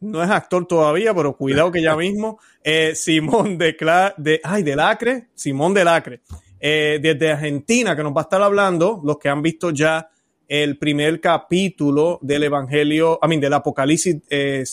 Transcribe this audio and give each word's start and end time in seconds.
no 0.00 0.22
es 0.22 0.30
actor 0.30 0.66
todavía, 0.66 1.14
pero 1.14 1.36
cuidado 1.36 1.70
que 1.70 1.82
ya 1.82 1.96
mismo, 1.96 2.38
eh, 2.62 2.94
Simón 2.94 3.58
de, 3.58 3.76
de, 4.16 4.40
ay, 4.42 4.62
del 4.62 4.80
Acre, 4.80 5.28
Simón 5.34 5.74
del 5.74 5.88
Acre, 5.88 6.20
eh, 6.60 6.98
desde 7.00 7.32
Argentina, 7.32 7.96
que 7.96 8.02
nos 8.02 8.12
va 8.12 8.22
a 8.22 8.24
estar 8.24 8.42
hablando, 8.42 9.00
los 9.04 9.18
que 9.18 9.28
han 9.28 9.42
visto 9.42 9.70
ya 9.70 10.08
el 10.48 10.78
primer 10.78 11.20
capítulo 11.20 12.18
del 12.22 12.44
Evangelio, 12.44 13.18
a 13.20 13.26
mí, 13.26 13.38
del 13.38 13.52
Apocalipsis 13.52 14.16
eh, 14.30 14.64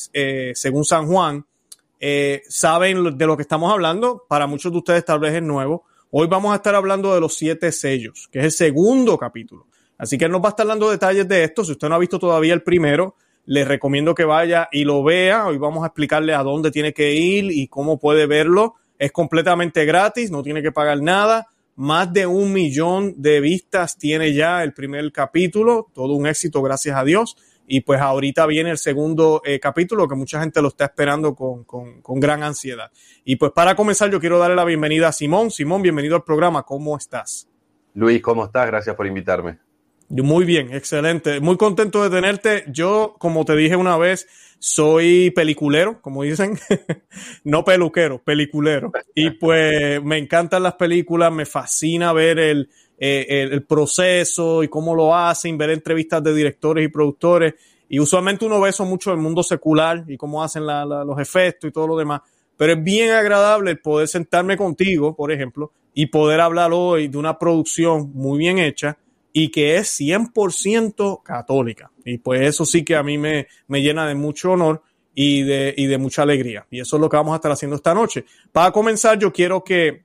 según 0.54 0.86
San 0.86 1.08
Juan, 1.08 1.46
saben 2.48 3.18
de 3.18 3.26
lo 3.26 3.36
que 3.36 3.42
estamos 3.42 3.72
hablando, 3.72 4.26
para 4.28 4.46
muchos 4.46 4.72
de 4.72 4.78
ustedes 4.78 5.06
tal 5.06 5.20
vez 5.20 5.34
es 5.34 5.42
nuevo. 5.42 5.86
Hoy 6.12 6.28
vamos 6.28 6.54
a 6.54 6.58
estar 6.58 6.76
hablando 6.76 7.14
de 7.14 7.22
los 7.22 7.36
siete 7.36 7.72
sellos, 7.72 8.30
que 8.32 8.40
es 8.40 8.46
el 8.46 8.52
segundo 8.52 9.18
capítulo. 9.18 9.66
Así 9.98 10.18
que 10.18 10.26
él 10.26 10.32
nos 10.32 10.42
va 10.42 10.48
a 10.48 10.50
estar 10.50 10.68
dando 10.68 10.92
detalles 10.92 11.28
de 11.28 11.44
esto. 11.44 11.64
Si 11.64 11.72
usted 11.72 11.90
no 11.90 11.96
ha 11.96 12.00
visto 12.00 12.20
todavía 12.20 12.54
el 12.54 12.62
primero, 12.62 13.16
les 13.46 13.68
recomiendo 13.68 14.16
que 14.16 14.26
vaya 14.26 14.70
y 14.72 14.84
lo 14.84 15.04
vea. 15.04 15.46
Hoy 15.48 15.58
vamos 15.58 15.84
a 15.84 15.88
explicarle 15.88 16.34
a 16.34 16.44
dónde 16.44 16.72
tiene 16.72 16.94
que 16.94 17.14
ir 17.14 17.52
y 17.52 17.68
cómo 17.68 18.00
puede 18.00 18.26
verlo. 18.26 18.76
Es 18.98 19.12
completamente 19.12 19.86
gratis, 19.86 20.32
no 20.32 20.44
tiene 20.44 20.62
que 20.62 20.72
pagar 20.72 21.02
nada. 21.02 21.48
Más 21.76 22.14
de 22.14 22.28
un 22.28 22.54
millón 22.54 23.16
de 23.18 23.40
vistas 23.40 23.98
tiene 23.98 24.34
ya 24.34 24.64
el 24.64 24.74
primer 24.74 25.12
capítulo, 25.12 25.88
todo 25.94 26.14
un 26.14 26.28
éxito, 26.28 26.62
gracias 26.62 26.96
a 26.96 27.04
Dios. 27.04 27.36
Y 27.66 27.82
pues 27.82 28.00
ahorita 28.02 28.46
viene 28.46 28.72
el 28.72 28.78
segundo 28.78 29.42
eh, 29.46 29.60
capítulo 29.60 30.08
que 30.08 30.16
mucha 30.16 30.40
gente 30.40 30.62
lo 30.62 30.68
está 30.68 30.86
esperando 30.86 31.34
con, 31.34 31.64
con, 31.64 32.02
con 32.02 32.20
gran 32.20 32.44
ansiedad. 32.44 32.92
Y 33.24 33.38
pues 33.38 33.52
para 33.54 33.76
comenzar 33.76 34.12
yo 34.12 34.20
quiero 34.20 34.38
darle 34.38 34.56
la 34.56 34.66
bienvenida 34.66 35.08
a 35.08 35.12
Simón. 35.12 35.50
Simón, 35.50 35.82
bienvenido 35.82 36.16
al 36.16 36.24
programa. 36.24 36.64
¿Cómo 36.64 36.96
estás? 36.98 37.48
Luis, 37.96 38.22
¿cómo 38.22 38.46
estás? 38.46 38.68
Gracias 38.68 38.96
por 38.96 39.08
invitarme. 39.08 39.63
Muy 40.22 40.46
bien, 40.46 40.72
excelente. 40.74 41.40
Muy 41.40 41.58
contento 41.58 42.04
de 42.04 42.10
tenerte. 42.16 42.66
Yo, 42.68 43.16
como 43.18 43.46
te 43.46 43.56
dije 43.56 43.76
una 43.76 43.98
vez, 43.98 44.28
soy 44.60 45.32
peliculero, 45.32 46.00
como 46.02 46.22
dicen, 46.22 46.60
no 47.44 47.66
peluquero, 47.66 48.22
peliculero. 48.22 48.92
Y 49.16 49.32
pues 49.32 50.04
me 50.04 50.20
encantan 50.20 50.62
las 50.62 50.76
películas, 50.76 51.32
me 51.32 51.48
fascina 51.48 52.14
ver 52.14 52.38
el, 52.38 52.70
eh, 53.00 53.50
el, 53.52 53.64
proceso 53.64 54.62
y 54.62 54.68
cómo 54.68 54.94
lo 54.94 55.16
hacen, 55.16 55.58
ver 55.58 55.72
entrevistas 55.72 56.24
de 56.24 56.36
directores 56.36 56.86
y 56.86 56.90
productores. 56.90 57.56
Y 57.90 58.00
usualmente 58.00 58.46
uno 58.46 58.62
ve 58.62 58.70
eso 58.70 58.86
mucho 58.86 59.10
en 59.12 59.18
el 59.18 59.24
mundo 59.24 59.42
secular 59.42 60.04
y 60.08 60.16
cómo 60.16 60.44
hacen 60.44 60.68
los 60.68 61.20
efectos 61.20 61.70
y 61.70 61.74
todo 61.74 61.88
lo 61.88 61.98
demás. 61.98 62.22
Pero 62.56 62.74
es 62.74 62.84
bien 62.84 63.10
agradable 63.12 63.76
poder 63.78 64.08
sentarme 64.08 64.58
contigo, 64.58 65.16
por 65.16 65.32
ejemplo, 65.32 65.72
y 65.96 66.06
poder 66.06 66.40
hablar 66.40 66.72
hoy 66.72 67.08
de 67.08 67.18
una 67.18 67.40
producción 67.40 68.12
muy 68.14 68.38
bien 68.38 68.60
hecha 68.60 68.98
y 69.34 69.50
que 69.50 69.78
es 69.78 70.00
100% 70.00 71.24
católica. 71.24 71.92
Y 72.06 72.20
pues 72.20 72.42
eso 72.42 72.66
sí 72.66 72.86
que 72.86 72.96
a 72.96 73.04
mí 73.04 73.18
me, 73.18 73.48
me 73.68 73.82
llena 73.82 74.08
de 74.08 74.14
mucho 74.14 74.52
honor 74.52 74.84
y 75.16 75.42
de, 75.44 75.74
y 75.76 75.88
de 75.88 75.98
mucha 75.98 76.22
alegría. 76.22 76.68
Y 76.70 76.80
eso 76.80 76.96
es 76.98 77.02
lo 77.02 77.10
que 77.10 77.18
vamos 77.18 77.34
a 77.34 77.38
estar 77.38 77.52
haciendo 77.52 77.76
esta 77.76 77.96
noche. 77.96 78.26
Para 78.52 78.72
comenzar, 78.72 79.18
yo 79.18 79.34
quiero 79.34 79.64
que 79.64 80.04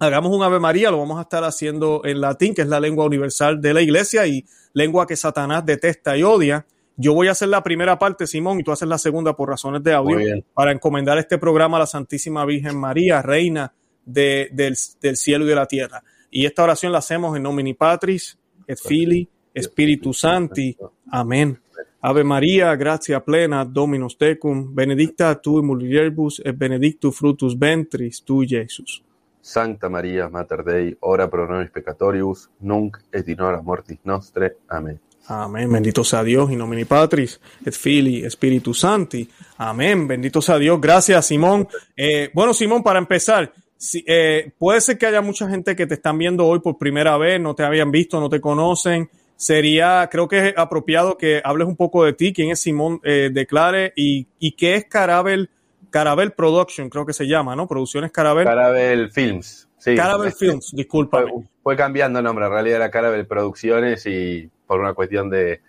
hagamos 0.00 0.32
un 0.32 0.42
Ave 0.42 0.58
María, 0.58 0.90
lo 0.90 0.98
vamos 0.98 1.18
a 1.18 1.22
estar 1.22 1.44
haciendo 1.44 2.02
en 2.04 2.20
latín, 2.20 2.54
que 2.54 2.62
es 2.62 2.68
la 2.68 2.80
lengua 2.80 3.06
universal 3.06 3.60
de 3.60 3.72
la 3.72 3.82
iglesia 3.82 4.26
y 4.26 4.44
lengua 4.72 5.06
que 5.06 5.16
Satanás 5.16 5.64
detesta 5.64 6.16
y 6.16 6.24
odia. 6.24 6.66
Yo 6.96 7.14
voy 7.14 7.28
a 7.28 7.32
hacer 7.32 7.48
la 7.48 7.62
primera 7.62 7.98
parte, 7.98 8.26
Simón, 8.26 8.58
y 8.58 8.64
tú 8.64 8.72
haces 8.72 8.88
la 8.88 8.98
segunda 8.98 9.36
por 9.36 9.48
razones 9.48 9.82
de 9.82 9.92
audio, 9.92 10.18
para 10.54 10.72
encomendar 10.72 11.18
este 11.18 11.38
programa 11.38 11.76
a 11.76 11.80
la 11.80 11.86
Santísima 11.86 12.44
Virgen 12.44 12.76
María, 12.76 13.22
Reina 13.22 13.72
de, 14.04 14.48
del, 14.52 14.76
del 15.00 15.16
cielo 15.16 15.44
y 15.44 15.48
de 15.48 15.54
la 15.54 15.66
tierra. 15.66 16.02
Y 16.30 16.46
esta 16.46 16.64
oración 16.64 16.92
la 16.92 16.98
hacemos 16.98 17.36
en 17.36 17.42
nomini 17.42 17.74
patris, 17.74 18.38
et 18.66 18.78
Fili, 18.78 19.28
Espíritu 19.52 20.12
Santi. 20.12 20.76
Amén. 21.10 21.58
Ave 22.00 22.22
María, 22.22 22.76
gracia 22.76 23.20
plena, 23.20 23.64
Dominus 23.64 24.16
tecum, 24.16 24.74
benedicta 24.74 25.34
tu 25.40 25.58
in 25.58 25.66
mulieribus 25.66 26.40
et 26.44 26.56
benedictus 26.56 27.16
fructus 27.16 27.58
ventris 27.58 28.22
tu, 28.22 28.44
Jesus. 28.44 29.02
Santa 29.40 29.88
María, 29.88 30.28
Mater 30.28 30.62
Dei, 30.62 30.96
ora 31.00 31.28
pro 31.28 31.46
nobis 31.46 31.70
peccatoribus, 31.70 32.48
nunc 32.60 32.96
et 33.12 33.28
in 33.28 33.40
hora 33.40 33.62
mortis 33.62 33.98
nostre. 34.04 34.56
Amén. 34.68 35.00
Amén. 35.28 35.70
Bendito 35.72 36.04
sea 36.04 36.22
Dios, 36.22 36.50
in 36.50 36.58
nomine 36.58 36.86
Patris, 36.86 37.40
et 37.64 37.74
Fili, 37.74 38.24
Espíritu 38.24 38.72
Santi. 38.72 39.28
Amén. 39.56 40.06
Bendito 40.06 40.40
sea 40.40 40.58
Dios. 40.58 40.80
Gracias, 40.80 41.26
Simón. 41.26 41.66
Eh, 41.96 42.30
bueno, 42.32 42.54
Simón, 42.54 42.82
para 42.82 42.98
empezar, 42.98 43.52
Sí, 43.78 44.02
eh, 44.06 44.52
puede 44.58 44.80
ser 44.80 44.96
que 44.96 45.06
haya 45.06 45.20
mucha 45.20 45.48
gente 45.48 45.76
que 45.76 45.86
te 45.86 45.94
están 45.94 46.16
viendo 46.16 46.46
hoy 46.46 46.60
por 46.60 46.78
primera 46.78 47.18
vez, 47.18 47.40
no 47.40 47.54
te 47.54 47.62
habían 47.62 47.90
visto, 47.90 48.20
no 48.20 48.28
te 48.28 48.40
conocen. 48.40 49.10
Sería, 49.36 50.08
creo 50.10 50.28
que 50.28 50.48
es 50.48 50.54
apropiado 50.56 51.18
que 51.18 51.42
hables 51.44 51.68
un 51.68 51.76
poco 51.76 52.04
de 52.04 52.14
ti, 52.14 52.32
quién 52.32 52.50
es 52.50 52.60
Simón 52.60 53.00
eh, 53.04 53.28
Declare 53.30 53.92
y, 53.94 54.26
y 54.38 54.52
qué 54.52 54.76
es 54.76 54.86
Carabel, 54.86 55.50
Carabel 55.90 56.32
Production, 56.32 56.88
creo 56.88 57.04
que 57.04 57.12
se 57.12 57.26
llama, 57.26 57.54
¿no? 57.54 57.68
Producciones 57.68 58.12
Carabel. 58.12 58.46
Carabel 58.46 59.10
Films, 59.10 59.68
sí. 59.76 59.94
Carabel 59.94 60.32
Films, 60.32 60.72
disculpa. 60.74 61.24
Fue, 61.62 61.76
cambiando 61.76 62.20
el 62.20 62.24
nombre, 62.24 62.46
en 62.46 62.52
realidad 62.52 62.76
era 62.76 62.90
Carabel 62.90 63.26
Producciones 63.26 64.06
y 64.06 64.48
por 64.66 64.80
una 64.80 64.94
cuestión 64.94 65.28
de, 65.28 65.60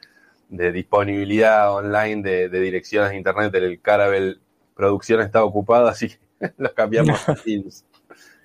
de 0.47 0.71
disponibilidad 0.71 1.73
online 1.73 2.21
de, 2.21 2.47
de, 2.47 2.59
direcciones 2.61 3.09
de 3.09 3.17
internet, 3.17 3.53
el 3.55 3.81
Carabel 3.81 4.39
Producciones 4.75 5.25
estaba 5.25 5.43
ocupado, 5.43 5.87
así 5.87 6.07
que 6.07 6.17
lo 6.57 6.73
cambiamos 6.73 7.27
a 7.27 7.35
Films 7.35 7.83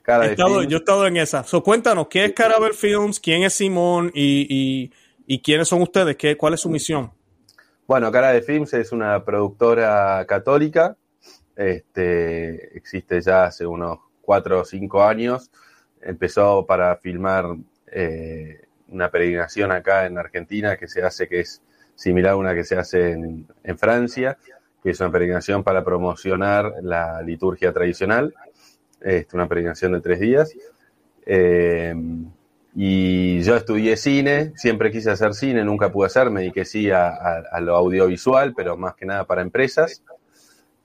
yo 0.07 0.77
he 0.77 0.81
estado 0.81 1.07
en 1.07 1.17
esa. 1.17 1.45
So, 1.45 1.63
cuéntanos, 1.63 2.09
¿qué 2.09 2.25
es 2.27 2.33
Carabel 2.33 2.75
Films? 2.75 3.21
¿Quién 3.21 3.43
es 3.43 3.55
Simón? 3.55 4.11
¿Y, 4.15 4.91
y, 5.27 5.39
quiénes 5.41 5.69
son 5.69 5.83
ustedes? 5.83 6.17
¿Qué, 6.17 6.37
¿Cuál 6.37 6.55
es 6.55 6.61
su 6.61 6.69
misión? 6.69 7.13
Bueno, 7.87 8.11
Cara 8.11 8.33
de 8.33 8.43
Films 8.43 8.75
es 8.75 8.93
una 8.93 9.25
productora 9.25 10.25
católica. 10.27 10.97
Este, 11.57 12.77
existe 12.77 13.21
ya 13.21 13.45
hace 13.45 13.67
unos 13.67 13.99
cuatro 14.21 14.61
o 14.61 14.65
cinco 14.65 15.03
años. 15.03 15.51
Empezó 16.01 16.67
para 16.67 16.97
filmar 16.97 17.47
eh, 17.87 18.63
una 18.89 19.11
peregrinación 19.11 19.71
acá 19.71 20.07
en 20.07 20.19
Argentina 20.19 20.77
que 20.77 20.89
se 20.89 21.03
hace, 21.03 21.29
que 21.29 21.41
es 21.41 21.63
similar 21.95 22.33
a 22.33 22.37
una 22.37 22.55
que 22.55 22.65
se 22.65 22.77
hace 22.77 23.13
en, 23.13 23.47
en 23.63 23.79
Francia, 23.79 24.39
que 24.83 24.91
es 24.91 25.01
una 25.01 25.13
peregrinación 25.13 25.63
para 25.63 25.85
promocionar 25.85 26.73
la 26.83 27.23
liturgia 27.23 27.73
tradicional 27.73 28.35
este, 29.05 29.37
una 29.37 29.49
peregrinación 29.49 29.93
de 29.93 30.01
tres 30.01 30.21
días. 30.21 30.55
Eh, 31.27 31.95
y 32.75 33.43
yo 33.43 33.57
estudié 33.57 33.97
cine, 33.97 34.53
siempre 34.57 34.91
quise 34.91 35.11
hacer 35.11 35.35
cine, 35.35 35.63
nunca 35.63 35.93
pude 35.93 36.07
hacer, 36.07 36.31
me 36.31 36.41
dediqué 36.41 36.65
sí 36.65 36.91
a, 36.91 37.45
lo 37.61 37.77
audiovisual, 37.77 38.55
pero 38.55 38.77
más 38.79 38.95
que 38.95 39.05
nada 39.05 39.25
para 39.27 39.43
empresas. 39.43 40.03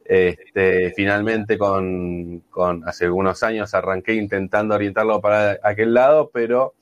Este, 0.03 0.91
finalmente, 0.95 1.57
con, 1.57 2.43
hace 2.85 3.09
unos 3.09 3.41
años 3.43 3.73
arranqué 3.73 4.15
intentando 4.15 4.75
orientarlo 4.75 5.21
para 5.21 5.59
aquel 5.63 5.93
lado, 5.93 6.29
pero 6.33 6.73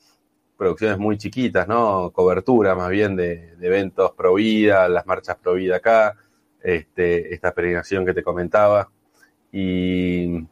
producciones 0.56 0.98
muy 0.98 1.18
chiquitas, 1.18 1.68
¿no? 1.68 2.10
Cobertura 2.12 2.74
más 2.74 2.90
bien 2.90 3.14
de, 3.14 3.54
eventos 3.60 4.12
pro 4.12 4.34
vida, 4.34 4.88
las 4.88 5.06
marchas 5.06 5.36
pro 5.36 5.54
vida 5.54 5.76
acá, 5.76 6.16
este, 6.62 7.32
esta 7.32 7.52
peregrinación 7.52 8.04
que 8.04 8.14
te 8.14 8.24
comentaba. 8.24 8.90
Y 9.52 10.46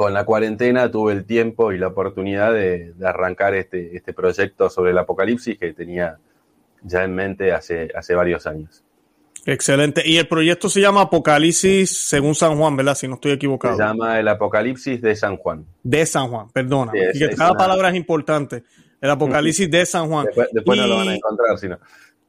con 0.00 0.14
la 0.14 0.24
cuarentena 0.24 0.90
tuve 0.90 1.12
el 1.12 1.26
tiempo 1.26 1.72
y 1.72 1.78
la 1.78 1.88
oportunidad 1.88 2.54
de, 2.54 2.94
arrancar 3.04 3.54
este, 3.54 3.94
este, 3.94 4.14
proyecto 4.14 4.70
sobre 4.70 4.92
el 4.92 4.98
apocalipsis 4.98 5.58
que 5.58 5.74
tenía 5.74 6.16
ya 6.82 7.04
en 7.04 7.14
mente 7.14 7.52
hace, 7.52 7.90
hace 7.94 8.14
varios 8.14 8.46
años. 8.46 8.82
Excelente. 9.44 10.00
Y 10.06 10.16
el 10.16 10.26
proyecto 10.26 10.70
se 10.70 10.80
llama 10.80 11.02
Apocalipsis 11.02 11.90
según 11.90 12.34
San 12.34 12.56
Juan, 12.56 12.78
¿verdad? 12.78 12.94
Si 12.94 13.08
no 13.08 13.16
estoy 13.16 13.32
equivocado. 13.32 13.76
Se 13.76 13.82
llama 13.82 14.18
el 14.18 14.26
Apocalipsis 14.28 15.02
de 15.02 15.14
San 15.14 15.36
Juan. 15.36 15.66
De 15.82 16.06
San 16.06 16.30
Juan, 16.30 16.48
perdona. 16.48 16.92
cada 17.36 17.52
palabra 17.52 17.90
es 17.90 17.96
importante. 17.96 18.64
El 19.02 19.10
Apocalipsis 19.10 19.70
de 19.70 19.84
San 19.84 20.08
Juan. 20.08 20.28
Después, 20.50 20.78
no 20.78 20.86
lo 20.86 20.96
van 20.96 21.08
a 21.08 21.14
encontrar, 21.14 21.58
sino. 21.58 21.78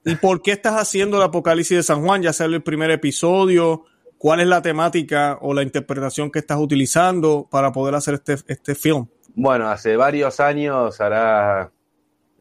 ¿Y 0.03 0.15
por 0.15 0.41
qué 0.41 0.51
estás 0.51 0.73
haciendo 0.73 1.15
el 1.15 1.23
Apocalipsis 1.23 1.77
de 1.77 1.83
San 1.83 2.03
Juan? 2.03 2.21
Ya 2.21 2.33
salió 2.33 2.57
el 2.57 2.63
primer 2.63 2.91
episodio. 2.91 3.85
¿Cuál 4.21 4.39
es 4.39 4.45
la 4.45 4.61
temática 4.61 5.39
o 5.41 5.51
la 5.51 5.63
interpretación 5.63 6.29
que 6.29 6.37
estás 6.37 6.59
utilizando 6.59 7.47
para 7.49 7.71
poder 7.71 7.95
hacer 7.95 8.13
este, 8.13 8.35
este 8.45 8.75
film? 8.75 9.07
Bueno, 9.33 9.67
hace 9.67 9.97
varios 9.97 10.39
años, 10.39 11.01
hará, 11.01 11.71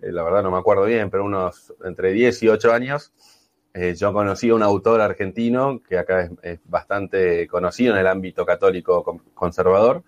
eh, 0.03 0.12
la 0.12 0.23
verdad 0.23 0.43
no 0.43 0.50
me 0.50 0.59
acuerdo 0.59 0.85
bien, 0.85 1.09
pero 1.09 1.25
unos 1.25 1.73
entre 1.82 2.12
10 2.12 2.43
y 2.43 2.49
8 2.49 2.73
años, 2.75 3.15
eh, 3.73 3.94
yo 3.97 4.12
conocí 4.12 4.50
a 4.50 4.56
un 4.56 4.62
autor 4.62 5.00
argentino 5.00 5.81
que 5.81 5.97
acá 5.97 6.29
es, 6.43 6.61
bastante 6.67 7.49
conocido 7.49 7.94
en 7.94 8.00
el 8.00 8.09
ámbito 8.09 8.44
católico 8.44 9.23
conservador, 9.32 10.05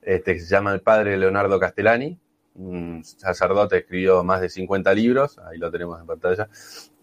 este, 0.00 0.32
que 0.32 0.40
se 0.40 0.48
llama 0.48 0.72
el 0.72 0.80
padre 0.80 1.18
Leonardo 1.18 1.60
Castellani. 1.60 2.18
un 2.54 3.04
sacerdote, 3.04 3.76
escribió 3.76 4.24
más 4.24 4.40
de 4.40 4.48
50 4.48 4.94
libros, 4.94 5.38
ahí 5.40 5.58
lo 5.58 5.70
tenemos 5.70 6.00
en 6.00 6.06
pantalla, 6.06 6.48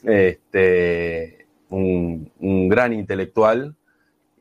este, 0.01 1.45
un, 1.69 2.31
un 2.39 2.67
gran 2.67 2.93
intelectual 2.93 3.76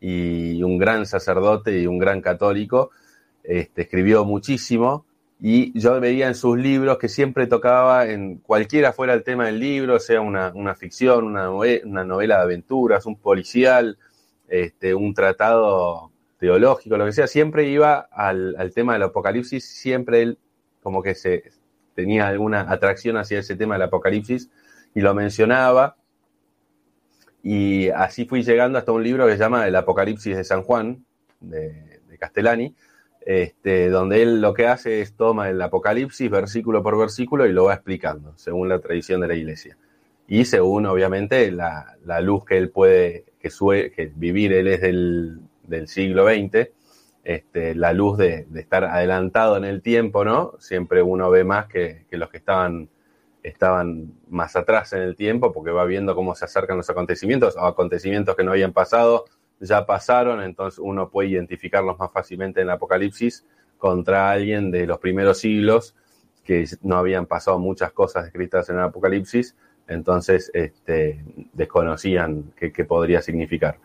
y 0.09 0.63
un 0.63 0.79
gran 0.79 1.05
sacerdote 1.05 1.81
y 1.81 1.87
un 1.89 1.99
gran 1.99 2.21
católico, 2.21 2.91
este, 3.43 3.83
escribió 3.83 4.25
muchísimo 4.25 5.05
y 5.41 5.77
yo 5.79 6.01
veía 6.01 6.29
en 6.29 6.37
sus 6.37 6.57
libros 6.57 6.99
que 6.99 7.09
siempre 7.09 7.49
tocaba 7.49 8.07
en 8.07 8.39
cualquiera 8.39 8.93
fuera 8.93 9.15
el 9.15 9.25
tema 9.25 9.47
del 9.47 9.59
libro, 9.59 9.99
sea 9.99 10.21
una, 10.21 10.53
una 10.55 10.77
ficción, 10.77 11.25
una 11.25 11.47
novela, 11.47 11.83
una 11.85 12.05
novela, 12.05 12.37
de 12.37 12.43
aventuras, 12.43 13.05
un 13.05 13.17
policial, 13.17 13.99
este, 14.47 14.95
un 14.95 15.13
tratado 15.13 16.13
teológico, 16.39 16.97
lo 16.97 17.05
que 17.05 17.13
sea, 17.13 17.27
siempre 17.27 17.69
iba 17.69 18.09
al, 18.13 18.55
al, 18.59 18.73
tema 18.73 18.93
del 18.93 19.03
apocalipsis, 19.03 19.65
siempre 19.65 20.23
él 20.23 20.39
como 20.83 21.03
que 21.03 21.17
se 21.17 21.51
tenía 21.97 22.29
alguna 22.29 22.61
atracción 22.71 23.17
hacia 23.17 23.41
ese 23.41 23.57
tema 23.57 23.75
del 23.75 23.83
apocalipsis 23.83 24.51
y 24.95 25.01
lo 25.01 25.15
mencionaba. 25.15 25.97
Y 27.43 27.89
así 27.91 28.25
fui 28.25 28.43
llegando 28.43 28.79
hasta 28.79 28.93
un 28.93 29.03
libro 29.03 29.27
que 29.27 29.33
se 29.33 29.39
llama 29.39 29.67
El 29.67 29.77
Apocalipsis 29.77 30.37
de 30.37 30.45
San 30.45 30.63
Juan, 30.63 31.05
de, 31.41 31.85
Castellani, 32.19 32.75
este, 33.21 33.91
donde 33.91 34.23
él 34.23 34.41
lo 34.41 34.55
que 34.55 34.67
hace 34.67 35.03
es 35.03 35.15
toma 35.15 35.51
el 35.51 35.61
Apocalipsis 35.61 36.31
versículo 36.31 36.83
por 36.83 36.99
versículo 36.99 37.47
y 37.47 37.53
lo 37.53 37.65
va 37.65 37.75
explicando, 37.75 38.33
según 38.37 38.71
la 38.71 38.79
tradición 38.79 39.21
de 39.21 39.29
la 39.29 39.35
iglesia. 39.35 39.77
Y 40.29 40.45
según, 40.47 40.87
obviamente, 40.87 41.51
la, 41.53 41.97
la 42.05 42.21
luz 42.21 42.45
que 42.45 42.57
él 42.57 42.71
puede, 42.71 43.27
que, 43.39 43.51
sue, 43.51 43.93
que 43.95 44.11
vivir, 44.15 44.53
él 44.53 44.67
es 44.67 44.81
del, 44.81 45.41
del 45.63 45.89
siglo 45.89 46.27
XX, 46.27 46.71
este, 47.23 47.75
la 47.75 47.93
luz 47.93 48.19
de, 48.19 48.47
de, 48.49 48.61
estar 48.61 48.85
adelantado 48.85 49.57
en 49.57 49.65
el 49.65 49.83
tiempo, 49.83 50.25
¿no? 50.25 50.55
Siempre 50.59 51.03
uno 51.03 51.31
ve 51.31 51.45
más 51.45 51.67
que, 51.67 52.07
que 52.09 52.17
los 52.17 52.31
que 52.31 52.39
estaban, 52.39 52.89
estaban 53.47 54.13
más 54.29 54.57
atrás 54.57 54.93
en 54.93 55.03
el 55.03 55.15
tiempo, 55.15 55.53
porque 55.53 55.71
va 55.71 55.85
viendo 55.85 56.15
cómo 56.15 56.35
se 56.35 56.45
acercan 56.45 56.77
los 56.77 56.91
acontecimientos, 56.91 57.57
o 57.57 57.61
acontecimientos 57.61 58.35
que 58.35 58.43
no 58.43 58.51
habían 58.51 58.73
pasado, 58.73 59.27
ya 59.61 59.87
pasaron, 59.87 60.43
entonces 60.43 60.79
uno 60.83 61.09
puede 61.09 61.29
identificarlos 61.29 61.99
más 61.99 62.13
fácilmente 62.13 62.61
en 62.61 62.67
el 62.67 62.73
Apocalipsis 62.73 63.47
contra 63.79 64.31
alguien 64.31 64.71
de 64.71 64.87
los 64.87 64.99
primeros 64.99 65.39
siglos 65.39 65.95
que 66.45 66.67
no 66.83 66.97
habían 66.97 67.27
pasado 67.27 67.59
muchas 67.59 67.93
cosas 67.93 68.27
escritas 68.27 68.69
en 68.69 68.77
el 68.77 68.83
Apocalipsis, 68.83 69.57
entonces 69.89 70.51
este, 70.53 71.25
desconocían 71.53 72.53
qué, 72.57 72.73
qué, 72.73 72.85
podría 72.85 73.23
significar. 73.23 73.79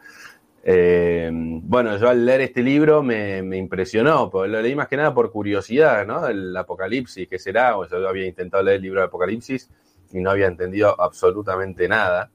Eh, 0.64 1.30
bueno, 1.34 1.98
yo 1.98 2.10
al 2.10 2.26
leer 2.26 2.42
este 2.42 2.62
libro 2.62 3.02
me, 3.02 3.42
me, 3.42 3.58
impresionó, 3.58 4.30
lo 4.32 4.62
leí 4.62 4.76
más 4.76 4.88
que 4.88 4.98
nada 4.98 5.14
por 5.14 5.32
curiosidad, 5.32 6.06
¿no? 6.06 6.28
El 6.28 6.56
Apocalipsis, 6.56 7.28
¿qué 7.28 7.40
será? 7.40 7.78
O 7.78 7.88
yo 7.88 8.08
había 8.08 8.28
intentado 8.28 8.62
leer 8.64 8.78
el 8.78 8.84
libro 8.84 9.00
del 9.00 9.08
Apocalipsis 9.08 9.70
y 10.12 10.20
no 10.20 10.30
había 10.30 10.48
entendido 10.48 11.00
absolutamente 11.02 11.88
nada, 11.88 12.30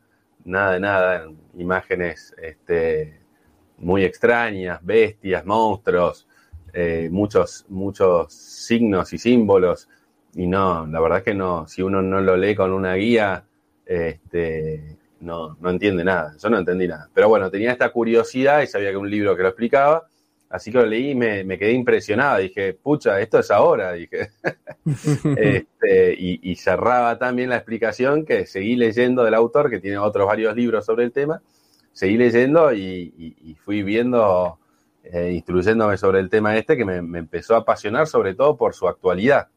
nada 0.45 0.73
de 0.73 0.81
nada, 0.81 1.29
imágenes 1.57 2.35
este, 2.43 3.21
muy 3.79 4.05
extrañas, 4.05 4.81
bestias, 4.83 5.45
monstruos, 5.45 6.27
eh, 6.73 7.09
muchos, 7.11 7.65
muchos 7.69 8.33
signos 8.33 9.13
y 9.13 9.19
símbolos. 9.19 9.89
Y 10.35 10.47
no, 10.47 10.87
la 10.87 11.01
verdad 11.01 11.19
es 11.19 11.25
que 11.25 11.35
no, 11.35 11.67
si 11.69 11.83
uno 11.83 12.03
no 12.03 12.21
lo 12.21 12.37
lee 12.37 12.55
con 12.55 12.73
una 12.73 12.95
guía, 12.95 13.45
este, 13.85 14.99
no, 15.21 15.57
no 15.61 15.71
entiende 15.71 16.05
nada. 16.05 16.35
Yo 16.43 16.51
no 16.51 16.59
entendí 16.59 16.89
nada. 16.89 17.09
Pero 17.15 17.29
bueno, 17.29 17.51
tenía 17.51 17.73
esta 17.73 17.91
curiosidad 17.91 18.63
y 18.63 18.67
sabía 18.67 18.91
que 18.91 18.97
un 18.97 19.11
libro 19.11 19.37
que 19.37 19.43
lo 19.43 19.49
explicaba. 19.49 20.09
Así 20.49 20.71
que 20.71 20.79
lo 20.79 20.87
leí 20.87 21.11
y 21.11 21.15
me, 21.15 21.45
me 21.45 21.59
quedé 21.59 21.73
impresionado. 21.73 22.39
Dije, 22.39 22.75
pucha, 22.75 23.21
esto 23.21 23.41
es 23.41 23.51
ahora. 23.51 23.93
Dije. 23.93 24.31
este, 25.37 26.15
y, 26.19 26.55
cerraba 26.57 27.19
también 27.19 27.51
la 27.51 27.57
explicación 27.57 28.25
que 28.25 28.47
seguí 28.47 28.77
leyendo 28.77 29.25
del 29.25 29.35
autor, 29.35 29.71
que 29.71 29.81
tiene 29.81 29.99
otros 29.99 30.27
varios 30.27 30.55
libros 30.55 30.87
sobre 30.87 31.05
el 31.05 31.13
tema 31.13 31.43
seguí 31.97 32.19
leyendo 32.19 32.75
y 32.75 33.57
fui 33.65 33.83
viendo, 33.83 34.59
eh, 35.03 35.33
instruyéndome 35.33 35.97
sobre 35.97 36.21
el 36.21 36.29
tema 36.29 36.55
este, 36.55 36.77
que 36.77 36.85
me, 36.85 37.01
me, 37.01 37.21
empezó 37.21 37.55
a 37.55 37.61
apasionar 37.61 38.07
sobre 38.07 38.35
todo 38.35 38.55
por 38.55 38.75
su 38.75 38.87
actualidad. 38.87 39.49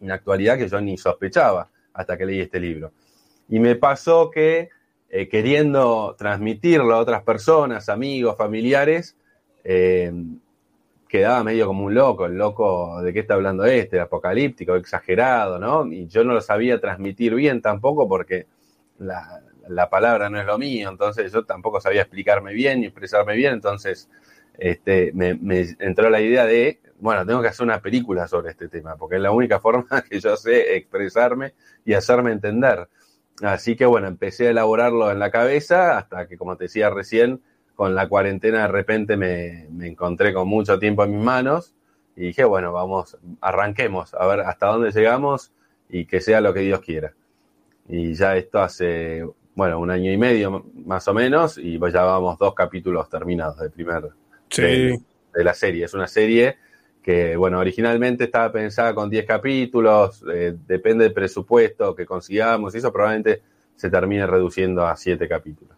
Una 0.00 0.14
actualidad 0.14 0.58
que 0.58 0.68
yo 0.68 0.78
ni 0.82 0.98
sospechaba 0.98 1.70
hasta 1.94 2.18
que 2.18 2.26
leí 2.26 2.40
este 2.40 2.60
libro. 2.60 2.92
Y 3.48 3.60
me 3.60 3.76
pasó 3.76 4.30
que 4.30 4.70
eh, 5.08 5.28
queriendo 5.28 6.14
transmitirlo 6.18 6.94
a 6.94 6.98
otras 6.98 7.22
personas, 7.22 7.88
amigos, 7.88 8.36
familiares, 8.36 9.16
eh, 9.62 10.12
quedaba 11.08 11.44
medio 11.44 11.66
como 11.66 11.84
un 11.84 11.94
loco, 11.94 12.26
el 12.26 12.36
loco 12.36 13.00
de 13.02 13.12
qué 13.12 13.20
está 13.20 13.34
hablando 13.34 13.64
este, 13.64 14.00
apocalíptico, 14.00 14.74
exagerado, 14.74 15.58
¿no? 15.58 15.86
Y 15.86 16.08
yo 16.08 16.24
no 16.24 16.34
lo 16.34 16.40
sabía 16.40 16.80
transmitir 16.80 17.34
bien 17.34 17.62
tampoco 17.62 18.08
porque 18.08 18.46
la, 18.98 19.42
la 19.68 19.88
palabra 19.88 20.28
no 20.28 20.40
es 20.40 20.46
lo 20.46 20.58
mío, 20.58 20.88
entonces 20.88 21.32
yo 21.32 21.44
tampoco 21.44 21.80
sabía 21.80 22.02
explicarme 22.02 22.52
bien 22.52 22.82
y 22.82 22.86
expresarme 22.86 23.36
bien, 23.36 23.54
entonces 23.54 24.08
este, 24.58 25.12
me, 25.14 25.34
me, 25.34 25.76
entró 25.78 26.10
la 26.10 26.20
idea 26.20 26.46
de, 26.46 26.80
bueno, 26.98 27.26
tengo 27.26 27.42
que 27.42 27.48
hacer 27.48 27.64
una 27.64 27.80
película 27.80 28.26
sobre 28.26 28.50
este 28.50 28.68
tema, 28.68 28.96
porque 28.96 29.16
es 29.16 29.22
la 29.22 29.30
única 29.30 29.60
forma 29.60 30.02
que 30.08 30.20
yo 30.20 30.36
sé 30.36 30.76
expresarme 30.76 31.54
y 31.84 31.94
hacerme 31.94 32.32
entender. 32.32 32.88
Así 33.42 33.76
que 33.76 33.86
bueno, 33.86 34.06
empecé 34.06 34.48
a 34.48 34.50
elaborarlo 34.50 35.10
en 35.10 35.18
la 35.18 35.30
cabeza 35.30 35.98
hasta 35.98 36.26
que, 36.26 36.38
como 36.38 36.56
te 36.56 36.64
decía 36.64 36.90
recién, 36.90 37.42
con 37.74 37.94
la 37.94 38.08
cuarentena 38.08 38.62
de 38.62 38.68
repente 38.68 39.16
me, 39.16 39.68
me 39.70 39.88
encontré 39.88 40.32
con 40.32 40.48
mucho 40.48 40.78
tiempo 40.78 41.04
en 41.04 41.16
mis 41.16 41.24
manos 41.24 41.74
y 42.16 42.28
dije, 42.28 42.44
bueno, 42.44 42.72
vamos, 42.72 43.18
arranquemos, 43.42 44.14
a 44.14 44.26
ver 44.26 44.40
hasta 44.40 44.66
dónde 44.68 44.90
llegamos 44.90 45.52
y 45.88 46.06
que 46.06 46.20
sea 46.20 46.40
lo 46.40 46.54
que 46.54 46.60
Dios 46.60 46.80
quiera. 46.80 47.12
Y 47.88 48.14
ya 48.14 48.36
esto 48.36 48.60
hace 48.60 49.24
bueno, 49.56 49.80
un 49.80 49.90
año 49.90 50.12
y 50.12 50.18
medio 50.18 50.66
más 50.84 51.08
o 51.08 51.14
menos, 51.14 51.56
y 51.56 51.78
ya 51.78 52.02
vamos 52.02 52.38
dos 52.38 52.54
capítulos 52.54 53.08
terminados 53.08 53.58
del 53.58 53.70
primer 53.70 54.10
sí. 54.50 54.62
de, 54.62 55.00
de, 55.34 55.44
la 55.44 55.54
serie. 55.54 55.86
Es 55.86 55.94
una 55.94 56.06
serie 56.06 56.58
que, 57.06 57.36
bueno, 57.36 57.60
originalmente 57.60 58.24
estaba 58.24 58.50
pensada 58.50 58.92
con 58.92 59.08
10 59.08 59.26
capítulos, 59.26 60.24
eh, 60.34 60.56
depende 60.66 61.04
del 61.04 61.12
presupuesto 61.12 61.94
que 61.94 62.04
consigamos, 62.04 62.74
y 62.74 62.78
eso 62.78 62.92
probablemente 62.92 63.42
se 63.76 63.88
termine 63.88 64.26
reduciendo 64.26 64.84
a 64.84 64.96
7 64.96 65.28
capítulos. 65.28 65.76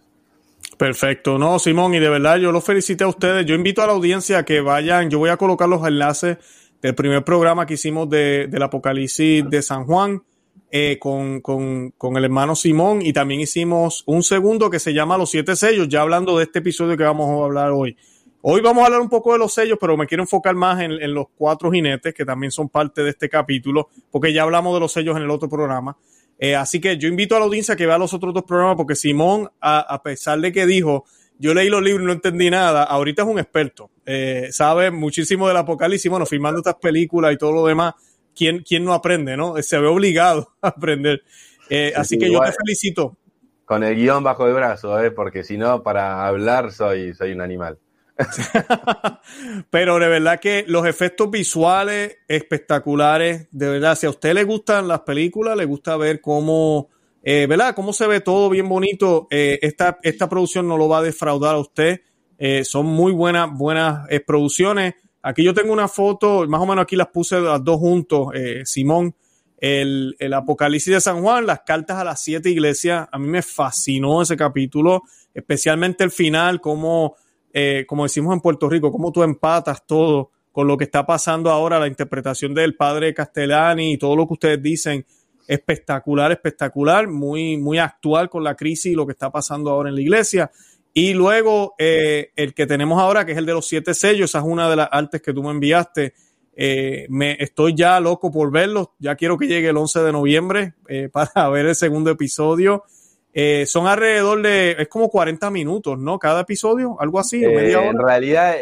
Perfecto, 0.78 1.36
no, 1.36 1.58
Simón, 1.58 1.92
y 1.92 1.98
de 1.98 2.08
verdad 2.08 2.38
yo 2.38 2.50
los 2.50 2.64
felicito 2.64 3.04
a 3.04 3.08
ustedes. 3.08 3.44
Yo 3.44 3.54
invito 3.54 3.82
a 3.82 3.86
la 3.86 3.92
audiencia 3.92 4.38
a 4.38 4.44
que 4.46 4.62
vayan, 4.62 5.10
yo 5.10 5.18
voy 5.18 5.28
a 5.28 5.36
colocar 5.36 5.68
los 5.68 5.86
enlaces 5.86 6.38
del 6.80 6.94
primer 6.94 7.22
programa 7.24 7.66
que 7.66 7.74
hicimos 7.74 8.08
de, 8.08 8.46
del 8.46 8.62
Apocalipsis 8.62 9.44
de 9.50 9.60
San 9.60 9.84
Juan 9.84 10.22
eh, 10.70 10.98
con, 10.98 11.42
con, 11.42 11.90
con, 11.90 12.16
el 12.16 12.24
hermano 12.24 12.56
Simón 12.56 13.02
y 13.02 13.12
también 13.12 13.42
hicimos 13.42 14.02
un 14.06 14.22
segundo 14.22 14.70
que 14.70 14.78
se 14.78 14.94
llama 14.94 15.18
Los 15.18 15.30
Siete 15.30 15.56
Sellos, 15.56 15.88
ya 15.88 16.00
hablando 16.00 16.38
de 16.38 16.44
este 16.44 16.60
episodio 16.60 16.96
que 16.96 17.04
vamos 17.04 17.28
a 17.28 17.44
hablar 17.44 17.72
hoy. 17.72 17.98
Hoy 18.40 18.60
vamos 18.60 18.82
a 18.82 18.86
hablar 18.86 19.00
un 19.00 19.08
poco 19.08 19.32
de 19.32 19.38
los 19.38 19.52
sellos, 19.52 19.78
pero 19.80 19.96
me 19.96 20.06
quiero 20.06 20.22
enfocar 20.22 20.54
más 20.54 20.80
en, 20.80 20.92
en 20.92 21.12
los 21.12 21.26
cuatro 21.36 21.70
jinetes 21.70 22.14
que 22.14 22.24
también 22.24 22.50
son 22.50 22.68
parte 22.68 23.02
de 23.02 23.10
este 23.10 23.28
capítulo, 23.28 23.88
porque 24.10 24.32
ya 24.32 24.42
hablamos 24.42 24.74
de 24.74 24.80
los 24.80 24.92
sellos 24.92 25.16
en 25.16 25.24
el 25.24 25.30
otro 25.30 25.48
programa. 25.48 25.96
Eh, 26.38 26.54
así 26.54 26.80
que 26.80 26.96
yo 26.96 27.08
invito 27.08 27.34
a 27.34 27.40
la 27.40 27.46
audiencia 27.46 27.74
a 27.74 27.76
que 27.76 27.86
vea 27.86 27.98
los 27.98 28.14
otros 28.14 28.32
dos 28.32 28.44
programas, 28.44 28.76
porque 28.76 28.94
Simón, 28.94 29.50
a, 29.60 29.80
a 29.80 30.02
pesar 30.02 30.40
de 30.40 30.52
que 30.52 30.66
dijo, 30.66 31.04
yo 31.38 31.52
leí 31.52 31.68
los 31.68 31.82
libros 31.82 32.02
y 32.02 32.06
no 32.06 32.12
entendí 32.12 32.48
nada, 32.48 32.84
ahorita 32.84 33.22
es 33.22 33.28
un 33.28 33.38
experto, 33.38 33.90
eh, 34.06 34.48
sabe 34.52 34.90
muchísimo 34.92 35.48
del 35.48 35.56
apocalipsis, 35.56 36.10
bueno, 36.10 36.26
filmando 36.26 36.58
estas 36.58 36.76
películas 36.76 37.32
y 37.32 37.38
todo 37.38 37.52
lo 37.52 37.66
demás 37.66 37.94
¿quién, 38.38 38.62
quién 38.62 38.84
no 38.84 38.94
aprende, 38.94 39.36
no? 39.36 39.60
Se 39.60 39.78
ve 39.78 39.88
obligado 39.88 40.52
a 40.62 40.68
aprender. 40.68 41.22
Eh, 41.68 41.92
así 41.96 42.14
sí, 42.14 42.18
que 42.20 42.32
yo 42.32 42.40
te 42.40 42.52
felicito. 42.52 43.16
Con 43.64 43.82
el 43.82 43.96
guion 43.96 44.22
bajo 44.22 44.46
el 44.46 44.54
brazo, 44.54 44.98
¿eh? 45.02 45.10
porque 45.10 45.44
si 45.44 45.58
no, 45.58 45.82
para 45.82 46.26
hablar 46.26 46.72
soy, 46.72 47.12
soy 47.12 47.32
un 47.32 47.42
animal. 47.42 47.78
Pero 49.70 49.98
de 49.98 50.08
verdad 50.08 50.40
que 50.40 50.64
los 50.66 50.86
efectos 50.86 51.30
visuales 51.30 52.18
espectaculares, 52.26 53.48
de 53.50 53.68
verdad, 53.68 53.96
si 53.96 54.06
a 54.06 54.10
usted 54.10 54.34
le 54.34 54.44
gustan 54.44 54.88
las 54.88 55.00
películas, 55.00 55.56
le 55.56 55.64
gusta 55.64 55.96
ver 55.96 56.20
cómo, 56.20 56.88
eh, 57.22 57.46
¿verdad? 57.48 57.74
Cómo 57.74 57.92
se 57.92 58.06
ve 58.06 58.20
todo 58.20 58.50
bien 58.50 58.68
bonito, 58.68 59.28
eh, 59.30 59.58
esta, 59.62 59.98
esta 60.02 60.28
producción 60.28 60.66
no 60.66 60.76
lo 60.76 60.88
va 60.88 60.98
a 60.98 61.02
defraudar 61.02 61.54
a 61.54 61.58
usted. 61.58 62.00
Eh, 62.38 62.64
son 62.64 62.86
muy 62.86 63.12
buenas, 63.12 63.50
buenas 63.52 64.06
producciones. 64.26 64.94
Aquí 65.22 65.44
yo 65.44 65.54
tengo 65.54 65.72
una 65.72 65.88
foto, 65.88 66.46
más 66.48 66.60
o 66.60 66.66
menos 66.66 66.84
aquí 66.84 66.96
las 66.96 67.08
puse 67.08 67.40
las 67.40 67.62
dos 67.62 67.78
juntos, 67.78 68.28
Simón, 68.64 69.14
el, 69.58 70.14
el, 70.20 70.32
Apocalipsis 70.32 70.94
de 70.94 71.00
San 71.00 71.20
Juan, 71.20 71.46
las 71.46 71.62
cartas 71.66 71.98
a 71.98 72.04
las 72.04 72.22
siete 72.22 72.50
iglesias. 72.50 73.08
A 73.10 73.18
mí 73.18 73.26
me 73.26 73.42
fascinó 73.42 74.22
ese 74.22 74.36
capítulo, 74.36 75.02
especialmente 75.34 76.04
el 76.04 76.12
final, 76.12 76.60
como, 76.60 77.16
eh, 77.52 77.84
como 77.86 78.04
decimos 78.04 78.34
en 78.34 78.40
Puerto 78.40 78.68
Rico, 78.68 78.92
cómo 78.92 79.12
tú 79.12 79.22
empatas 79.22 79.86
todo 79.86 80.30
con 80.52 80.66
lo 80.66 80.76
que 80.76 80.84
está 80.84 81.06
pasando 81.06 81.50
ahora, 81.50 81.78
la 81.78 81.86
interpretación 81.86 82.54
del 82.54 82.74
padre 82.74 83.14
Castellani 83.14 83.92
y 83.92 83.98
todo 83.98 84.16
lo 84.16 84.26
que 84.26 84.34
ustedes 84.34 84.62
dicen. 84.62 85.06
Espectacular, 85.46 86.30
espectacular, 86.30 87.08
muy, 87.08 87.56
muy 87.56 87.78
actual 87.78 88.28
con 88.28 88.44
la 88.44 88.54
crisis 88.54 88.92
y 88.92 88.94
lo 88.94 89.06
que 89.06 89.12
está 89.12 89.30
pasando 89.30 89.70
ahora 89.70 89.88
en 89.88 89.94
la 89.94 90.00
iglesia. 90.02 90.50
Y 90.92 91.14
luego 91.14 91.74
eh, 91.78 92.32
el 92.34 92.54
que 92.54 92.66
tenemos 92.66 93.00
ahora, 93.00 93.24
que 93.24 93.32
es 93.32 93.38
el 93.38 93.46
de 93.46 93.52
los 93.52 93.68
siete 93.68 93.94
sellos, 93.94 94.30
esa 94.30 94.38
es 94.38 94.44
una 94.44 94.68
de 94.68 94.76
las 94.76 94.88
artes 94.90 95.22
que 95.22 95.32
tú 95.32 95.42
me 95.42 95.50
enviaste. 95.50 96.12
Eh, 96.56 97.06
me 97.08 97.36
estoy 97.38 97.76
ya 97.76 98.00
loco 98.00 98.32
por 98.32 98.50
verlo. 98.50 98.96
Ya 98.98 99.14
quiero 99.14 99.38
que 99.38 99.46
llegue 99.46 99.68
el 99.68 99.76
11 99.76 100.00
de 100.00 100.12
noviembre 100.12 100.74
eh, 100.88 101.08
para 101.12 101.48
ver 101.50 101.66
el 101.66 101.76
segundo 101.76 102.10
episodio. 102.10 102.82
Eh, 103.32 103.66
son 103.66 103.86
alrededor 103.86 104.42
de, 104.42 104.76
es 104.78 104.88
como 104.88 105.08
40 105.10 105.50
minutos, 105.50 105.98
¿no? 105.98 106.18
Cada 106.18 106.40
episodio, 106.40 106.96
algo 107.00 107.20
así, 107.20 107.38
media 107.38 107.80
hora. 107.80 107.90
En 107.90 107.98
realidad 107.98 108.54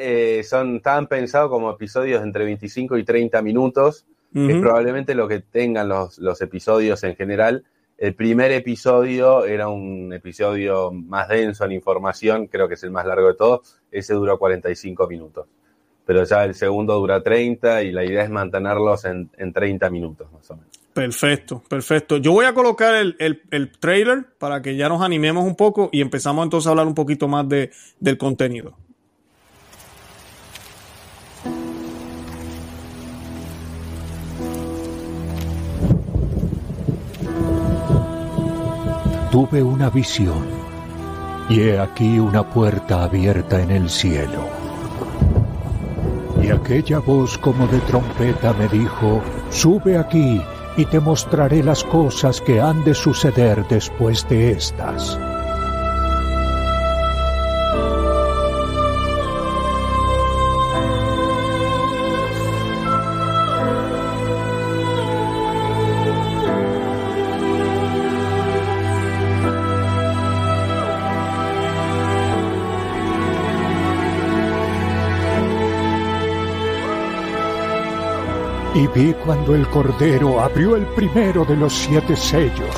son, 0.44 0.76
estaban 0.76 1.06
pensados 1.06 1.50
como 1.50 1.70
episodios 1.70 2.22
entre 2.22 2.44
25 2.44 2.98
y 2.98 3.04
30 3.04 3.40
minutos, 3.42 4.04
que 4.34 4.52
es 4.52 4.60
probablemente 4.60 5.14
lo 5.14 5.28
que 5.28 5.40
tengan 5.40 5.88
los, 5.88 6.18
los 6.18 6.42
episodios 6.42 7.02
en 7.04 7.16
general. 7.16 7.64
El 7.96 8.14
primer 8.14 8.52
episodio 8.52 9.46
era 9.46 9.68
un 9.68 10.12
episodio 10.12 10.92
más 10.92 11.28
denso 11.28 11.64
en 11.64 11.72
información, 11.72 12.46
creo 12.46 12.68
que 12.68 12.74
es 12.74 12.82
el 12.82 12.90
más 12.90 13.06
largo 13.06 13.28
de 13.28 13.34
todos, 13.34 13.80
ese 13.90 14.12
duró 14.12 14.38
45 14.38 15.06
minutos 15.06 15.46
pero 16.06 16.22
ya 16.22 16.44
el 16.44 16.54
segundo 16.54 16.94
dura 16.94 17.20
30 17.20 17.82
y 17.82 17.90
la 17.90 18.04
idea 18.04 18.22
es 18.22 18.30
mantenerlos 18.30 19.04
en, 19.04 19.28
en 19.36 19.52
30 19.52 19.90
minutos 19.90 20.32
más 20.32 20.48
o 20.52 20.56
menos. 20.56 20.75
Perfecto, 20.96 21.62
perfecto. 21.68 22.16
Yo 22.16 22.32
voy 22.32 22.46
a 22.46 22.54
colocar 22.54 22.94
el, 22.94 23.16
el, 23.18 23.70
trailer 23.78 24.24
para 24.38 24.62
que 24.62 24.76
ya 24.76 24.88
nos 24.88 25.02
animemos 25.02 25.44
un 25.44 25.54
poco 25.54 25.90
y 25.92 26.00
empezamos 26.00 26.42
entonces 26.42 26.68
a 26.68 26.70
hablar 26.70 26.86
un 26.86 26.94
poquito 26.94 27.28
más 27.28 27.46
de, 27.46 27.70
del 28.00 28.16
contenido. 28.16 28.72
Tuve 39.30 39.62
una 39.62 39.90
visión 39.90 40.46
y 41.50 41.60
he 41.60 41.78
aquí 41.78 42.18
una 42.18 42.48
puerta 42.48 43.04
abierta 43.04 43.60
en 43.60 43.70
el 43.70 43.90
cielo 43.90 44.48
y 46.42 46.48
aquella 46.48 47.00
voz 47.00 47.36
como 47.36 47.66
de 47.66 47.80
trompeta 47.80 48.54
me 48.54 48.66
dijo, 48.68 49.20
Sube 49.50 49.98
aquí 49.98 50.40
y 50.76 50.84
te 50.86 51.00
mostraré 51.00 51.62
las 51.62 51.82
cosas 51.84 52.40
que 52.40 52.60
han 52.60 52.84
de 52.84 52.94
suceder 52.94 53.66
después 53.68 54.28
de 54.28 54.52
estas. 54.52 55.18
Y 78.76 78.86
vi 78.88 79.14
cuando 79.24 79.54
el 79.54 79.66
Cordero 79.68 80.38
abrió 80.38 80.76
el 80.76 80.84
primero 80.88 81.46
de 81.46 81.56
los 81.56 81.72
siete 81.72 82.14
sellos. 82.14 82.74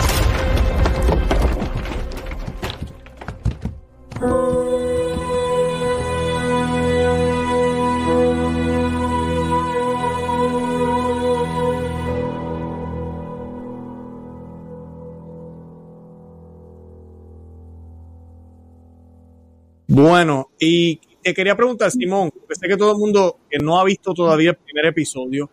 Bueno, 19.88 20.50
y 20.60 21.00
te 21.20 21.34
quería 21.34 21.56
preguntar, 21.56 21.90
Simón, 21.90 22.30
sé 22.50 22.68
que 22.68 22.76
todo 22.76 22.92
el 22.92 22.98
mundo 22.98 23.38
que 23.50 23.58
no 23.58 23.80
ha 23.80 23.84
visto 23.84 24.14
todavía 24.14 24.50
el 24.50 24.56
primer 24.56 24.86
episodio, 24.86 25.50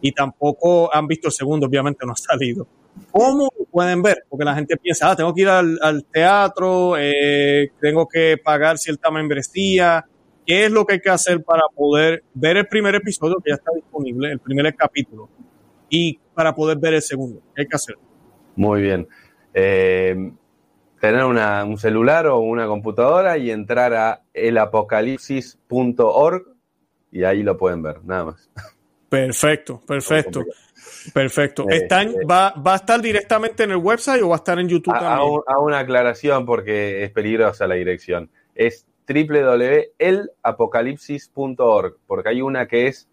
y 0.00 0.12
tampoco 0.12 0.94
han 0.94 1.06
visto 1.06 1.28
el 1.28 1.32
segundo, 1.32 1.66
obviamente 1.66 2.06
no 2.06 2.12
ha 2.12 2.16
salido. 2.16 2.66
¿Cómo 3.10 3.48
pueden 3.70 4.02
ver? 4.02 4.24
Porque 4.28 4.44
la 4.44 4.54
gente 4.54 4.76
piensa, 4.76 5.10
ah, 5.10 5.16
tengo 5.16 5.34
que 5.34 5.40
ir 5.42 5.48
al, 5.48 6.04
teatro, 6.12 6.96
eh, 6.98 7.72
tengo 7.80 8.06
que 8.06 8.36
pagar 8.42 8.78
cierta 8.78 9.10
membresía. 9.10 10.04
¿Qué 10.46 10.66
es 10.66 10.70
lo 10.70 10.84
que 10.84 10.94
hay 10.94 11.00
que 11.00 11.10
hacer 11.10 11.42
para 11.42 11.62
poder 11.74 12.22
ver 12.34 12.58
el 12.58 12.68
primer 12.68 12.94
episodio 12.94 13.36
que 13.42 13.50
ya 13.50 13.56
está 13.56 13.72
disponible, 13.74 14.30
el 14.30 14.38
primer 14.38 14.72
capítulo, 14.74 15.28
y 15.88 16.18
para 16.34 16.54
poder 16.54 16.78
ver 16.78 16.94
el 16.94 17.02
segundo? 17.02 17.40
¿Qué 17.54 17.62
hay 17.62 17.68
que 17.68 17.76
hacer? 17.76 17.96
Muy 18.54 18.82
bien. 18.82 19.08
Eh, 19.54 20.32
tener 21.00 21.24
un 21.24 21.78
celular 21.78 22.26
o 22.26 22.40
una 22.40 22.66
computadora 22.66 23.38
y 23.38 23.50
entrar 23.50 23.94
a 23.94 24.22
elapocalipsis.org 24.32 26.42
y 27.10 27.24
ahí 27.24 27.42
lo 27.42 27.56
pueden 27.56 27.82
ver, 27.82 28.04
nada 28.04 28.24
más. 28.24 28.50
Perfecto, 29.14 29.80
perfecto. 29.86 30.44
Perfecto. 31.12 31.68
Eh, 31.68 31.86
eh. 31.90 32.14
va, 32.30 32.54
a 32.64 32.76
estar 32.76 33.00
directamente 33.00 33.64
en 33.64 33.72
el 33.72 33.76
website 33.76 34.22
o 34.22 34.28
va 34.28 34.36
a 34.36 34.38
estar 34.38 34.58
en 34.58 34.68
YouTube 34.68 34.94
también? 34.94 35.42
A, 35.46 35.58
una 35.58 35.80
aclaración 35.80 36.46
porque 36.46 37.04
es 37.04 37.10
peligrosa 37.10 37.66
la 37.66 37.74
dirección. 37.74 38.30
Es 38.54 38.86
www.elapocalipsis.org 39.06 41.96
porque 42.06 42.30
hay 42.30 42.40
una 42.40 42.66
que 42.66 42.86
es 42.86 43.06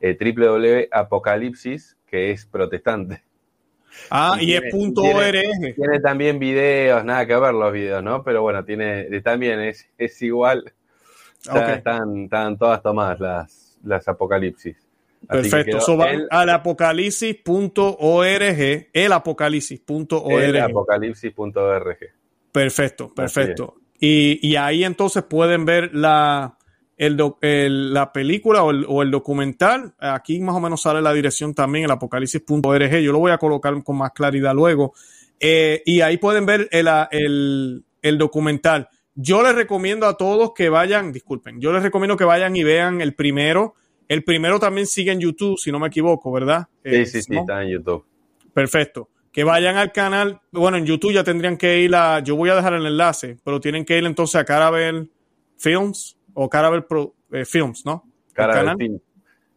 eh, 0.00 0.18
www.apocalipsis 0.18 1.96
que 2.06 2.32
es 2.32 2.44
protestante. 2.46 3.22
Ah, 4.10 4.36
y, 4.40 4.54
es 4.54 4.62
punto 4.70 5.02
.org. 5.02 5.74
Tiene 5.76 6.00
también 6.02 6.38
videos, 6.38 7.04
nada 7.04 7.26
que 7.26 7.36
ver 7.36 7.52
los 7.54 7.72
videos, 7.72 8.02
¿no? 8.02 8.24
Pero 8.24 8.42
bueno, 8.42 8.64
tiene 8.64 9.20
también 9.20 9.60
es, 9.60 9.88
es 9.98 10.20
igual. 10.22 10.72
están, 11.44 12.24
están 12.24 12.58
todas 12.58 12.82
tomadas 12.82 13.20
las, 13.20 13.78
las 13.84 14.08
apocalipsis. 14.08 14.81
Perfecto. 15.28 15.78
Eso 15.78 15.96
va 15.96 16.08
al 16.30 16.50
apocalipsis.org, 16.50 18.88
elapocalipsis.org. 18.92 20.32
Elapocalipsis.org. 20.32 21.98
Perfecto, 22.50 23.14
perfecto. 23.14 23.76
Y, 23.98 24.56
ahí 24.56 24.84
entonces 24.84 25.22
pueden 25.22 25.64
ver 25.64 25.94
la, 25.94 26.58
la 26.98 28.12
película 28.12 28.64
o 28.64 29.02
el, 29.02 29.10
documental. 29.10 29.94
Aquí 29.98 30.40
más 30.40 30.56
o 30.56 30.60
menos 30.60 30.82
sale 30.82 31.00
la 31.00 31.12
dirección 31.12 31.54
también, 31.54 31.84
el 31.84 31.90
apocalipsis.org. 31.92 32.98
Yo 32.98 33.12
lo 33.12 33.20
voy 33.20 33.30
a 33.30 33.38
colocar 33.38 33.80
con 33.82 33.96
más 33.96 34.10
claridad 34.12 34.54
luego. 34.54 34.92
Eh, 35.38 35.82
y 35.86 36.00
ahí 36.00 36.18
pueden 36.18 36.46
ver 36.46 36.68
el, 36.72 37.84
el 38.02 38.18
documental. 38.18 38.88
Yo 39.14 39.42
les 39.42 39.54
recomiendo 39.54 40.06
a 40.06 40.16
todos 40.16 40.52
que 40.54 40.68
vayan, 40.68 41.12
disculpen, 41.12 41.60
yo 41.60 41.72
les 41.72 41.82
recomiendo 41.82 42.16
que 42.16 42.24
vayan 42.24 42.56
y 42.56 42.64
vean 42.64 43.02
el 43.02 43.14
primero 43.14 43.74
el 44.12 44.24
primero 44.24 44.60
también 44.60 44.86
sigue 44.86 45.10
en 45.10 45.20
YouTube, 45.20 45.58
si 45.58 45.72
no 45.72 45.78
me 45.78 45.88
equivoco, 45.88 46.30
¿verdad? 46.30 46.68
Sí, 46.84 46.94
eh, 46.94 47.06
sí, 47.06 47.22
sí, 47.22 47.34
está 47.34 47.62
en 47.62 47.70
YouTube. 47.70 48.04
Perfecto. 48.52 49.08
Que 49.32 49.42
vayan 49.42 49.76
al 49.76 49.90
canal. 49.90 50.38
Bueno, 50.50 50.76
en 50.76 50.84
YouTube 50.84 51.14
ya 51.14 51.24
tendrían 51.24 51.56
que 51.56 51.80
ir 51.80 51.94
a. 51.94 52.20
Yo 52.20 52.36
voy 52.36 52.50
a 52.50 52.54
dejar 52.54 52.74
el 52.74 52.84
enlace, 52.84 53.38
pero 53.42 53.58
tienen 53.58 53.86
que 53.86 53.96
ir 53.96 54.04
entonces 54.04 54.36
a 54.36 54.44
Carabel 54.44 55.10
Films 55.56 56.18
o 56.34 56.50
Carabel 56.50 56.84
eh, 57.30 57.46
Films, 57.46 57.86
¿no? 57.86 58.04
Carabel 58.34 58.64
canal? 58.64 58.76
Films. 58.76 59.00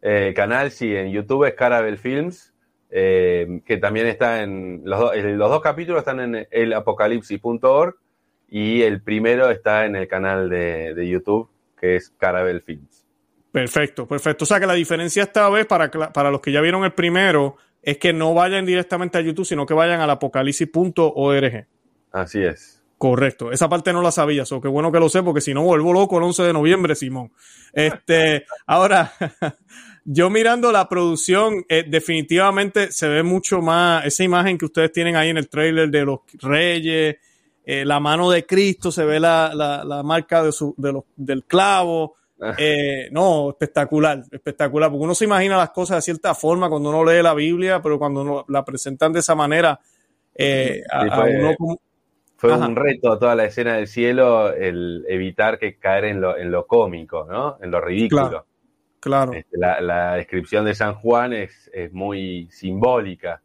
Eh, 0.00 0.32
canal, 0.34 0.70
sí, 0.70 0.96
en 0.96 1.10
YouTube 1.10 1.44
es 1.44 1.52
Carabel 1.52 1.98
Films, 1.98 2.54
que 2.88 3.78
también 3.78 4.06
está 4.06 4.42
en. 4.42 4.80
Los, 4.84 5.14
los 5.14 5.50
dos 5.50 5.60
capítulos 5.60 5.98
están 5.98 6.20
en 6.20 6.48
elapocalipsis.org 6.50 7.96
y 8.48 8.80
el 8.80 9.02
primero 9.02 9.50
está 9.50 9.84
en 9.84 9.96
el 9.96 10.08
canal 10.08 10.48
de, 10.48 10.94
de 10.94 11.06
YouTube, 11.06 11.50
que 11.78 11.96
es 11.96 12.08
Carabel 12.08 12.62
Films. 12.62 13.05
Perfecto, 13.56 14.06
perfecto. 14.06 14.44
O 14.44 14.46
sea 14.46 14.60
que 14.60 14.66
la 14.66 14.74
diferencia 14.74 15.22
esta 15.22 15.48
vez 15.48 15.64
para, 15.64 15.90
para 15.90 16.30
los 16.30 16.42
que 16.42 16.52
ya 16.52 16.60
vieron 16.60 16.84
el 16.84 16.92
primero 16.92 17.56
es 17.82 17.96
que 17.96 18.12
no 18.12 18.34
vayan 18.34 18.66
directamente 18.66 19.16
a 19.16 19.22
YouTube, 19.22 19.46
sino 19.46 19.64
que 19.64 19.72
vayan 19.72 19.98
al 20.02 20.10
apocalipsis.org. 20.10 21.66
Así 22.12 22.42
es. 22.42 22.84
Correcto. 22.98 23.50
Esa 23.50 23.70
parte 23.70 23.94
no 23.94 24.02
la 24.02 24.10
sabía, 24.10 24.44
so 24.44 24.60
qué 24.60 24.68
bueno 24.68 24.92
que 24.92 25.00
lo 25.00 25.08
sé, 25.08 25.22
porque 25.22 25.40
si 25.40 25.54
no 25.54 25.62
vuelvo 25.62 25.94
loco 25.94 26.18
el 26.18 26.24
11 26.24 26.42
de 26.42 26.52
noviembre, 26.52 26.94
Simón. 26.94 27.32
Este, 27.72 28.44
ahora, 28.66 29.10
yo 30.04 30.28
mirando 30.28 30.70
la 30.70 30.86
producción, 30.86 31.64
eh, 31.70 31.82
definitivamente 31.88 32.92
se 32.92 33.08
ve 33.08 33.22
mucho 33.22 33.62
más 33.62 34.04
esa 34.04 34.22
imagen 34.22 34.58
que 34.58 34.66
ustedes 34.66 34.92
tienen 34.92 35.16
ahí 35.16 35.30
en 35.30 35.38
el 35.38 35.48
trailer 35.48 35.88
de 35.88 36.04
los 36.04 36.20
reyes, 36.42 37.16
eh, 37.64 37.86
la 37.86 38.00
mano 38.00 38.30
de 38.30 38.44
Cristo, 38.44 38.92
se 38.92 39.06
ve 39.06 39.18
la, 39.18 39.50
la, 39.54 40.02
marca 40.02 40.42
de 40.42 40.52
su, 40.52 40.74
de 40.76 40.92
los, 40.92 41.04
del 41.16 41.44
clavo 41.44 42.16
eh, 42.58 43.08
no, 43.12 43.50
espectacular, 43.50 44.22
espectacular, 44.30 44.90
porque 44.90 45.04
uno 45.04 45.14
se 45.14 45.24
imagina 45.24 45.56
las 45.56 45.70
cosas 45.70 45.98
de 45.98 46.02
cierta 46.02 46.34
forma 46.34 46.68
cuando 46.68 46.90
uno 46.90 47.04
lee 47.04 47.22
la 47.22 47.34
Biblia, 47.34 47.80
pero 47.80 47.98
cuando 47.98 48.44
la 48.48 48.64
presentan 48.64 49.12
de 49.12 49.20
esa 49.20 49.34
manera, 49.34 49.80
eh, 50.34 50.82
fue, 52.36 52.52
un 52.52 52.76
reto 52.76 53.18
toda 53.18 53.34
la 53.34 53.46
escena 53.46 53.76
del 53.76 53.86
cielo 53.86 54.52
el 54.52 55.06
evitar 55.08 55.58
que 55.58 55.76
caer 55.78 56.04
en 56.04 56.20
lo, 56.20 56.36
en 56.36 56.50
lo 56.50 56.66
cómico, 56.66 57.26
¿no? 57.28 57.56
En 57.62 57.70
lo 57.70 57.80
ridículo. 57.80 58.44
Claro. 59.00 59.32
Este, 59.32 59.56
la, 59.56 60.14
descripción 60.16 60.66
de 60.66 60.74
San 60.74 60.94
Juan 60.96 61.32
es, 61.32 61.70
muy 61.92 62.48
simbólica, 62.50 63.40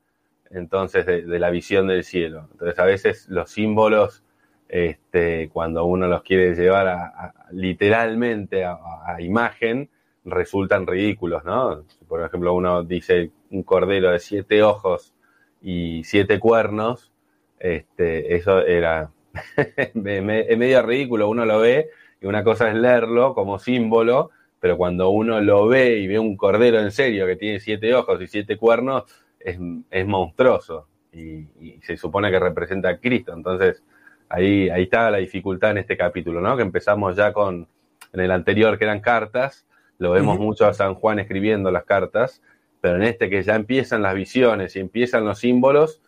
entonces, 0.49 1.05
de, 1.05 1.21
de, 1.21 1.39
la 1.39 1.49
visión 1.49 1.87
del 1.87 2.03
cielo. 2.03 2.49
Entonces, 2.51 2.77
a 2.77 2.83
veces 2.85 3.29
los 3.29 3.49
símbolos 3.49 4.23
este, 4.71 5.49
cuando 5.49 5.83
uno 5.83 6.07
los 6.07 6.23
quiere 6.23 6.55
llevar 6.55 6.87
a, 6.87 7.33
literalmente 7.51 8.63
a, 8.63 8.77
imagen, 9.19 9.89
resultan 10.23 10.87
ridículos, 10.87 11.43
¿no? 11.43 11.83
Por 12.07 12.23
ejemplo, 12.23 12.53
uno 12.53 12.83
dice 12.83 13.31
un 13.49 13.63
cordero 13.63 14.11
de 14.11 14.19
siete 14.19 14.63
ojos 14.63 15.13
y 15.61 16.03
siete 16.05 16.39
cuernos, 16.39 17.11
este, 17.59 18.35
eso 18.35 18.65
era 18.65 19.11
es 19.57 19.93
medio 19.93 20.81
ridículo, 20.83 21.27
uno 21.27 21.45
lo 21.45 21.59
ve 21.59 21.89
y 22.21 22.25
una 22.27 22.43
cosa 22.45 22.69
es 22.69 22.75
leerlo 22.75 23.33
como 23.33 23.59
símbolo, 23.59 24.31
pero 24.61 24.77
cuando 24.77 25.09
uno 25.09 25.41
lo 25.41 25.67
ve 25.67 25.97
y 25.97 26.07
ve 26.07 26.17
un 26.17 26.37
cordero 26.37 26.79
en 26.79 26.91
serio 26.91 27.25
que 27.27 27.35
tiene 27.35 27.59
siete 27.59 27.93
ojos 27.93 28.21
y 28.21 28.27
siete 28.27 28.55
cuernos, 28.55 29.03
es, 29.37 29.59
monstruoso 30.05 30.87
y, 31.11 31.45
se 31.81 31.97
supone 31.97 32.31
que 32.31 32.39
representa 32.39 32.87
a 32.87 32.97
Cristo. 32.99 33.33
Entonces, 33.33 33.83
ahí, 34.31 34.69
ahí 34.69 34.83
está 34.83 35.11
la 35.11 35.17
dificultad 35.17 35.71
en 35.71 35.79
este 35.79 35.97
capítulo, 35.97 36.41
¿no? 36.41 36.55
Que 36.55 36.63
empezamos 36.63 37.15
ya 37.15 37.33
con, 37.33 37.67
en 38.13 38.19
el 38.19 38.31
anterior 38.31 38.77
que 38.77 38.85
eran 38.85 39.01
cartas, 39.01 39.65
lo 39.97 40.11
vemos 40.11 40.39
mucho 40.39 40.65
a 40.65 40.73
San 40.73 40.95
Juan 40.95 41.19
escribiendo 41.19 41.69
las 41.69 41.85
cartas, 41.85 42.41
pero 42.79 42.95
en 42.95 43.03
este 43.03 43.29
que 43.29 43.43
ya 43.43 43.55
empiezan 43.55 44.01
las 44.01 44.15
visiones 44.15 44.75
y 44.75 44.79
empiezan 44.79 45.25
los 45.25 45.39
símbolos, 45.39 46.01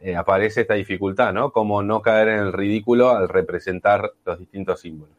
eh, 0.00 0.16
aparece 0.16 0.62
esta 0.62 0.74
dificultad, 0.74 1.32
¿no? 1.32 1.50
Como 1.50 1.82
no 1.82 2.00
caer 2.00 2.28
en 2.28 2.38
el 2.38 2.52
ridículo 2.52 3.10
al 3.10 3.28
representar 3.28 4.12
los 4.24 4.38
distintos 4.38 4.80
símbolos. 4.80 5.14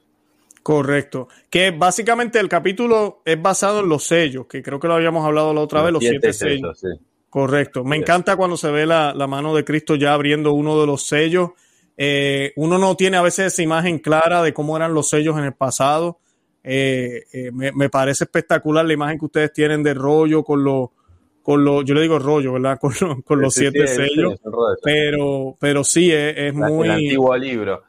Correcto. 0.64 1.28
Que 1.50 1.72
básicamente 1.72 2.40
el 2.40 2.48
capítulo 2.48 3.22
es 3.26 3.42
basado 3.42 3.82
en 3.82 3.90
los 3.90 4.06
sellos, 4.06 4.46
que 4.48 4.62
creo 4.62 4.80
que 4.80 4.88
lo 4.88 4.94
habíamos 4.94 5.26
hablado 5.26 5.54
la 5.54 5.62
otra 5.62 5.82
vez, 5.82 5.92
los 5.92 6.04
siete, 6.04 6.34
sellos. 6.34 6.84
Correcto. 7.30 7.84
Me 7.84 7.96
encanta 7.96 8.36
cuando 8.36 8.58
se 8.58 8.70
ve 8.72 8.86
la, 8.86 9.14
mano 9.28 9.56
de 9.56 9.64
Cristo 9.64 9.96
ya 9.96 10.14
abriendo 10.14 10.54
uno 10.54 10.80
de 10.80 10.88
los 10.88 11.04
sellos. 11.04 11.52
Eh, 11.98 12.54
uno 12.56 12.78
no 12.78 12.96
tiene 12.96 13.18
a 13.18 13.22
veces 13.22 13.54
esa 13.54 13.62
imagen 13.62 14.00
clara 14.00 14.42
de 14.42 14.54
cómo 14.54 14.76
eran 14.76 14.94
los 14.94 15.10
sellos 15.10 15.38
en 15.38 15.46
el 15.46 15.54
pasado. 15.54 16.20
Eh, 16.64 17.24
eh, 17.34 17.52
me, 17.52 17.90
parece 17.90 18.26
espectacular 18.26 18.86
la 18.86 18.94
imagen 18.94 19.18
que 19.18 19.26
ustedes 19.26 19.52
tienen 19.52 19.82
de 19.82 19.94
rollo 19.94 20.44
con 20.44 20.64
los, 20.64 20.90
con 21.42 21.66
los, 21.66 21.84
yo 21.86 21.96
le 21.96 22.02
digo 22.02 22.20
rollo, 22.20 22.54
¿verdad? 22.54 22.80
Con, 23.26 23.42
los 23.42 23.54
siete 23.54 23.88
sellos. 23.88 24.40
pero, 24.84 25.56
pero 25.60 25.84
sí, 25.84 26.12
es, 26.12 26.54
muy. 26.54 26.88
El 26.88 26.92
antiguo 26.92 27.36
libro. 27.36 27.84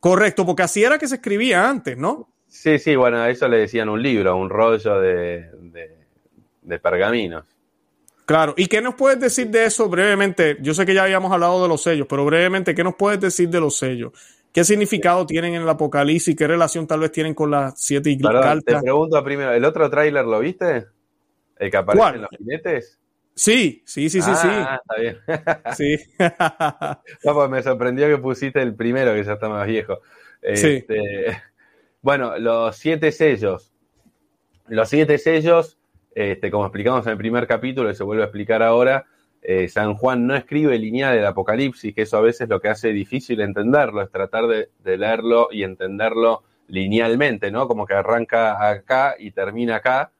Correcto, 0.00 0.46
porque 0.46 0.62
así 0.62 0.84
era 0.84 0.98
que 0.98 1.08
se 1.08 1.16
escribía 1.16 1.68
antes, 1.68 1.98
¿no? 1.98 2.28
Sí, 2.46 2.78
sí, 2.78 2.96
bueno, 2.96 3.18
a 3.18 3.28
eso 3.28 3.48
le 3.48 3.58
decían 3.58 3.88
un 3.88 4.00
libro, 4.00 4.36
un 4.36 4.48
rollo 4.48 5.00
de, 5.00 5.50
de, 6.62 6.78
pergaminos. 6.78 7.44
Claro, 8.26 8.54
¿y 8.56 8.66
qué 8.66 8.82
nos 8.82 8.96
puedes 8.96 9.20
decir 9.20 9.48
de 9.50 9.66
eso 9.66 9.88
brevemente? 9.88 10.58
Yo 10.60 10.74
sé 10.74 10.84
que 10.84 10.92
ya 10.92 11.04
habíamos 11.04 11.32
hablado 11.32 11.62
de 11.62 11.68
los 11.68 11.80
sellos, 11.80 12.08
pero 12.10 12.24
brevemente, 12.24 12.74
¿qué 12.74 12.82
nos 12.82 12.96
puedes 12.96 13.20
decir 13.20 13.48
de 13.48 13.60
los 13.60 13.78
sellos? 13.78 14.12
¿Qué 14.52 14.64
significado 14.64 15.24
tienen 15.26 15.54
en 15.54 15.62
el 15.62 15.68
Apocalipsis? 15.68 16.34
¿Qué 16.34 16.46
relación 16.46 16.88
tal 16.88 17.00
vez 17.00 17.12
tienen 17.12 17.34
con 17.34 17.52
las 17.52 17.80
siete 17.80 18.16
cartas? 18.18 18.64
Te 18.64 18.80
pregunto 18.80 19.22
primero, 19.22 19.52
¿el 19.52 19.64
otro 19.64 19.88
tráiler 19.88 20.24
lo 20.24 20.40
viste? 20.40 20.86
¿El 21.56 21.70
que 21.70 21.76
aparece 21.76 22.16
en 22.16 22.22
los 22.22 22.30
jinetes? 22.30 22.98
Sí, 23.34 23.82
sí, 23.84 24.08
sí, 24.08 24.22
sí, 24.22 24.34
sí. 24.34 24.48
Ah, 24.50 24.80
está 24.82 25.00
bien. 25.00 25.18
sí. 25.76 25.96
no, 27.24 27.34
pues 27.34 27.50
me 27.50 27.62
sorprendió 27.62 28.08
que 28.08 28.18
pusiste 28.18 28.60
el 28.60 28.74
primero, 28.74 29.12
que 29.12 29.22
ya 29.22 29.34
está 29.34 29.48
más 29.48 29.66
viejo. 29.66 30.00
Este, 30.42 31.42
bueno, 32.02 32.38
los 32.38 32.76
siete 32.76 33.12
sellos. 33.12 33.72
Los 34.68 34.88
siete 34.88 35.18
sellos, 35.18 35.78
este, 36.16 36.50
como 36.50 36.64
explicamos 36.64 37.06
en 37.06 37.12
el 37.12 37.18
primer 37.18 37.46
capítulo 37.46 37.90
y 37.90 37.94
se 37.94 38.02
vuelve 38.02 38.22
a 38.22 38.26
explicar 38.26 38.62
ahora, 38.62 39.04
eh, 39.42 39.68
San 39.68 39.94
Juan 39.94 40.26
no 40.26 40.34
escribe 40.34 40.76
lineal 40.78 41.14
del 41.14 41.26
Apocalipsis, 41.26 41.94
que 41.94 42.02
eso 42.02 42.16
a 42.16 42.22
veces 42.22 42.48
lo 42.48 42.60
que 42.60 42.68
hace 42.68 42.88
difícil 42.92 43.40
entenderlo, 43.40 44.02
es 44.02 44.10
tratar 44.10 44.48
de, 44.48 44.70
de 44.82 44.98
leerlo 44.98 45.48
y 45.52 45.62
entenderlo 45.62 46.42
linealmente, 46.66 47.52
¿no? 47.52 47.68
Como 47.68 47.86
que 47.86 47.94
arranca 47.94 48.68
acá 48.68 49.14
y 49.18 49.30
termina 49.30 49.76
acá, 49.76 50.10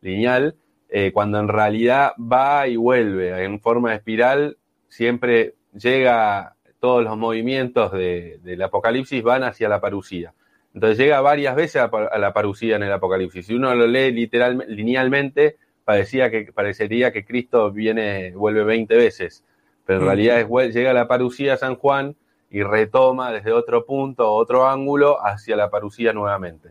lineal 0.00 0.54
eh, 0.88 1.12
cuando 1.12 1.38
en 1.38 1.48
realidad 1.48 2.12
va 2.18 2.66
y 2.66 2.76
vuelve 2.76 3.44
en 3.44 3.60
forma 3.60 3.90
de 3.90 3.96
espiral, 3.96 4.58
siempre 4.88 5.54
llega, 5.74 6.56
todos 6.80 7.04
los 7.04 7.16
movimientos 7.18 7.92
del 7.92 8.62
Apocalipsis 8.62 9.22
van 9.22 9.42
hacia 9.42 9.68
la 9.68 9.80
parucía. 9.80 10.32
Entonces 10.74 10.98
llega 10.98 11.20
varias 11.20 11.56
veces 11.56 11.82
a, 11.82 12.18
la 12.18 12.32
parucía 12.32 12.76
en 12.76 12.82
el 12.82 12.92
Apocalipsis. 12.92 13.46
Si 13.46 13.54
uno 13.54 13.74
lo 13.74 13.86
lee 13.86 14.12
literalmente, 14.12 14.72
linealmente, 14.72 15.56
parecía 15.84 16.30
que, 16.30 16.52
parecería 16.52 17.12
que 17.12 17.24
Cristo 17.24 17.72
viene, 17.72 18.32
vuelve 18.32 18.64
20 18.64 18.94
veces. 18.96 19.44
Pero 19.86 20.00
en 20.00 20.06
realidad 20.06 20.40
es, 20.40 20.74
llega 20.74 20.90
a 20.90 20.94
la 20.94 21.08
parucía 21.08 21.56
San 21.56 21.76
Juan 21.76 22.14
y 22.50 22.62
retoma 22.62 23.32
desde 23.32 23.52
otro 23.52 23.86
punto, 23.86 24.30
otro 24.30 24.68
ángulo, 24.68 25.24
hacia 25.24 25.56
la 25.56 25.70
parucía 25.70 26.12
nuevamente. 26.12 26.70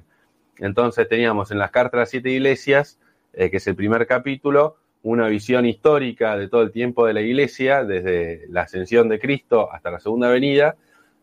Entonces 0.59 1.07
teníamos 1.07 1.51
en 1.51 1.59
las 1.59 1.71
cartas 1.71 1.93
de 1.93 1.99
las 1.99 2.09
siete 2.09 2.29
iglesias 2.29 2.99
eh, 3.37 3.51
que 3.51 3.57
es 3.57 3.67
el 3.67 3.75
primer 3.75 4.07
capítulo, 4.07 4.77
una 5.03 5.27
visión 5.27 5.67
histórica 5.67 6.35
de 6.35 6.47
todo 6.47 6.63
el 6.63 6.71
tiempo 6.71 7.05
de 7.05 7.13
la 7.13 7.21
iglesia, 7.21 7.83
desde 7.83 8.47
la 8.49 8.61
ascensión 8.61 9.09
de 9.09 9.19
Cristo 9.19 9.71
hasta 9.71 9.91
la 9.91 9.99
segunda 9.99 10.27
venida, 10.29 10.75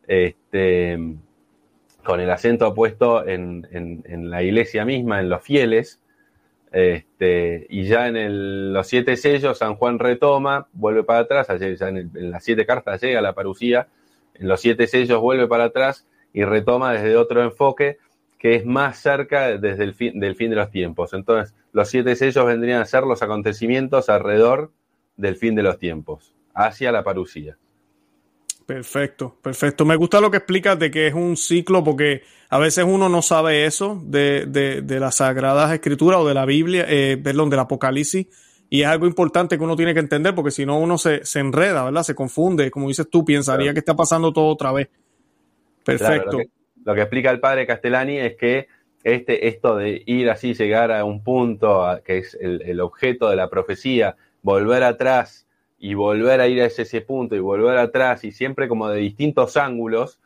este, 0.06 0.96
con 2.04 2.20
el 2.20 2.30
acento 2.30 2.74
puesto 2.74 3.26
en, 3.26 3.66
la 4.30 4.42
iglesia 4.42 4.84
misma, 4.84 5.20
en 5.20 5.28
los 5.28 5.42
fieles. 5.42 6.00
Este, 6.70 7.66
y 7.68 7.84
ya 7.84 8.08
en 8.08 8.72
los 8.72 8.86
siete 8.88 9.16
sellos, 9.16 9.58
San 9.58 9.76
Juan 9.76 9.98
retoma, 9.98 10.66
vuelve 10.72 11.04
para 11.04 11.20
atrás, 11.20 11.48
en, 11.50 11.96
en, 11.96 12.30
las 12.30 12.42
siete 12.42 12.66
cartas 12.66 13.00
llega 13.00 13.20
la 13.20 13.32
parucía, 13.32 13.86
en 14.34 14.48
los 14.48 14.60
siete 14.60 14.88
sellos 14.88 15.20
vuelve 15.20 15.46
para 15.46 15.64
atrás 15.64 16.04
y 16.32 16.42
retoma 16.42 16.92
desde 16.92 17.16
otro 17.16 17.44
enfoque 17.44 17.98
que 18.44 18.56
es 18.56 18.66
más 18.66 18.98
cerca 18.98 19.56
desde 19.56 19.84
el 19.84 19.94
fin, 19.94 20.20
del 20.20 20.36
fin 20.36 20.50
de 20.50 20.56
los 20.56 20.70
tiempos. 20.70 21.14
Entonces, 21.14 21.54
los 21.72 21.88
siete 21.88 22.14
sellos 22.14 22.44
vendrían 22.44 22.82
a 22.82 22.84
ser 22.84 23.04
los 23.04 23.22
acontecimientos 23.22 24.10
alrededor 24.10 24.70
del 25.16 25.36
fin 25.36 25.54
de 25.54 25.62
los 25.62 25.78
tiempos, 25.78 26.34
hacia 26.52 26.92
la 26.92 27.04
parucía. 27.04 27.56
Perfecto, 28.66 29.37
perfecto. 29.42 29.85
Me 29.85 29.96
gusta 29.96 30.20
lo 30.20 30.31
que 30.31 30.38
explicas 30.38 30.79
de 30.79 30.90
que 30.90 31.07
es 31.07 31.14
un 31.14 31.37
ciclo, 31.37 31.85
porque 31.85 32.22
a 32.48 32.59
veces 32.59 32.85
uno 32.87 33.09
no 33.09 33.20
sabe 33.20 33.66
eso 33.66 34.00
de, 34.05 34.46
de, 34.46 35.00
las 35.00 35.16
Sagradas 35.16 35.72
Escrituras 35.72 36.20
o 36.20 36.27
de 36.27 36.35
la 36.35 36.46
Biblia, 36.46 36.87
eh, 36.88 37.18
perdón, 37.22 37.50
del 37.50 37.61
Apocalipsis, 37.61 38.27
y 38.70 38.81
es 38.81 38.87
algo 38.87 39.07
importante 39.07 39.59
que 39.59 39.64
uno 39.64 39.77
tiene 39.77 39.92
que 39.92 40.00
entender, 40.00 40.35
porque 40.35 40.50
si 40.50 40.64
no 40.64 40.79
uno 40.79 40.96
se, 40.96 41.24
se 41.27 41.40
enreda, 41.40 41.85
¿verdad? 41.85 42.03
Se 42.03 42.14
confunde, 42.14 42.70
como 42.70 42.88
dices 42.88 43.09
tú, 43.11 43.24
pensaría 43.24 43.72
que 43.74 43.81
está 43.81 43.94
pasando 43.94 44.33
todo 44.33 44.46
otra 44.46 44.72
vez. 44.72 44.88
Perfecto 45.85 46.38
lo 46.85 46.94
que 46.94 47.00
explica 47.00 47.31
el 47.31 47.40
padre 47.40 47.66
Castellani 47.66 48.18
es 48.18 48.37
que 48.37 48.68
este, 49.03 49.48
esto 49.48 49.77
de 49.77 50.03
ir 50.07 50.31
así, 50.31 50.55
llegar 50.55 50.92
a 50.92 51.05
un 51.05 51.22
punto 51.22 52.00
que 52.05 52.18
es 52.18 52.38
el, 52.40 52.81
objeto 52.81 53.29
de 53.29 53.37
la 53.37 53.50
profecía, 53.50 54.16
volver 54.42 54.83
atrás 54.83 55.43
y 55.85 55.92
volver 55.92 56.40
a 56.40 56.49
ir 56.49 56.62
a 56.62 56.64
ese, 56.64 57.03
punto 57.03 57.37
y 57.37 57.40
volver 57.40 57.77
atrás 57.77 58.25
y 58.25 58.33
siempre 58.33 58.68
como 58.68 58.88
de 58.88 59.01
distintos 59.01 59.59
ángulos, 59.59 60.18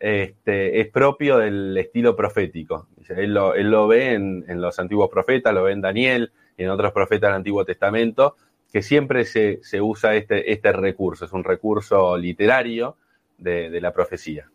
este, 0.00 0.80
es 0.80 0.88
propio 0.88 1.36
del 1.36 1.76
estilo 1.76 2.16
profético. 2.16 2.88
Él 3.10 3.34
lo, 3.34 3.54
él 3.54 3.70
lo 3.70 3.86
ve 3.88 4.14
en, 4.14 4.62
los 4.62 4.78
antiguos 4.78 5.10
profetas, 5.10 5.52
lo 5.52 5.64
ve 5.64 5.72
en 5.72 5.82
Daniel 5.82 6.32
y 6.56 6.62
en 6.62 6.70
otros 6.70 6.92
profetas 6.92 7.28
del 7.28 7.36
Antiguo 7.36 7.62
Testamento, 7.62 8.36
que 8.72 8.80
siempre 8.80 9.26
se, 9.26 9.60
usa 9.82 10.14
este, 10.14 10.50
este 10.50 10.72
recurso, 10.72 11.26
es 11.26 11.32
un 11.34 11.44
recurso 11.44 12.16
literario 12.16 12.96
de 13.36 13.80
la 13.82 13.92
profecía. 13.92 14.48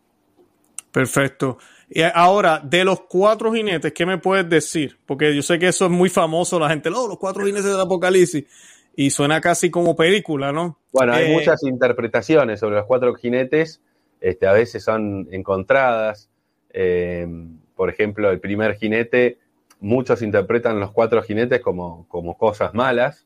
Perfecto. 0.90 1.58
Y 1.88 2.02
ahora, 2.02 2.60
de 2.62 2.84
los 2.84 3.02
cuatro 3.02 3.52
jinetes, 3.52 3.92
¿qué 3.92 4.04
me 4.04 4.18
puedes 4.18 4.48
decir? 4.48 4.98
Porque 5.06 5.34
yo 5.34 5.42
sé 5.42 5.58
que 5.58 5.68
eso 5.68 5.86
es 5.86 5.90
muy 5.90 6.10
famoso, 6.10 6.58
la 6.58 6.68
gente, 6.68 6.88
oh, 6.88 7.06
los 7.06 7.18
cuatro 7.18 7.46
jinetes 7.46 7.70
del 7.70 7.80
Apocalipsis, 7.80 8.44
y 9.00 9.10
suena 9.10 9.40
casi 9.40 9.70
como 9.70 9.94
película, 9.94 10.50
¿no? 10.50 10.76
Bueno, 10.90 11.12
hay 11.12 11.30
eh, 11.30 11.32
muchas 11.32 11.62
interpretaciones 11.62 12.58
sobre 12.58 12.74
los 12.74 12.86
cuatro 12.86 13.14
jinetes, 13.14 13.80
este, 14.20 14.48
a 14.48 14.52
veces 14.52 14.82
son 14.82 15.28
encontradas. 15.30 16.28
Eh, 16.70 17.24
por 17.76 17.90
ejemplo, 17.90 18.28
el 18.28 18.40
primer 18.40 18.74
jinete, 18.74 19.38
muchos 19.78 20.20
interpretan 20.20 20.80
los 20.80 20.90
cuatro 20.90 21.22
jinetes 21.22 21.60
como, 21.60 22.08
como 22.08 22.36
cosas 22.36 22.74
malas, 22.74 23.24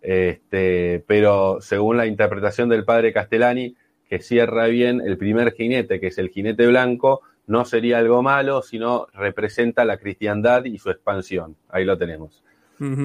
este, 0.00 1.04
pero 1.06 1.60
según 1.60 1.98
la 1.98 2.06
interpretación 2.06 2.68
del 2.68 2.84
padre 2.84 3.12
Castellani, 3.12 3.76
que 4.08 4.18
cierra 4.18 4.66
bien 4.66 5.00
el 5.00 5.18
primer 5.18 5.52
jinete, 5.52 6.00
que 6.00 6.08
es 6.08 6.18
el 6.18 6.30
jinete 6.30 6.66
blanco, 6.66 7.20
no 7.46 7.64
sería 7.64 7.98
algo 7.98 8.24
malo, 8.24 8.60
sino 8.60 9.06
representa 9.14 9.84
la 9.84 9.98
cristiandad 9.98 10.64
y 10.64 10.78
su 10.78 10.90
expansión. 10.90 11.54
Ahí 11.68 11.84
lo 11.84 11.96
tenemos. 11.96 12.42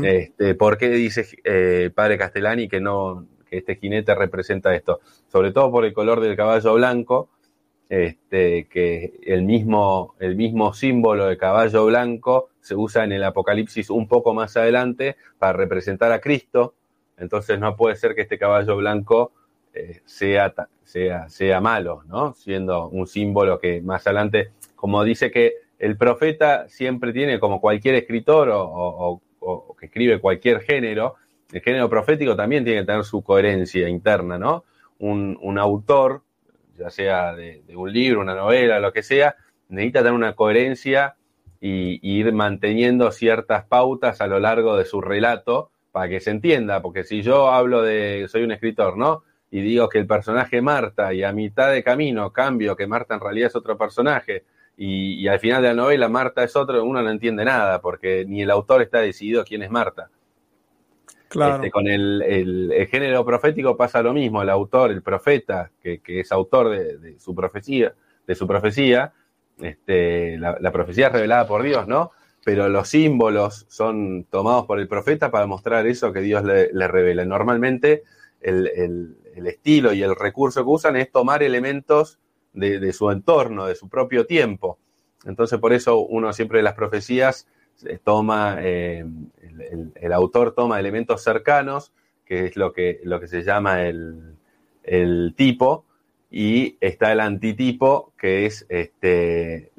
Este, 0.03 0.55
¿Por 0.55 0.77
qué 0.77 0.89
dice 0.89 1.25
eh, 1.43 1.91
padre 1.93 2.17
Castellani 2.17 2.67
que 2.67 2.79
no 2.79 3.27
que 3.49 3.57
este 3.57 3.75
jinete 3.75 4.13
representa 4.15 4.75
esto? 4.75 4.99
Sobre 5.27 5.51
todo 5.51 5.71
por 5.71 5.85
el 5.85 5.93
color 5.93 6.19
del 6.19 6.35
caballo 6.35 6.73
blanco, 6.73 7.29
este, 7.89 8.67
que 8.67 9.19
el 9.23 9.43
mismo, 9.43 10.15
el 10.19 10.35
mismo 10.35 10.73
símbolo 10.73 11.27
de 11.27 11.37
caballo 11.37 11.85
blanco 11.85 12.49
se 12.59 12.75
usa 12.75 13.03
en 13.03 13.13
el 13.13 13.23
Apocalipsis 13.23 13.89
un 13.89 14.07
poco 14.07 14.33
más 14.33 14.57
adelante 14.57 15.15
para 15.39 15.53
representar 15.53 16.11
a 16.11 16.19
Cristo. 16.19 16.73
Entonces 17.17 17.59
no 17.59 17.75
puede 17.75 17.95
ser 17.95 18.13
que 18.13 18.21
este 18.21 18.37
caballo 18.37 18.75
blanco 18.75 19.31
eh, 19.73 20.01
sea, 20.05 20.53
sea, 20.83 21.29
sea 21.29 21.61
malo, 21.61 22.03
¿no? 22.07 22.33
Siendo 22.33 22.89
un 22.89 23.07
símbolo 23.07 23.59
que 23.59 23.81
más 23.81 24.05
adelante, 24.05 24.51
como 24.75 25.03
dice 25.03 25.31
que 25.31 25.53
el 25.79 25.97
profeta 25.97 26.67
siempre 26.69 27.13
tiene, 27.13 27.39
como 27.39 27.61
cualquier 27.61 27.95
escritor 27.95 28.49
o, 28.51 29.21
que 29.79 29.87
escribe 29.87 30.19
cualquier 30.19 30.61
género, 30.61 31.15
el 31.51 31.61
género 31.61 31.89
profético 31.89 32.35
también 32.35 32.63
tiene 32.63 32.81
que 32.81 32.85
tener 32.85 33.03
su 33.03 33.23
coherencia 33.23 33.87
interna, 33.87 34.37
¿no? 34.37 34.65
Un, 34.99 35.57
autor, 35.59 36.23
ya 36.77 36.89
sea 36.89 37.33
de, 37.33 37.63
un 37.75 37.91
libro, 37.91 38.21
una 38.21 38.35
novela, 38.35 38.79
lo 38.79 38.91
que 38.91 39.03
sea, 39.03 39.35
necesita 39.69 39.99
tener 39.99 40.13
una 40.13 40.33
coherencia 40.33 41.15
y, 41.61 41.99
ir 42.01 42.33
manteniendo 42.33 43.11
ciertas 43.11 43.65
pautas 43.65 44.21
a 44.21 44.27
lo 44.27 44.39
largo 44.39 44.77
de 44.77 44.85
su 44.85 45.01
relato 45.01 45.71
para 45.91 46.09
que 46.09 46.19
se 46.19 46.31
entienda, 46.31 46.81
porque 46.81 47.03
si 47.03 47.21
yo 47.21 47.49
hablo 47.49 47.81
de, 47.81 48.27
soy 48.27 48.43
un 48.43 48.51
escritor, 48.51 48.97
¿no? 48.97 49.23
Y 49.49 49.61
digo 49.61 49.87
que 49.87 49.99
el 49.99 50.07
personaje 50.07 50.61
Marta 50.61 51.13
y 51.13 51.23
a 51.23 51.31
mitad 51.31 51.71
de 51.71 51.83
camino 51.83 52.33
cambio 52.33 52.75
que 52.75 52.85
Marta 52.85 53.15
en 53.15 53.21
realidad 53.21 53.47
es 53.47 53.55
otro 53.55 53.77
personaje 53.77 54.43
y, 54.79 55.27
al 55.27 55.39
final 55.39 55.63
de 55.63 55.69
la 55.69 55.73
novela 55.73 56.07
Marta 56.07 56.43
es 56.43 56.55
otro, 56.55 56.83
uno 56.83 57.01
no 57.01 57.09
entiende 57.09 57.43
nada 57.43 57.81
porque 57.81 58.25
ni 58.27 58.43
el 58.43 58.51
autor 58.51 58.83
está 58.83 58.99
decidido 58.99 59.43
quién 59.43 59.63
es 59.63 59.71
Marta. 59.71 60.09
Claro. 61.29 61.55
Este, 61.55 61.71
con 61.71 61.87
el, 61.87 62.87
género 62.89 63.25
profético 63.25 63.75
pasa 63.75 64.03
lo 64.03 64.13
mismo, 64.13 64.43
el 64.43 64.49
autor, 64.49 64.91
el 64.91 65.01
profeta, 65.01 65.71
que, 65.81 65.99
es 66.05 66.31
autor 66.31 66.69
de, 66.69 67.19
su 67.19 67.33
profecía, 67.33 67.95
de 68.27 68.35
su 68.35 68.45
profecía, 68.47 69.13
este, 69.59 70.37
la, 70.37 70.71
profecía 70.71 71.07
es 71.07 71.13
revelada 71.13 71.47
por 71.47 71.63
Dios, 71.63 71.87
¿no? 71.87 72.11
Pero 72.45 72.69
los 72.69 72.87
símbolos 72.87 73.65
son 73.67 74.25
tomados 74.25 74.67
por 74.67 74.79
el 74.79 74.87
profeta 74.87 75.31
para 75.31 75.47
mostrar 75.47 75.87
eso 75.87 76.13
que 76.13 76.21
Dios 76.21 76.43
le, 76.43 76.87
revela. 76.87 77.25
Normalmente 77.25 78.03
el, 78.39 79.17
estilo 79.35 79.91
y 79.91 80.03
el 80.03 80.15
recurso 80.15 80.63
que 80.63 80.69
usan 80.69 80.95
es 80.95 81.11
tomar 81.11 81.41
elementos 81.41 82.19
de, 82.57 82.93
su 82.93 83.11
entorno, 83.11 83.65
de 83.65 83.75
su 83.75 83.87
propio 83.89 84.25
tiempo. 84.25 84.77
Entonces, 85.25 85.59
por 85.59 85.73
eso 85.73 85.99
uno 85.99 86.33
siempre 86.33 86.59
de 86.59 86.63
las 86.63 86.73
profecías 86.73 87.47
eh, 87.85 87.99
toma, 88.03 88.57
eh, 88.59 89.05
el, 89.95 90.13
autor 90.13 90.53
toma 90.53 90.79
elementos 90.79 91.23
cercanos, 91.23 91.93
que 92.25 92.45
es 92.45 92.57
lo 92.57 92.73
que, 92.73 92.99
lo 93.03 93.19
que 93.19 93.27
se 93.27 93.43
llama 93.43 93.83
el, 93.83 95.33
tipo, 95.35 95.85
y 96.29 96.77
está 96.81 97.11
el 97.11 97.19
antitipo, 97.19 98.13
que 98.17 98.45
es 98.45 98.65
este, 98.69 99.71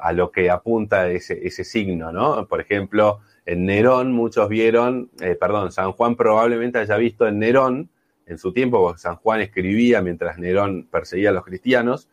a 0.00 0.12
lo 0.12 0.30
que 0.30 0.50
apunta 0.50 1.10
ese, 1.10 1.46
ese, 1.46 1.64
signo, 1.64 2.12
¿no? 2.12 2.46
Por 2.46 2.60
ejemplo, 2.60 3.20
en 3.44 3.66
Nerón 3.66 4.12
muchos 4.12 4.48
vieron, 4.48 5.10
eh, 5.20 5.36
perdón, 5.38 5.72
San 5.72 5.92
Juan 5.92 6.16
probablemente 6.16 6.78
haya 6.78 6.96
visto 6.96 7.26
en 7.26 7.38
Nerón, 7.38 7.90
en 8.30 8.38
su 8.38 8.52
tiempo, 8.52 8.96
San 8.96 9.16
Juan 9.16 9.40
escribía 9.40 10.02
mientras 10.02 10.38
Nerón 10.38 10.86
perseguía 10.88 11.30
a 11.30 11.32
los 11.32 11.44
cristianos, 11.44 12.08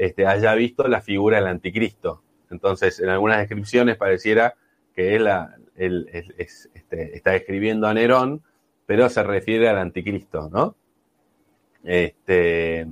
este, 0.00 0.26
haya 0.26 0.54
visto 0.54 0.88
la 0.88 1.02
figura 1.02 1.36
del 1.36 1.46
anticristo. 1.46 2.22
Entonces, 2.50 3.00
en 3.00 3.10
algunas 3.10 3.36
descripciones 3.36 3.98
pareciera 3.98 4.54
que 4.94 5.14
él, 5.14 5.28
este, 6.38 7.16
está 7.16 7.36
escribiendo 7.36 7.86
a 7.86 7.92
Nerón, 7.92 8.42
pero 8.86 9.10
se 9.10 9.22
refiere 9.22 9.68
al 9.68 9.76
anticristo, 9.76 10.48
¿no? 10.50 10.74
Este, 11.84 12.86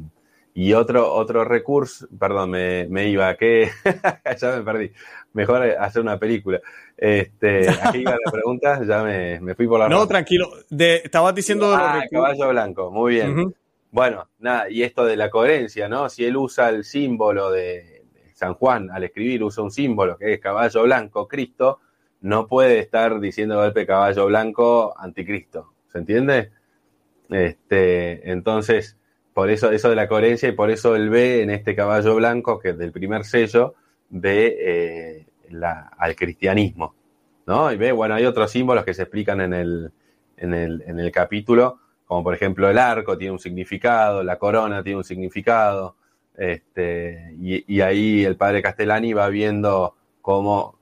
y 0.53 0.75
otro, 0.75 1.11
otro 1.15 1.45
recurso, 1.45 2.07
perdón, 2.19 2.51
me, 2.51 3.09
iba, 3.09 3.35
que 3.37 3.71
ya 4.39 4.57
me 4.57 4.63
perdí. 4.63 4.93
Mejor 5.33 5.63
hacer 5.63 6.03
una 6.03 6.19
película. 6.19 6.61
Este, 6.95 7.71
aquí 7.71 7.99
iba 8.01 8.13
la 8.23 8.31
pregunta, 8.31 8.85
ya 8.85 9.03
me, 9.03 9.55
fui 9.55 9.67
por 9.67 9.81
la. 9.81 9.89
No, 9.89 10.07
tranquilo. 10.07 10.51
De, 10.69 10.97
estabas 10.97 11.35
diciendo 11.35 11.75
ah, 11.75 12.03
caballo 12.11 12.51
blanco, 12.51 12.91
muy 12.91 13.15
bien. 13.15 13.55
Bueno, 13.91 14.29
nada, 14.39 14.69
y 14.71 14.83
esto 14.83 15.05
de 15.05 15.17
la 15.17 15.31
coherencia, 15.31 15.89
¿no? 15.89 16.09
Si 16.09 16.25
él 16.25 16.37
usa 16.37 16.69
el 16.69 16.85
símbolo 16.85 17.51
de, 17.51 17.99
San 18.39 18.55
Juan 18.55 18.89
al 18.93 19.03
escribir, 19.03 19.43
usa 19.43 19.65
un 19.65 19.73
símbolo 19.73 20.17
que 20.17 20.35
es 20.35 20.41
caballo 20.41 20.85
blanco, 20.85 21.27
Cristo, 21.27 21.81
no 22.21 22.47
puede 22.47 22.79
estar 22.79 23.19
diciendo 23.19 23.57
golpe 23.57 23.85
caballo 23.85 24.27
blanco, 24.27 24.95
anticristo. 24.97 25.73
¿Se 25.91 25.99
entiende? 25.99 26.53
Este, 27.31 28.31
entonces, 28.31 28.97
por 29.35 29.51
eso, 29.51 29.73
eso 29.73 29.91
de 29.91 29.97
la 29.97 30.07
coherencia, 30.07 30.49
y 30.49 30.53
por 30.53 30.71
eso 30.71 30.95
él 30.95 31.11
ve 31.11 31.43
en 31.43 31.51
este 31.51 31.75
caballo 31.75 32.15
blanco, 32.15 32.61
que 32.61 32.71
es 32.71 32.79
del 32.79 32.93
primer 32.93 33.25
sello, 33.25 33.75
ve 34.09 34.57
eh, 34.61 35.27
la, 35.51 35.91
al 35.99 36.15
cristianismo. 36.15 36.95
¿no? 37.47 37.73
Y 37.73 37.77
ve, 37.77 37.91
bueno, 37.91 38.15
hay 38.15 38.25
otros 38.25 38.53
símbolos 38.53 38.85
que 38.85 38.95
se 38.95 39.03
explican 39.03 39.41
en 39.41 39.53
el, 39.53 39.91
en 40.37 40.55
el, 40.55 40.85
en 40.87 41.01
el 41.01 41.11
capítulo 41.11 41.81
como 42.09 42.25
por 42.25 42.35
ejemplo 42.35 42.69
el 42.69 42.79
arco 42.79 43.17
tiene 43.19 43.33
un 43.33 43.39
significado, 43.39 44.25
la 44.25 44.39
corona 44.39 44.83
tiene 44.83 44.97
un 44.97 45.05
significado, 45.05 45.95
este, 46.37 47.35
y, 47.39 47.81
ahí 47.83 48.25
el 48.25 48.37
padre 48.37 48.63
Castellani 48.63 49.13
va 49.13 49.29
viendo 49.29 49.95
cómo 50.23 50.79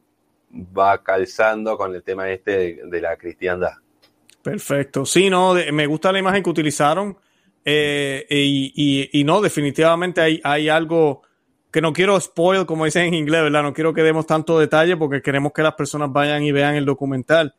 va 0.55 1.03
calzando 1.03 1.77
con 1.77 1.95
el 1.95 2.03
tema 2.05 2.31
este 2.31 2.81
de, 2.87 3.01
la 3.01 3.17
cristiandad. 3.17 3.73
Perfecto, 4.41 5.05
sí, 5.05 5.29
no, 5.29 5.55
me 5.73 5.87
gusta 5.87 6.12
la 6.12 6.21
imagen 6.21 6.45
que 6.45 6.51
utilizaron 6.51 7.19
eh, 7.65 8.25
y, 8.31 9.25
no, 9.25 9.41
definitivamente 9.41 10.21
hay, 10.21 10.41
hay 10.45 10.69
algo 10.69 11.23
que 11.73 11.81
no 11.81 11.93
quiero 11.93 12.21
spoil, 12.21 12.67
como 12.67 12.85
dicen 12.85 13.07
en 13.07 13.15
inglés, 13.15 13.43
¿verdad? 13.43 13.65
No 13.65 13.73
quiero 13.73 13.93
que 13.93 14.05
demos 14.05 14.27
tanto 14.27 14.61
detalle 14.61 14.97
porque 14.97 15.23
queremos 15.23 15.53
que 15.53 15.62
las 15.62 15.75
personas 15.75 16.12
vayan 16.12 16.45
y 16.45 16.53
vean 16.53 16.77
el 16.77 16.85
documental 16.85 17.55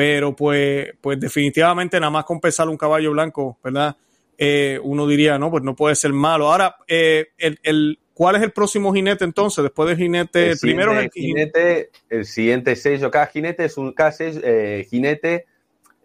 pero 0.00 0.34
pues, 0.34 0.94
pues 0.98 1.20
definitivamente 1.20 2.00
nada 2.00 2.08
más 2.08 2.24
con 2.24 2.40
pesar 2.40 2.70
un 2.70 2.78
caballo 2.78 3.10
blanco, 3.10 3.58
¿verdad? 3.62 3.94
Eh, 4.38 4.80
uno 4.82 5.06
diría, 5.06 5.38
no, 5.38 5.50
pues 5.50 5.62
no 5.62 5.76
puede 5.76 5.94
ser 5.94 6.10
malo. 6.14 6.50
Ahora, 6.50 6.76
eh, 6.88 7.32
el, 7.36 7.98
¿cuál 8.14 8.36
es 8.36 8.42
el 8.42 8.50
próximo 8.50 8.94
jinete 8.94 9.24
entonces? 9.24 9.62
Después 9.62 9.90
del 9.90 9.98
jinete, 9.98 10.52
el 10.52 10.58
primero 10.58 10.98
es 10.98 11.04
el 11.04 11.10
jinete, 11.10 11.90
el 12.08 12.24
siguiente 12.24 12.76
sello, 12.76 13.10
cada 13.10 13.26
jinete 13.26 13.66
es 13.66 13.76
un, 13.76 13.92
cada 13.92 14.14
eh, 14.18 14.86
jinete 14.88 15.44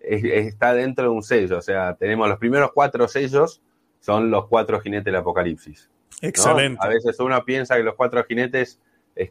está 0.02 0.74
dentro 0.74 1.06
de 1.06 1.12
un 1.12 1.24
sello, 1.24 1.60
o 1.60 1.62
sea, 1.62 1.96
tenemos 1.96 2.28
los 2.28 2.38
primeros 2.38 2.72
cuatro 2.74 3.08
sellos, 3.08 3.62
son 4.02 4.30
los 4.30 4.48
cuatro 4.48 4.82
jinetes 4.82 5.06
del 5.06 5.16
apocalipsis. 5.16 5.90
Excelente. 6.22 6.86
A 6.86 6.90
veces 6.90 7.18
uno 7.22 7.42
piensa 7.46 7.78
que 7.78 7.84
los 7.84 7.96
cuatro 7.96 8.22
jinetes 8.26 8.78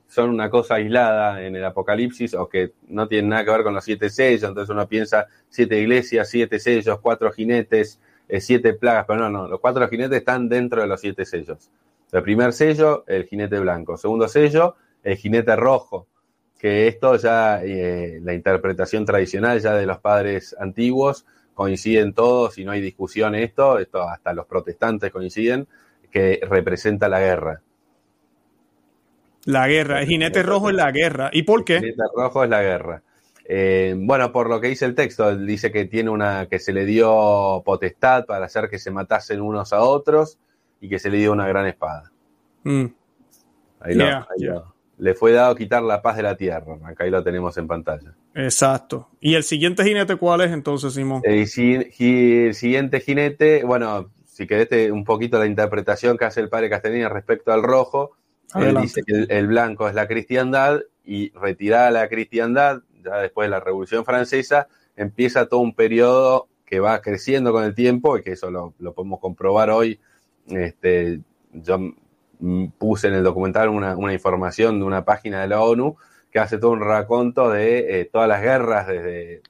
son 0.07 0.31
una 0.31 0.49
cosa 0.49 0.77
aislada 0.77 1.43
en 1.43 1.57
el 1.57 1.65
Apocalipsis 1.65 2.35
o 2.35 2.49
que 2.49 2.73
no 2.89 3.07
tienen 3.07 3.31
nada 3.31 3.45
que 3.45 3.51
ver 3.51 3.63
con 3.63 3.75
los 3.75 3.85
siete 3.85 4.09
sellos, 4.09 4.49
entonces 4.49 4.71
uno 4.71 4.89
piensa 4.89 5.27
siete 5.49 5.79
iglesias, 5.79 6.29
siete 6.29 6.59
sellos, 6.59 7.01
cuatro 7.01 7.31
jinetes, 7.31 8.01
eh, 8.29 8.41
siete 8.41 8.75
plagas, 8.75 9.05
pero 9.07 9.21
no, 9.21 9.31
no, 9.31 9.49
los 9.49 9.61
cuatro 9.61 9.87
jinetes 9.89 10.19
están 10.19 10.49
dentro 10.49 10.81
de 10.81 10.87
los 10.87 11.01
siete 11.01 11.25
sellos. 11.25 11.71
El 12.13 12.23
primer 12.23 12.53
sello, 12.53 13.05
el 13.07 13.25
jinete 13.25 13.59
blanco. 13.59 13.97
Segundo 13.97 14.29
sello, 14.29 14.77
el 15.03 15.17
jinete 15.17 15.57
rojo, 15.57 16.07
que 16.59 16.87
esto 16.87 17.17
ya, 17.17 17.63
eh, 17.63 18.21
la 18.23 18.33
interpretación 18.33 19.05
tradicional 19.05 19.61
ya 19.61 19.75
de 19.75 19.85
los 19.85 19.99
padres 19.99 20.57
antiguos, 20.59 21.27
coinciden 21.53 22.15
todos 22.15 22.57
y 22.59 22.65
no 22.65 22.73
hay 22.73 22.81
discusión 22.81 23.35
esto, 23.35 23.79
esto 23.79 24.03
hasta 24.03 24.33
los 24.33 24.47
protestantes 24.47 25.11
coinciden, 25.11 25.69
que 26.11 26.41
representa 26.49 27.09
la 27.09 27.21
guerra. 27.21 27.61
La 29.47 29.69
guerra, 29.69 30.01
el 30.01 30.07
jinete 30.07 30.43
rojo 30.43 30.71
es 30.71 30.77
la 30.77 30.91
guerra. 30.91 31.31
¿Y 31.33 31.43
por 31.43 31.65
qué? 31.65 31.77
El 31.77 31.81
jinete 31.81 32.03
rojo 32.15 32.45
es 32.45 32.51
la 32.51 32.63
guerra. 32.63 33.03
Eh, 33.47 33.95
bueno, 33.97 34.33
por 34.33 34.49
lo 34.49 34.61
que 34.61 34.69
dice 34.69 34.87
el 34.87 34.95
texto, 34.95 35.37
dice 35.37 35.71
que 35.71 35.85
tiene 35.85 36.11
una, 36.11 36.47
que 36.47 36.59
se 36.59 36.73
le 36.73 36.87
dio 36.87 37.63
potestad 37.65 38.25
para 38.25 38.47
hacer 38.47 38.71
que 38.71 38.79
se 38.79 38.91
matasen 38.91 39.43
unos 39.43 39.73
a 39.73 39.83
otros 39.83 40.39
y 40.81 40.89
que 40.89 40.99
se 40.99 41.11
le 41.11 41.19
dio 41.19 41.33
una 41.33 41.47
gran 41.47 41.67
espada. 41.67 42.11
Mm. 42.63 42.87
Ahí, 43.81 43.95
lo, 43.95 44.75
Le 44.97 45.15
fue 45.15 45.33
dado 45.33 45.55
quitar 45.55 45.83
la 45.83 46.01
paz 46.01 46.17
de 46.17 46.23
la 46.23 46.37
tierra. 46.37 46.79
Acá 46.85 47.05
ahí 47.05 47.11
lo 47.11 47.23
tenemos 47.23 47.57
en 47.59 47.67
pantalla. 47.67 48.15
Exacto. 48.35 49.11
¿Y 49.21 49.35
el 49.35 49.45
siguiente 49.45 49.85
jinete 49.85 50.17
cuál 50.17 50.41
es 50.41 50.51
entonces, 50.51 50.95
Simón? 50.95 51.21
El, 51.25 51.47
siguiente 51.47 53.01
jinete, 53.01 53.63
bueno, 53.65 54.11
si 54.25 54.47
querés 54.47 54.91
un 54.91 55.05
poquito 55.05 55.39
la 55.39 55.47
interpretación 55.47 56.17
que 56.17 56.25
hace 56.25 56.41
el 56.41 56.49
padre 56.49 56.71
Castellini 56.71 57.07
respecto 57.07 57.53
al 57.53 57.63
rojo, 57.63 58.13
él 58.55 58.77
dice 58.81 59.03
que 59.03 59.27
el, 59.29 59.47
blanco 59.47 59.89
es 59.89 59.95
la 59.95 60.07
cristiandad 60.07 60.81
y 61.05 61.31
retirada 61.31 61.91
la 61.91 62.09
cristiandad, 62.09 62.83
ya 63.03 63.19
después 63.19 63.47
de 63.47 63.51
la 63.51 63.61
Revolución 63.61 64.05
Francesa, 64.05 64.69
empieza 64.97 65.47
todo 65.47 65.61
un 65.61 65.75
periodo 65.75 66.49
que 66.65 66.81
va 66.81 67.01
creciendo 67.01 67.53
con 67.53 67.65
el 67.65 67.75
tiempo 67.75 68.17
y 68.17 68.23
que 68.23 68.33
eso 68.33 68.51
lo, 68.51 68.73
podemos 68.95 69.21
comprobar 69.21 69.71
hoy. 69.71 70.01
Este, 70.49 71.21
yo 71.53 71.79
puse 72.79 73.09
en 73.09 73.15
el 73.15 73.23
documental 73.23 73.69
una, 73.69 74.13
información 74.13 74.79
de 74.79 74.85
una 74.85 75.05
página 75.05 75.41
de 75.43 75.49
la 75.49 75.63
ONU 75.63 75.97
que 76.31 76.39
hace 76.39 76.59
todo 76.59 76.73
un 76.73 76.81
raconto 76.81 77.51
de 77.51 78.01
eh, 78.01 78.05
todas 78.07 78.29
las 78.29 78.43
guerras 78.43 78.87
desde 78.87 79.43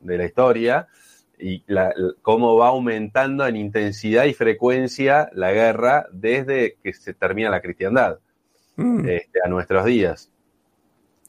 de 0.00 0.18
la 0.18 0.24
historia 0.24 0.88
y 1.38 1.62
cómo 2.22 2.56
va 2.56 2.68
aumentando 2.68 3.46
en 3.46 3.56
intensidad 3.56 4.24
y 4.24 4.32
frecuencia 4.32 5.28
la 5.34 5.52
guerra 5.52 6.06
desde 6.12 6.76
que 6.82 6.94
se 6.94 7.12
termina 7.12 7.50
la 7.50 7.60
cristiandad 7.60 8.18
mm. 8.76 9.08
este, 9.08 9.40
a 9.44 9.48
nuestros 9.48 9.84
días. 9.84 10.30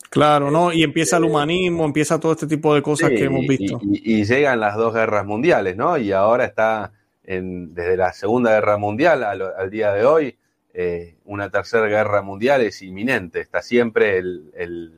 Claro, 0.10 0.52
¿no? 0.52 0.72
Y 0.72 0.84
empieza 0.84 1.18
el 1.18 1.24
este, 1.24 1.32
humanismo, 1.32 1.86
empieza 1.86 2.20
todo 2.20 2.32
este 2.32 2.48
tipo 2.48 2.74
de 2.74 2.82
cosas 2.82 3.10
que 3.10 3.26
hemos 3.26 3.46
visto. 3.46 3.80
Y, 3.84 4.24
llegan 4.24 4.60
las 4.60 4.76
dos 4.76 4.94
guerras 4.94 5.26
mundiales, 5.26 5.76
¿no? 5.76 5.98
Y 5.98 6.12
ahora 6.14 6.46
está 6.46 6.94
en, 7.24 7.74
desde 7.74 7.98
la 7.98 8.14
Segunda 8.14 8.52
Guerra 8.52 8.78
Mundial 8.78 9.24
al, 9.24 9.70
día 9.70 9.92
de 9.92 10.06
hoy, 10.06 10.38
eh, 10.74 11.16
una 11.26 11.50
tercera 11.50 11.88
guerra 11.88 12.22
mundial 12.22 12.62
es 12.62 12.82
inminente, 12.82 13.42
está 13.42 13.62
siempre 13.62 14.18
el, 14.18 14.52
el 14.56 14.94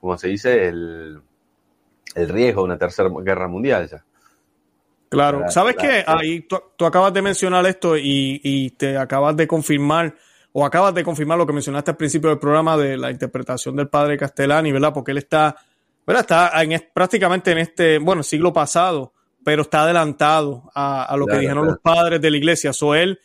¿cómo 0.00 0.18
se 0.18 0.28
dice? 0.28 0.66
El, 0.66 1.20
el 2.14 2.28
riesgo 2.28 2.62
de 2.62 2.64
una 2.66 2.78
tercera 2.78 3.08
guerra 3.22 3.48
mundial 3.48 3.88
ya. 3.88 4.04
Claro, 5.08 5.48
¿sabes 5.48 5.76
qué? 5.76 6.02
Ahí 6.06 6.40
tú, 6.40 6.84
acabas 6.84 7.14
de 7.14 7.22
mencionar 7.22 7.64
esto 7.66 7.96
y, 7.96 8.74
te 8.76 8.98
acabas 8.98 9.36
de 9.36 9.46
confirmar, 9.46 10.14
o 10.56 10.64
acabas 10.64 10.94
de 10.94 11.04
confirmar 11.04 11.36
lo 11.36 11.46
que 11.46 11.52
mencionaste 11.52 11.90
al 11.90 11.96
principio 11.96 12.30
del 12.30 12.38
programa 12.38 12.76
de 12.76 12.96
la 12.96 13.10
interpretación 13.10 13.76
del 13.76 13.88
padre 13.88 14.16
Castellani, 14.16 14.72
¿verdad? 14.72 14.94
Porque 14.94 15.10
él 15.10 15.18
está, 15.18 15.56
¿verdad? 16.06 16.20
Está 16.22 16.62
en, 16.62 16.82
prácticamente 16.94 17.50
en 17.50 17.58
este, 17.58 17.98
bueno, 17.98 18.22
siglo 18.22 18.52
pasado, 18.52 19.12
pero 19.44 19.62
está 19.62 19.82
adelantado 19.82 20.70
a, 20.74 21.14
lo 21.18 21.26
que 21.26 21.38
dijeron 21.38 21.66
los 21.66 21.78
padres 21.78 22.20
de 22.20 22.30
la 22.30 22.36
iglesia. 22.36 22.72
So 22.72 22.94
él, 22.94 23.18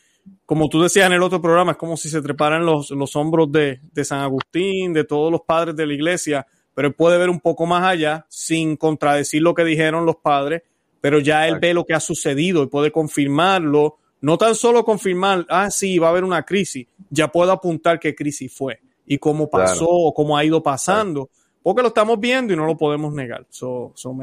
como 0.45 0.67
tú 0.69 0.81
decías 0.81 1.05
en 1.05 1.13
el 1.13 1.23
otro 1.23 1.41
programa, 1.41 1.73
es 1.73 1.77
como 1.77 1.97
si 1.97 2.09
se 2.09 2.21
treparan 2.21 2.65
los, 2.65 2.89
los 2.91 3.15
hombros 3.15 3.51
de, 3.51 3.79
de 3.93 4.03
San 4.03 4.19
Agustín, 4.19 4.91
de 4.91 5.03
todos 5.03 5.31
los 5.31 5.41
padres 5.41 5.75
de 5.75 5.85
la 5.85 5.93
iglesia, 5.93 6.47
pero 6.73 6.87
él 6.87 6.93
puede 6.95 7.17
ver 7.17 7.29
un 7.29 7.39
poco 7.39 7.65
más 7.65 7.83
allá 7.83 8.25
sin 8.27 8.75
contradecir 8.75 9.41
lo 9.41 9.53
que 9.53 9.63
dijeron 9.63 10.05
los 10.05 10.17
padres 10.17 10.63
pero 11.01 11.19
ya 11.19 11.47
él 11.47 11.59
ve 11.59 11.73
lo 11.73 11.85
que 11.85 11.93
ha 11.93 11.99
sucedido 11.99 12.63
y 12.63 12.67
puede 12.67 12.91
confirmarlo. 12.91 13.97
No 14.21 14.37
tan 14.37 14.55
solo 14.55 14.83
confirmar, 14.83 15.45
ah, 15.49 15.71
sí, 15.71 15.97
va 15.97 16.07
a 16.07 16.09
haber 16.11 16.23
una 16.23 16.43
crisis, 16.43 16.87
ya 17.09 17.29
puedo 17.29 17.51
apuntar 17.51 17.99
qué 17.99 18.13
crisis 18.13 18.53
fue 18.53 18.79
y 19.05 19.17
cómo 19.17 19.49
pasó 19.49 19.87
o 19.87 20.13
cómo 20.13 20.37
ha 20.37 20.43
ido 20.43 20.61
pasando, 20.61 21.29
porque 21.63 21.81
lo 21.81 21.87
estamos 21.87 22.19
viendo 22.19 22.53
y 22.53 22.55
no 22.55 22.65
lo 22.65 22.77
podemos 22.77 23.13
negar. 23.13 23.45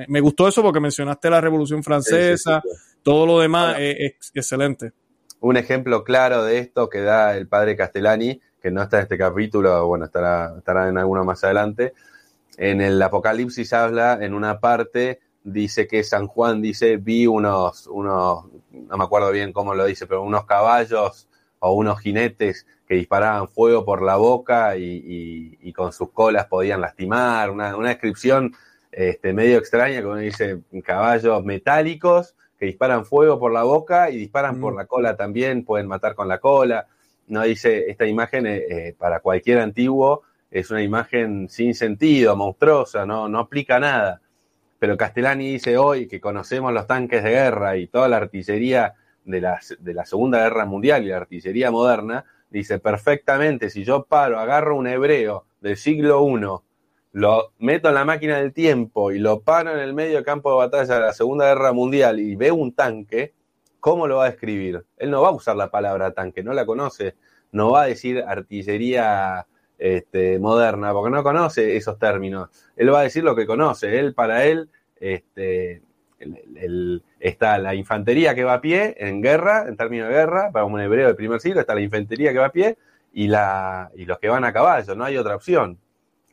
me, 0.09 0.21
gustó 0.21 0.49
eso 0.49 0.63
porque 0.63 0.81
mencionaste 0.81 1.31
la 1.31 1.41
Revolución 1.41 1.83
Francesa, 1.83 2.63
todo 3.03 3.27
lo 3.27 3.41
demás 3.41 3.77
es, 3.79 4.15
excelente. 4.35 4.93
Un 5.41 5.57
ejemplo 5.57 6.05
claro 6.05 6.45
de 6.45 6.59
esto 6.59 6.89
que 6.89 7.01
da 7.01 7.37
el 7.37 7.49
padre 7.49 7.77
Castellani, 7.77 8.41
que 8.61 8.71
no 8.71 8.83
está 8.83 8.99
en 8.99 9.03
este 9.05 9.19
capítulo, 9.19 9.87
bueno, 9.87 10.07
estará, 10.07 10.55
estará 10.59 10.89
en 10.89 10.99
alguno 10.99 11.25
más 11.25 11.43
adelante. 11.45 11.93
En 12.57 12.81
el 12.81 13.01
Apocalipsis 13.03 13.73
habla 13.73 14.19
en 14.21 14.35
una 14.35 14.61
parte 14.61 15.21
dice 15.47 15.87
que 15.87 16.03
San 16.03 16.27
Juan 16.27 16.61
dice, 16.61 16.97
vi 16.97 17.27
unos, 17.27 17.87
unos, 17.87 18.47
no 18.73 18.97
me 18.97 19.05
acuerdo 19.05 19.31
bien 19.31 19.53
cómo 19.53 19.75
lo 19.75 19.85
dice, 19.87 20.07
pero 20.07 20.23
unos 20.23 20.45
caballos 20.45 21.29
o 21.61 21.73
unos 21.73 22.01
jinetes 22.01 22.67
que 22.87 22.97
disparaban 22.97 23.49
fuego 23.49 23.85
por 23.85 24.03
la 24.03 24.17
boca 24.17 24.77
y, 24.77 25.73
con 25.73 25.93
sus 25.93 26.11
colas 26.11 26.47
podían 26.47 26.81
lastimar, 26.81 27.51
una, 27.51 27.73
descripción 27.89 28.55
este, 28.91 29.33
medio 29.33 29.59
extraña, 29.59 30.03
como 30.03 30.17
dice, 30.17 30.63
caballos 30.85 31.45
metálicos 31.45 32.35
que 32.59 32.67
disparan 32.67 33.05
fuego 33.05 33.39
por 33.39 33.53
la 33.53 33.63
boca 33.63 34.11
y 34.11 34.17
disparan 34.17 34.61
por 34.61 34.73
mm. 34.73 34.77
la 34.77 34.87
cola 34.87 35.17
también, 35.17 35.65
pueden 35.65 35.87
matar 35.87 36.15
con 36.15 36.27
la 36.27 36.39
cola. 36.39 36.87
No 37.29 37.43
dice, 37.43 37.91
esta 37.91 38.07
imagen 38.07 38.47
eh, 38.47 38.65
eh, 38.69 38.95
para 38.99 39.21
cualquier 39.21 39.61
antiguo 39.61 40.23
es 40.51 40.71
una 40.71 40.83
imagen 40.83 41.49
sin 41.49 41.75
sentido, 41.75 42.35
monstruosa, 42.35 43.05
no, 43.05 43.29
no 43.29 43.41
aplica 43.41 43.79
nada 43.79 44.23
pero 44.87 44.97
Castellani 44.97 45.51
dice 45.51 45.79
hoy 45.79 46.07
que 46.07 46.21
conocemos 46.21 46.73
los 46.73 46.87
tanques 46.87 47.25
de 47.25 47.31
guerra 47.31 47.77
y 47.77 47.89
toda 47.89 48.07
la 48.07 48.19
artillería 48.19 48.95
de 49.25 49.41
la, 49.41 49.59
de 49.81 49.95
la 49.95 50.07
Segunda 50.07 50.45
Guerra 50.45 50.65
Mundial 50.65 51.03
y 51.03 51.09
la 51.09 51.17
artillería 51.17 51.73
moderna, 51.73 52.25
dice 52.51 52.79
perfectamente, 52.79 53.69
si 53.69 53.83
yo 53.83 54.05
paro, 54.05 54.39
agarro 54.39 54.77
un 54.77 54.87
hebreo 54.87 55.47
del 55.61 55.77
siglo 55.77 56.25
I, 56.25 56.41
lo 57.19 57.53
meto 57.59 57.89
en 57.89 57.95
la 57.97 58.05
máquina 58.05 58.37
del 58.37 58.53
tiempo 58.53 59.11
y 59.11 59.19
lo 59.19 59.41
paro 59.41 59.73
en 59.73 59.81
el 59.81 59.93
medio 59.93 60.23
campo 60.23 60.53
de 60.53 60.59
batalla 60.59 60.95
de 60.95 61.01
la 61.01 61.13
Segunda 61.13 61.47
Guerra 61.47 61.73
Mundial 61.73 62.21
y 62.21 62.37
veo 62.37 62.55
un 62.55 62.73
tanque, 62.73 63.35
¿cómo 63.81 64.07
lo 64.07 64.19
va 64.19 64.27
a 64.27 64.29
escribir? 64.29 64.87
Él 64.99 65.11
no 65.11 65.21
va 65.21 65.31
a 65.31 65.35
usar 65.35 65.57
la 65.57 65.69
palabra 65.69 66.13
tanque, 66.13 66.45
no 66.45 66.53
la 66.53 66.65
conoce, 66.65 67.17
no 67.51 67.73
va 67.73 67.83
a 67.83 67.87
decir 67.87 68.23
artillería 68.25 69.49
este, 69.79 70.39
moderna, 70.39 70.93
porque 70.93 71.11
no 71.11 71.23
conoce 71.23 71.77
esos 71.77 71.99
términos. 71.99 72.49
Él 72.77 72.93
va 72.93 73.01
a 73.01 73.05
decir 73.05 73.25
lo 73.25 73.35
que 73.37 73.47
conoce. 73.47 73.99
Él, 73.99 74.15
para 74.15 74.45
él, 74.45 74.69
este, 74.99 75.83
está 77.21 77.59
la 77.59 77.75
infantería 77.75 78.35
que 78.35 78.45
va 78.45 78.55
a 78.55 78.61
pie 78.61 78.95
en 78.99 79.21
guerra, 79.21 79.67
en 79.69 79.77
términos 79.77 80.09
de 80.09 80.15
guerra, 80.15 80.51
para 80.53 80.65
un 80.65 80.81
hebreo 80.81 81.07
del 81.07 81.17
primer 81.17 81.41
siglo, 81.41 81.61
está 81.61 81.75
la 81.75 81.81
infantería 81.81 82.33
que 82.33 82.39
va 82.39 82.47
a 82.47 82.53
pie 82.53 82.79
y, 83.13 83.29
la, 83.29 83.91
y 83.95 84.05
los 84.05 84.19
que 84.19 84.29
van 84.29 84.45
a 84.45 84.53
caballo, 84.53 84.95
no 84.95 85.05
hay 85.05 85.17
otra 85.17 85.37
opción. 85.37 85.79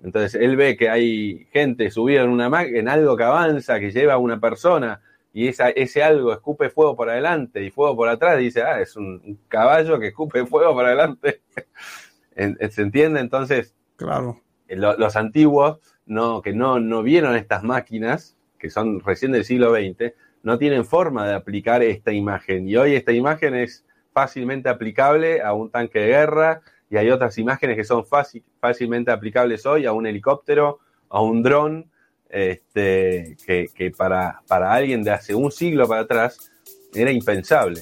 Entonces 0.01 0.35
él 0.35 0.57
ve 0.57 0.75
que 0.75 0.89
hay 0.89 1.47
gente 1.51 1.89
subida 1.89 2.23
en 2.23 2.29
una 2.29 2.63
en 2.63 2.89
algo 2.89 3.15
que 3.15 3.23
avanza, 3.23 3.79
que 3.79 3.91
lleva 3.91 4.13
a 4.13 4.17
una 4.17 4.39
persona, 4.39 5.01
y 5.31 5.47
esa, 5.47 5.69
ese 5.69 6.03
algo 6.03 6.31
escupe 6.33 6.69
fuego 6.69 6.95
por 6.95 7.09
adelante 7.09 7.63
y 7.63 7.71
fuego 7.71 7.95
por 7.95 8.09
atrás, 8.09 8.37
dice, 8.37 8.61
ah, 8.61 8.81
es 8.81 8.95
un 8.95 9.39
caballo 9.47 9.99
que 9.99 10.07
escupe 10.07 10.45
fuego 10.45 10.73
por 10.73 10.85
adelante. 10.85 11.41
¿Se 12.35 12.81
entiende? 12.81 13.19
Entonces, 13.19 13.73
claro. 13.95 14.41
Eh, 14.67 14.75
los 14.75 15.15
antiguos 15.15 15.79
no, 16.05 16.41
que 16.41 16.53
no, 16.53 16.79
no 16.79 17.03
vieron 17.03 17.35
estas 17.35 17.63
máquinas, 17.63 18.37
que 18.57 18.69
son 18.69 18.99
recién 19.01 19.31
del 19.31 19.45
siglo 19.45 19.73
XX, 19.73 20.13
no 20.41 20.57
tienen 20.57 20.85
forma 20.85 21.27
de 21.27 21.33
aplicar 21.33 21.83
esta 21.83 22.11
imagen. 22.11 22.67
Y 22.67 22.75
hoy 22.75 22.95
esta 22.95 23.11
imagen 23.11 23.55
es 23.55 23.85
fácilmente 24.11 24.69
aplicable 24.69 25.41
a 25.41 25.53
un 25.53 25.69
tanque 25.69 25.99
de 25.99 26.07
guerra 26.07 26.61
y 26.89 26.97
hay 26.97 27.09
otras 27.09 27.37
imágenes 27.37 27.75
que 27.75 27.83
son 27.83 28.05
fácil, 28.05 28.43
fácilmente 28.59 29.11
aplicables 29.11 29.65
hoy 29.65 29.85
a 29.85 29.93
un 29.93 30.05
helicóptero, 30.05 30.79
a 31.09 31.21
un 31.21 31.41
dron, 31.41 31.89
este, 32.29 33.37
que, 33.45 33.67
que 33.73 33.91
para, 33.91 34.41
para 34.47 34.73
alguien 34.73 35.03
de 35.03 35.11
hace 35.11 35.33
un 35.33 35.51
siglo 35.51 35.87
para 35.87 36.01
atrás 36.01 36.51
era 36.93 37.11
impensable. 37.11 37.81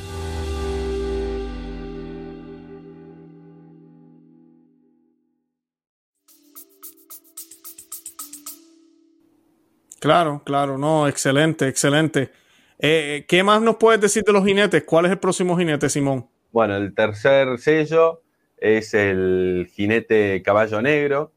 Claro, 10.01 10.41
claro, 10.43 10.79
no, 10.79 11.07
excelente, 11.07 11.67
excelente. 11.67 12.31
Eh, 12.79 13.23
¿Qué 13.27 13.43
más 13.43 13.61
nos 13.61 13.75
puedes 13.75 14.01
decir 14.01 14.23
de 14.23 14.33
los 14.33 14.43
jinetes? 14.43 14.83
¿Cuál 14.83 15.05
es 15.05 15.11
el 15.11 15.19
próximo 15.19 15.55
jinete, 15.55 15.89
Simón? 15.89 16.27
Bueno, 16.51 16.75
el 16.75 16.95
tercer 16.95 17.59
sello 17.59 18.23
es 18.57 18.95
el 18.95 19.69
jinete 19.71 20.41
caballo 20.41 20.81
negro, 20.81 21.33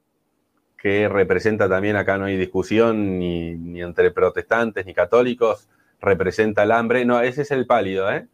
que 0.79 1.11
representa 1.11 1.68
también, 1.68 1.96
acá 1.96 2.16
no 2.16 2.24
hay 2.24 2.38
discusión 2.38 3.18
ni, 3.18 3.83
entre 3.83 4.11
protestantes 4.12 4.87
ni 4.87 4.94
católicos, 4.94 5.68
representa 6.00 6.62
el 6.62 6.72
hambre. 6.72 7.05
No, 7.05 7.20
ese 7.20 7.42
es 7.42 7.50
el 7.50 7.66
pálido, 7.66 8.11
¿eh? 8.11 8.27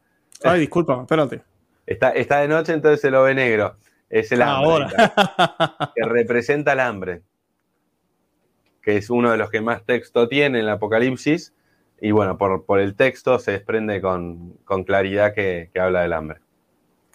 Ay, 0.44 0.60
disculpa, 0.60 1.00
espérate. 1.00 1.42
Está, 1.86 2.10
está 2.10 2.38
de 2.38 2.46
noche, 2.46 2.72
entonces 2.72 3.00
se 3.00 3.10
lo 3.10 3.24
ve 3.24 3.34
negro. 3.34 3.74
Es 4.08 4.30
el 4.30 4.42
hambre. 4.42 4.70
Ahora. 4.70 5.92
Que 5.96 6.04
representa 6.04 6.74
el 6.74 6.80
hambre 6.80 7.22
que 8.90 8.96
es 8.96 9.08
uno 9.08 9.30
de 9.30 9.36
los 9.36 9.50
que 9.50 9.60
más 9.60 9.84
texto 9.84 10.26
tiene 10.26 10.58
en 10.58 10.64
el 10.64 10.68
Apocalipsis, 10.68 11.54
y 12.00 12.10
bueno, 12.10 12.36
por, 12.36 12.80
el 12.80 12.96
texto 12.96 13.38
se 13.38 13.52
desprende 13.52 14.00
con, 14.00 14.58
claridad 14.84 15.32
que, 15.32 15.70
habla 15.80 16.02
del 16.02 16.12
hambre. 16.12 16.40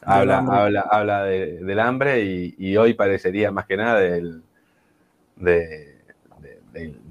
Habla, 0.01 0.37
habla, 0.37 0.81
habla 0.81 1.23
del 1.23 1.79
hambre 1.79 2.23
y, 2.23 2.77
hoy 2.77 2.93
parecería 2.93 3.51
más 3.51 3.65
que 3.65 3.75
nada 3.75 3.99
del, 3.99 4.41
de, 5.35 5.95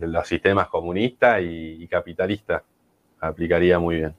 los 0.00 0.27
sistemas 0.27 0.68
comunistas 0.68 1.42
y, 1.42 1.83
y 1.83 1.87
capitalistas. 1.87 2.62
Aplicaría 3.20 3.79
muy 3.79 3.96
bien. 3.96 4.14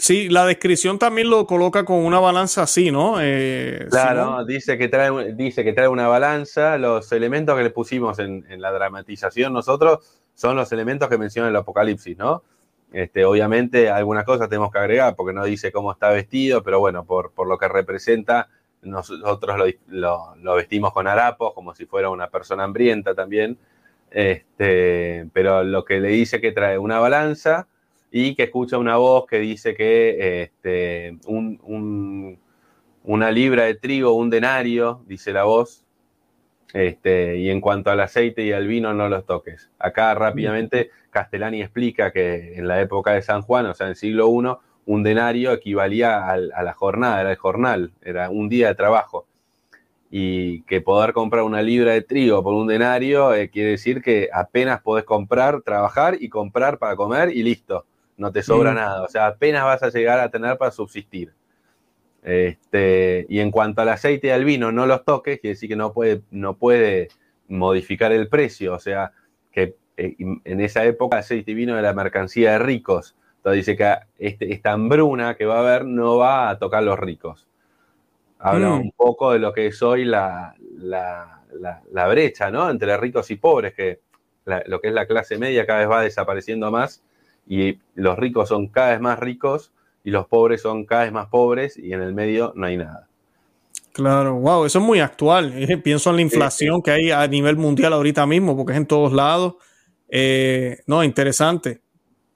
Sí, 0.00 0.30
la 0.30 0.46
descripción 0.46 0.98
también 0.98 1.28
lo 1.28 1.46
coloca 1.46 1.84
con 1.84 1.98
una 1.98 2.18
balanza 2.18 2.62
así, 2.62 2.90
¿no? 2.90 3.16
Eh, 3.20 3.86
claro, 3.90 4.46
dice 4.46 4.78
que, 4.78 4.88
trae, 4.88 5.34
dice 5.34 5.62
que 5.62 5.74
trae 5.74 5.88
una 5.88 6.08
balanza. 6.08 6.78
Los 6.78 7.12
elementos 7.12 7.54
que 7.54 7.64
le 7.64 7.68
pusimos 7.68 8.18
en, 8.18 8.46
la 8.62 8.72
dramatización 8.72 9.52
nosotros 9.52 10.22
son 10.34 10.56
los 10.56 10.72
elementos 10.72 11.10
que 11.10 11.18
menciona 11.18 11.50
el 11.50 11.56
Apocalipsis, 11.56 12.16
¿no? 12.16 12.42
Este, 12.94 13.26
obviamente 13.26 13.90
algunas 13.90 14.24
cosas 14.24 14.48
tenemos 14.48 14.72
que 14.72 14.78
agregar 14.78 15.14
porque 15.16 15.34
no 15.34 15.44
dice 15.44 15.70
cómo 15.70 15.92
está 15.92 16.08
vestido, 16.08 16.62
pero 16.62 16.80
bueno, 16.80 17.04
por, 17.04 17.32
lo 17.46 17.58
que 17.58 17.68
representa, 17.68 18.48
nosotros 18.80 19.74
lo, 19.88 20.54
vestimos 20.56 20.94
con 20.94 21.08
harapos, 21.08 21.52
como 21.52 21.74
si 21.74 21.84
fuera 21.84 22.08
una 22.08 22.30
persona 22.30 22.64
hambrienta 22.64 23.14
también. 23.14 23.58
Este, 24.10 25.28
pero 25.34 25.62
lo 25.62 25.84
que 25.84 26.00
le 26.00 26.08
dice 26.08 26.40
que 26.40 26.52
trae 26.52 26.78
una 26.78 26.98
balanza 26.98 27.66
y 28.10 28.34
que 28.34 28.44
escucha 28.44 28.78
una 28.78 28.96
voz 28.96 29.26
que 29.26 29.38
dice 29.38 29.74
que 29.74 30.42
este, 30.42 31.18
un, 31.26 32.38
una 33.04 33.30
libra 33.30 33.64
de 33.64 33.74
trigo, 33.74 34.12
un 34.14 34.30
denario, 34.30 35.02
dice 35.06 35.32
la 35.32 35.44
voz, 35.44 35.86
este, 36.72 37.38
y 37.38 37.50
en 37.50 37.60
cuanto 37.60 37.90
al 37.90 38.00
aceite 38.00 38.42
y 38.44 38.52
al 38.52 38.66
vino, 38.66 38.94
no 38.94 39.08
los 39.08 39.26
toques. 39.26 39.70
Acá 39.78 40.14
rápidamente 40.14 40.90
Castellani 41.10 41.62
explica 41.62 42.12
que 42.12 42.54
en 42.54 42.68
la 42.68 42.80
época 42.80 43.12
de 43.12 43.22
San 43.22 43.42
Juan, 43.42 43.66
o 43.66 43.74
sea, 43.74 43.86
en 43.86 43.90
el 43.90 43.96
siglo 43.96 44.28
I, 44.28 44.56
un 44.86 45.02
denario 45.02 45.52
equivalía 45.52 46.30
a 46.30 46.36
la 46.36 46.72
jornada, 46.72 47.20
era 47.20 47.30
el 47.30 47.36
jornal, 47.36 47.92
era 48.02 48.30
un 48.30 48.48
día 48.48 48.68
de 48.68 48.74
trabajo. 48.74 49.26
Y 50.12 50.62
que 50.62 50.80
poder 50.80 51.12
comprar 51.12 51.44
una 51.44 51.62
libra 51.62 51.92
de 51.92 52.02
trigo 52.02 52.42
por 52.42 52.54
un 52.54 52.66
denario 52.66 53.32
eh, 53.32 53.48
quiere 53.48 53.70
decir 53.70 54.02
que 54.02 54.28
apenas 54.32 54.80
podés 54.82 55.04
comprar, 55.04 55.62
trabajar 55.62 56.16
y 56.18 56.28
comprar 56.28 56.78
para 56.78 56.96
comer 56.96 57.30
y 57.30 57.44
listo, 57.44 57.86
no 58.20 58.30
te 58.30 58.42
sobra 58.42 58.74
nada. 58.74 59.02
O 59.02 59.08
sea, 59.08 59.28
apenas 59.28 59.64
vas 59.64 59.82
a 59.82 59.88
llegar 59.88 60.20
a 60.20 60.30
tener 60.30 60.58
para 60.58 60.70
subsistir. 60.70 61.32
Este, 62.22 63.24
y 63.30 63.40
en 63.40 63.50
cuanto 63.50 63.80
al 63.80 63.88
aceite 63.88 64.26
y 64.26 64.30
al 64.30 64.44
vino, 64.44 64.70
no 64.70 64.84
los 64.84 65.06
toques, 65.06 65.40
quiere 65.40 65.54
decir 65.54 65.70
que 65.70 65.76
no 65.76 65.94
puede, 65.94 66.20
no 66.30 66.58
puede 66.58 67.08
modificar 67.48 68.12
el 68.12 68.28
precio. 68.28 68.74
O 68.74 68.78
sea, 68.78 69.12
que 69.50 69.74
eh, 69.96 70.16
en 70.44 70.60
esa 70.60 70.84
época 70.84 71.16
aceite 71.16 71.52
y 71.52 71.54
vino 71.54 71.78
era 71.78 71.94
mercancía 71.94 72.52
de 72.52 72.58
ricos. 72.58 73.16
Entonces 73.36 73.64
dice 73.64 73.76
que 73.78 73.94
este, 74.18 74.52
esta 74.52 74.72
hambruna 74.72 75.34
que 75.34 75.46
va 75.46 75.56
a 75.56 75.60
haber 75.60 75.86
no 75.86 76.18
va 76.18 76.50
a 76.50 76.58
tocar 76.58 76.82
los 76.82 76.98
ricos. 76.98 77.48
Habla 78.38 78.68
mm. 78.68 78.80
un 78.80 78.92
poco 78.92 79.32
de 79.32 79.38
lo 79.38 79.54
que 79.54 79.68
es 79.68 79.82
hoy 79.82 80.04
la, 80.04 80.54
la, 80.76 82.06
brecha, 82.08 82.50
¿no? 82.50 82.68
Entre 82.68 82.94
ricos 82.98 83.30
y 83.30 83.36
pobres, 83.36 83.72
que 83.72 84.00
lo 84.44 84.78
que 84.82 84.88
es 84.88 84.94
la 84.94 85.06
clase 85.06 85.38
media 85.38 85.64
cada 85.64 85.78
vez 85.80 85.90
va 85.90 86.02
desapareciendo 86.02 86.70
más 86.70 87.02
y 87.50 87.80
los 87.96 88.16
ricos 88.16 88.48
son 88.48 88.68
cada 88.68 88.90
vez 88.90 89.00
más 89.00 89.18
ricos 89.18 89.72
y 90.04 90.12
los 90.12 90.28
pobres 90.28 90.62
son 90.62 90.86
cada 90.86 91.02
vez 91.02 91.12
más 91.12 91.26
pobres 91.26 91.76
y 91.76 91.92
en 91.92 92.00
el 92.00 92.14
medio 92.14 92.52
no 92.54 92.66
hay 92.66 92.76
nada. 92.76 93.08
Claro, 93.92 94.36
wow, 94.36 94.64
eso 94.64 94.78
es 94.78 94.84
muy 94.84 95.00
actual. 95.00 95.52
Eh, 95.68 95.76
pienso 95.76 96.10
en 96.10 96.16
la 96.16 96.22
inflación 96.22 96.80
que 96.80 96.92
hay 96.92 97.10
a 97.10 97.26
nivel 97.26 97.56
mundial 97.56 97.92
ahorita 97.92 98.24
mismo, 98.24 98.56
porque 98.56 98.72
es 98.72 98.78
en 98.78 98.86
todos 98.86 99.12
lados. 99.12 99.54
Eh, 100.08 100.78
no, 100.86 101.02
interesante. 101.02 101.80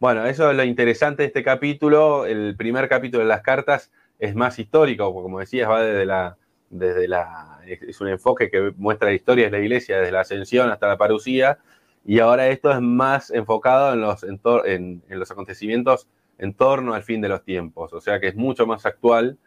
Bueno, 0.01 0.27
eso 0.27 0.51
es 0.51 0.57
lo 0.57 0.65
interesante 0.65 1.23
de 1.23 1.29
este 1.29 1.45
capítulo. 1.45 2.27
El 2.27 2.57
primer 2.57 2.89
capítulo 2.89 3.23
de 3.23 3.29
las 3.29 3.43
cartas 3.43 3.93
es 4.19 4.35
más 4.35 4.59
histórico, 4.59 5.13
porque 5.13 5.23
como 5.23 5.39
decías, 5.39 5.71
va 5.71 5.85
desde 5.85 6.07
la, 6.07 6.37
desde 6.71 7.07
la, 7.07 7.61
es 7.65 8.01
un 8.01 8.09
enfoque 8.09 8.51
que 8.51 8.73
muestra 8.79 9.11
la 9.11 9.15
historia 9.15 9.45
de 9.45 9.53
la 9.53 9.61
iglesia, 9.61 9.99
desde 9.99 10.11
la 10.11 10.23
ascensión 10.23 10.71
hasta 10.71 10.89
la 10.89 10.99
parucía, 10.99 11.59
y 12.05 12.19
ahora 12.19 12.49
esto 12.49 12.71
es 12.71 12.81
más 12.81 13.31
enfocado 13.31 13.95
en 13.95 14.01
los, 14.01 14.25
en 14.25 15.03
los 15.09 15.31
acontecimientos 15.31 16.09
en 16.39 16.55
torno 16.55 16.95
al 16.95 17.03
fin 17.03 17.21
de 17.21 17.29
los 17.29 17.45
tiempos, 17.45 17.93
o 17.93 18.01
sea 18.01 18.21
que 18.21 18.29
es 18.29 18.37
mucho 18.37 18.67
más 18.67 18.87
actual 18.87 19.39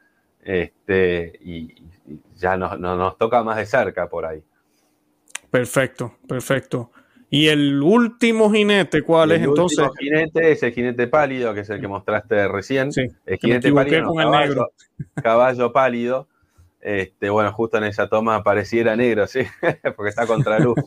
este, 0.47 1.37
y, 1.41 1.75
ya 2.35 2.55
nos, 2.55 2.79
nos 2.79 3.17
toca 3.17 3.43
más 3.43 3.57
de 3.57 3.65
cerca 3.65 4.07
por 4.07 4.25
ahí. 4.25 4.41
Perfecto, 5.51 6.15
perfecto. 6.27 6.91
¿Y 7.29 7.47
el 7.47 7.81
último 7.83 8.49
jinete 8.49 9.01
cuál 9.01 9.33
es 9.33 9.41
entonces? 9.41 9.79
El 9.79 9.85
último 9.85 9.99
jinete 9.99 10.51
es 10.51 10.63
el 10.63 10.71
jinete 10.71 11.07
pálido, 11.07 11.53
que 11.53 11.61
es 11.61 11.69
el 11.69 11.81
que 11.81 11.87
mostraste 11.89 12.47
recién. 12.47 12.93
Sí, 12.93 13.07
el 13.25 13.37
jinete 13.37 13.73
pálido, 13.73 14.13
caballo, 14.15 14.71
caballo, 15.21 15.73
pálido. 15.73 16.29
Este, 16.79 17.29
bueno, 17.29 17.51
justo 17.51 17.77
en 17.79 17.83
esa 17.83 18.07
toma 18.07 18.43
pareciera 18.43 18.95
negro, 18.95 19.27
sí, 19.27 19.41
porque 19.97 20.09
está 20.09 20.25
contra 20.25 20.59
luz. 20.59 20.79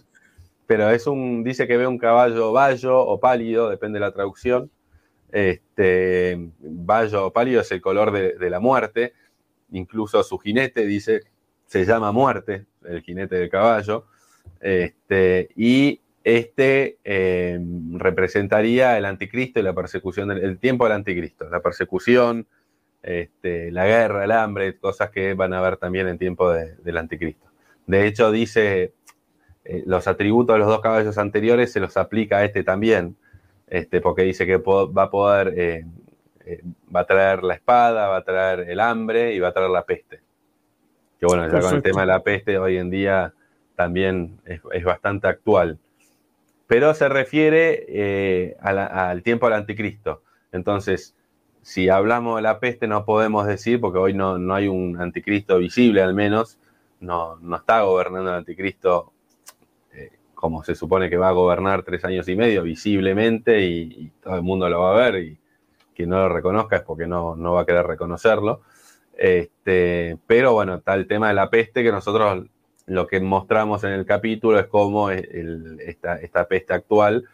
Pero 0.71 0.89
es 0.91 1.09
un, 1.09 1.43
dice 1.43 1.67
que 1.67 1.77
ve 1.77 1.89
un 1.89 1.99
caballo 1.99 2.53
bayo 2.53 2.97
o 2.97 3.19
pálido, 3.19 3.69
depende 3.71 3.99
de 3.99 4.07
la 4.07 4.13
traducción. 4.13 4.71
Este, 5.33 6.39
Bayo 6.61 7.33
pálido 7.33 7.63
es 7.63 7.73
el 7.73 7.81
color 7.81 8.13
de, 8.13 8.51
la 8.51 8.61
muerte. 8.61 9.13
Incluso 9.73 10.23
su 10.23 10.39
jinete 10.39 10.87
dice, 10.87 11.23
se 11.67 11.85
llama 11.85 12.13
muerte, 12.13 12.67
el 12.85 13.03
jinete 13.03 13.35
del 13.35 13.51
caballo. 13.51 14.07
Este, 14.61 15.49
y 15.57 16.03
este 16.23 16.99
em, 17.03 17.99
representaría 17.99 18.97
el 18.97 19.07
anticristo 19.07 19.59
y 19.59 19.65
la 19.65 19.75
persecución, 19.75 20.29
del, 20.29 20.39
el 20.39 20.61
tiempo 20.61 20.85
del 20.85 20.93
anticristo, 20.93 21.51
la 21.51 21.63
persecución, 21.63 22.47
este, 23.03 23.73
la 23.73 23.87
guerra, 23.87 24.23
el 24.23 24.31
hambre, 24.31 24.79
cosas 24.79 25.11
que 25.11 25.35
van 25.35 25.53
a 25.53 25.61
ver 25.63 25.79
también 25.79 26.07
en 26.07 26.17
tiempo 26.17 26.49
del 26.53 26.97
anticristo. 26.97 27.51
De 27.89 28.07
hecho, 28.07 28.31
dice, 28.31 28.93
eh, 29.73 29.85
los 29.87 30.09
atributos 30.09 30.55
de 30.55 30.59
los 30.59 30.67
dos 30.67 30.81
caballos 30.81 31.17
anteriores 31.17 31.73
se 31.73 31.79
los 31.79 31.97
aplica 31.97 32.39
a 32.39 32.45
este 32.45 32.65
también 32.65 33.15
este, 33.69 34.01
porque 34.01 34.23
dice 34.23 34.45
que 34.45 34.57
va 34.57 35.03
a 35.05 35.11
poder, 35.11 35.55
eh, 35.57 35.87
eh, 36.45 36.61
va 36.95 37.01
a 37.01 37.07
traer 37.07 37.45
la 37.45 37.55
espada, 37.55 38.09
va 38.09 38.17
a 38.17 38.25
traer 38.25 38.69
el 38.69 38.81
hambre 38.81 39.33
y 39.33 39.39
va 39.39 39.49
a 39.49 39.53
traer 39.53 39.71
la 39.71 39.85
peste. 39.85 40.23
Que 41.21 41.27
bueno, 41.27 41.47
ya 41.47 41.61
con 41.61 41.77
el 41.77 41.83
tema 41.85 42.01
de 42.01 42.09
la 42.09 42.25
peste 42.25 42.59
hoy 42.59 42.79
en 42.79 42.91
día 42.91 43.33
también 43.77 44.41
es, 44.45 44.83
bastante 44.83 45.29
actual. 45.29 45.79
Pero 46.67 46.93
se 46.95 47.09
refiere 47.09 48.57
al 48.61 49.23
tiempo 49.23 49.47
del 49.47 49.55
anticristo. 49.55 50.23
Entonces, 50.51 51.15
si 51.63 51.89
hablamos 51.89 52.37
de 52.37 52.43
la 52.43 52.59
peste 52.59 52.89
no 52.89 53.05
podemos 53.05 53.47
decir, 53.47 53.81
porque 53.81 53.99
hoy 53.99 54.15
no, 54.15 54.37
no 54.37 54.53
hay 54.53 54.67
un 54.67 55.01
anticristo 55.01 55.59
visible 55.59 56.03
al 56.03 56.15
menos, 56.15 56.59
no, 56.99 57.37
no 57.37 57.55
está 57.55 57.83
gobernando 57.83 58.31
el 58.31 58.37
anticristo 58.39 59.13
como 60.41 60.65
se 60.65 60.75
supone 60.75 61.11
que 61.11 61.19
va 61.19 61.29
a 61.29 61.33
gobernar 61.33 61.83
tres 61.83 62.03
años 62.07 62.27
y 62.27 62.35
medio 62.35 62.63
visiblemente 62.63 63.61
y, 63.61 64.11
todo 64.23 64.37
el 64.37 64.43
mundo 64.43 64.71
lo 64.71 64.81
va 64.81 64.93
a 64.93 65.11
ver 65.11 65.23
y 65.23 65.39
quien 65.95 66.09
no 66.09 66.17
lo 66.17 66.31
reconozca 66.31 66.77
es 66.77 66.83
porque 66.83 67.07
no, 67.07 67.37
no 67.37 67.53
va 67.53 67.63
a 67.63 67.67
querer 67.67 67.87
reconocerlo. 67.87 68.63
Este, 69.19 70.17
pero 70.27 70.55
bueno, 70.55 70.77
está 70.77 70.95
el 70.95 71.07
tema 71.07 71.29
de 71.29 71.35
la 71.35 71.51
peste 71.51 71.83
que 71.83 71.93
nosotros 71.93 72.47
lo 72.87 73.07
que 73.07 73.21
mostramos 73.21 73.85
en 73.85 73.91
el 73.93 74.07
capítulo 74.07 74.59
es 74.59 74.67
cómo 74.67 75.11
esta, 75.11 76.49
peste 76.49 76.73
actual 76.73 77.29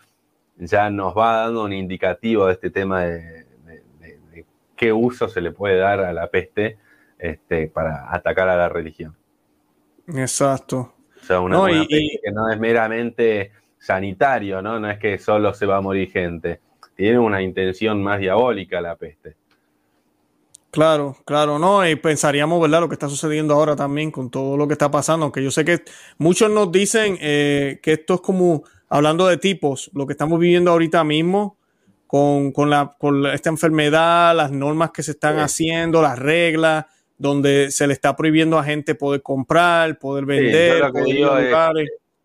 ya 0.57 0.90
nos 0.90 1.16
va 1.16 1.44
dando 1.44 1.62
un 1.62 1.72
indicativo 1.72 2.46
de 2.46 2.54
este 2.54 2.70
tema 2.70 3.04
de, 3.04 3.46
qué 4.74 4.92
uso 4.92 5.28
se 5.28 5.40
le 5.40 5.52
puede 5.52 5.78
dar 5.78 6.00
a 6.00 6.12
la 6.12 6.28
peste 6.28 6.76
este, 7.18 7.68
para 7.68 8.12
atacar 8.12 8.48
a 8.48 8.57
la 8.57 8.68
religión. 8.68 9.16
Exacto. 10.09 10.95
O 11.27 11.29
sea, 11.29 11.41
una, 11.41 11.66
que 11.89 12.31
no 12.33 12.49
es 12.49 12.59
meramente 12.61 13.51
sanitario, 13.79 14.62
¿no? 14.62 14.79
No 14.79 14.89
es 14.89 14.99
que 14.99 15.18
solo 15.18 15.53
se 15.55 15.66
va 15.66 15.79
a 15.79 15.81
morir 15.81 16.09
gente. 16.12 16.61
Tiene 16.95 17.18
una 17.18 17.43
intención 17.43 18.01
más 18.01 18.20
diabólica 18.20 18.81
la 18.81 18.95
peste. 18.95 19.35
Claro, 20.70 21.16
claro, 21.24 21.59
no, 21.59 21.85
y 21.89 21.97
pensaríamos, 21.97 22.61
¿verdad? 22.61 22.81
Lo 22.81 22.89
que 22.89 22.95
está 22.95 23.09
sucediendo 23.09 23.55
ahora 23.55 23.74
también 23.74 24.12
con 24.12 24.31
todo 24.31 24.57
lo 24.57 24.68
que 24.68 24.74
está 24.74 24.89
pasando, 24.89 25.24
aunque 25.24 25.43
yo 25.43 25.51
sé 25.51 25.64
que 25.64 25.83
muchos 26.18 26.49
nos 26.49 26.70
dicen 26.70 27.18
eh, 27.20 27.81
que 27.83 27.95
esto 27.95 28.14
es 28.14 28.20
como, 28.20 28.62
hablando 28.89 29.27
de 29.27 29.37
tipos, 29.37 29.91
lo 29.95 30.07
que 30.07 30.12
estamos 30.12 30.39
viviendo 30.39 30.70
ahorita 30.70 31.03
mismo 31.03 31.57
con, 32.07 32.53
la, 32.70 32.95
con 32.99 33.27
esta 33.27 33.49
enfermedad, 33.49 34.37
las 34.37 34.53
normas 34.53 34.91
que 34.93 35.03
se 35.03 35.12
están 35.12 35.41
haciendo, 35.41 36.03
las 36.03 36.18
reglas, 36.18 36.87
donde 37.19 37.71
se 37.71 37.87
le 37.87 37.93
está 37.93 38.14
prohibiendo 38.14 38.59
a 38.59 38.64
gente 38.64 38.95
poder 38.95 39.23
comprar, 39.23 39.99
poder 39.99 40.27
vender. 40.27 40.83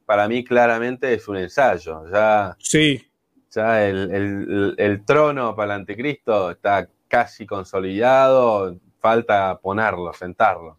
para 0.06 0.28
mí 0.28 0.44
claramente 0.44 1.14
es 1.14 1.28
un 1.28 1.38
ensayo. 1.38 2.04
Ya, 2.12 2.56
sí. 2.60 3.08
Ya 3.54 3.86
el, 3.86 5.04
trono 5.06 5.56
para 5.56 5.76
el 5.76 5.82
anticristo 5.82 6.52
está 6.52 6.88
casi 7.08 7.46
consolidado, 7.46 8.78
falta 9.00 9.60
ponerlo, 9.62 10.14
sentarlo. 10.14 10.78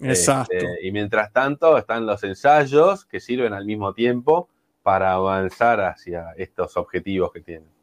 Exacto. 0.00 0.52
Este, 0.52 0.86
y 0.86 0.92
mientras 0.92 1.32
tanto 1.32 1.78
están 1.78 2.06
los 2.06 2.22
ensayos 2.24 3.04
que 3.04 3.20
sirven 3.20 3.52
al 3.52 3.64
mismo 3.64 3.94
tiempo 3.94 4.48
para 4.82 5.12
avanzar 5.12 5.80
hacia 5.80 6.32
estos 6.36 6.76
objetivos 6.76 7.32
que 7.32 7.40
tienen. 7.40 7.77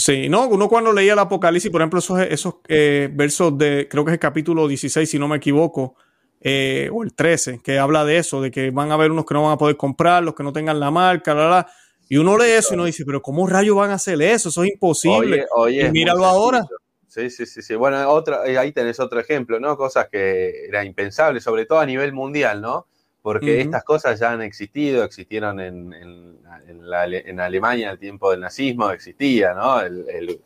Sí, 0.00 0.30
no, 0.30 0.48
uno 0.48 0.68
cuando 0.68 0.92
leía 0.92 1.12
el 1.12 1.18
Apocalipsis, 1.18 1.70
por 1.70 1.82
ejemplo, 1.82 1.98
esos, 1.98 2.20
esos 2.20 2.54
eh, 2.68 3.10
versos 3.12 3.56
de, 3.58 3.86
creo 3.88 4.02
que 4.02 4.12
es 4.12 4.14
el 4.14 4.18
capítulo 4.18 4.66
16, 4.66 5.08
si 5.08 5.18
no 5.18 5.28
me 5.28 5.36
equivoco, 5.36 5.94
eh, 6.40 6.88
o 6.90 7.02
el 7.02 7.14
13, 7.14 7.60
que 7.62 7.78
habla 7.78 8.06
de 8.06 8.16
eso, 8.16 8.40
de 8.40 8.50
que 8.50 8.70
van 8.70 8.90
a 8.90 8.94
haber 8.94 9.10
unos 9.10 9.26
que 9.26 9.34
no 9.34 9.42
van 9.42 9.52
a 9.52 9.58
poder 9.58 9.76
comprar, 9.76 10.22
los 10.22 10.34
que 10.34 10.42
no 10.42 10.54
tengan 10.54 10.80
la 10.80 10.90
marca, 10.90 11.34
la, 11.34 11.50
la. 11.50 11.70
Y 12.08 12.16
uno 12.16 12.38
lee 12.38 12.52
eso 12.52 12.72
y 12.72 12.74
uno 12.76 12.86
dice, 12.86 13.04
pero 13.04 13.20
¿cómo 13.20 13.46
rayos 13.46 13.76
van 13.76 13.90
a 13.90 13.94
hacer 13.94 14.20
eso? 14.22 14.48
Eso 14.48 14.64
es 14.64 14.70
imposible. 14.70 15.44
y 15.68 15.90
míralo 15.90 16.24
ahora. 16.24 16.66
Sí, 17.06 17.28
sí, 17.28 17.44
sí, 17.44 17.60
sí. 17.60 17.74
Bueno, 17.74 18.08
otra, 18.08 18.46
eh, 18.46 18.56
ahí 18.56 18.72
tenés 18.72 19.00
otro 19.00 19.20
ejemplo, 19.20 19.60
¿no? 19.60 19.76
Cosas 19.76 20.08
que 20.10 20.66
eran 20.66 20.86
impensables, 20.86 21.44
sobre 21.44 21.66
todo 21.66 21.80
a 21.80 21.86
nivel 21.86 22.12
mundial, 22.14 22.62
¿no? 22.62 22.86
Porque 23.22 23.60
estas 23.60 23.84
cosas 23.84 24.18
ya 24.18 24.32
han 24.32 24.42
existido, 24.42 25.04
existieron 25.04 25.60
en, 25.60 25.92
en, 25.92 27.40
Alemania 27.40 27.90
al 27.90 27.98
tiempo 27.98 28.30
del 28.30 28.40
nazismo, 28.40 28.90
existía, 28.90 29.54
¿no? 29.54 29.80
El, 29.80 30.40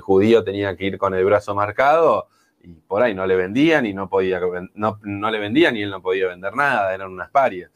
judío 0.00 0.42
tenía 0.42 0.76
que 0.76 0.86
ir 0.86 0.98
con 0.98 1.14
el 1.14 1.24
brazo 1.24 1.54
marcado 1.54 2.28
y 2.62 2.68
por 2.68 3.02
ahí 3.02 3.14
no 3.14 3.26
le 3.26 3.36
vendían 3.36 3.84
y 3.84 3.92
no 3.92 4.08
podía, 4.08 4.40
no, 4.74 4.98
no 5.02 5.30
le 5.30 5.38
vendían 5.38 5.76
y 5.76 5.82
él 5.82 5.90
no 5.90 6.00
podía 6.00 6.28
vender 6.28 6.54
nada, 6.54 6.94
eran 6.94 7.12
unas 7.12 7.30
parias. 7.30 7.70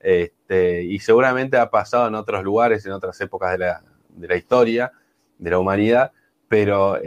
Este, 0.00 0.82
y 0.82 0.98
seguramente 1.00 1.58
ha 1.58 1.68
pasado 1.68 2.08
en 2.08 2.14
otros 2.14 2.42
lugares, 2.42 2.86
en 2.86 2.92
otras 2.92 3.20
épocas 3.20 3.52
de 3.52 3.58
la, 3.58 3.82
de 4.08 4.28
la 4.28 4.36
historia, 4.36 4.92
de 5.38 5.50
la 5.50 5.58
humanidad, 5.58 6.12
pero 6.50 6.98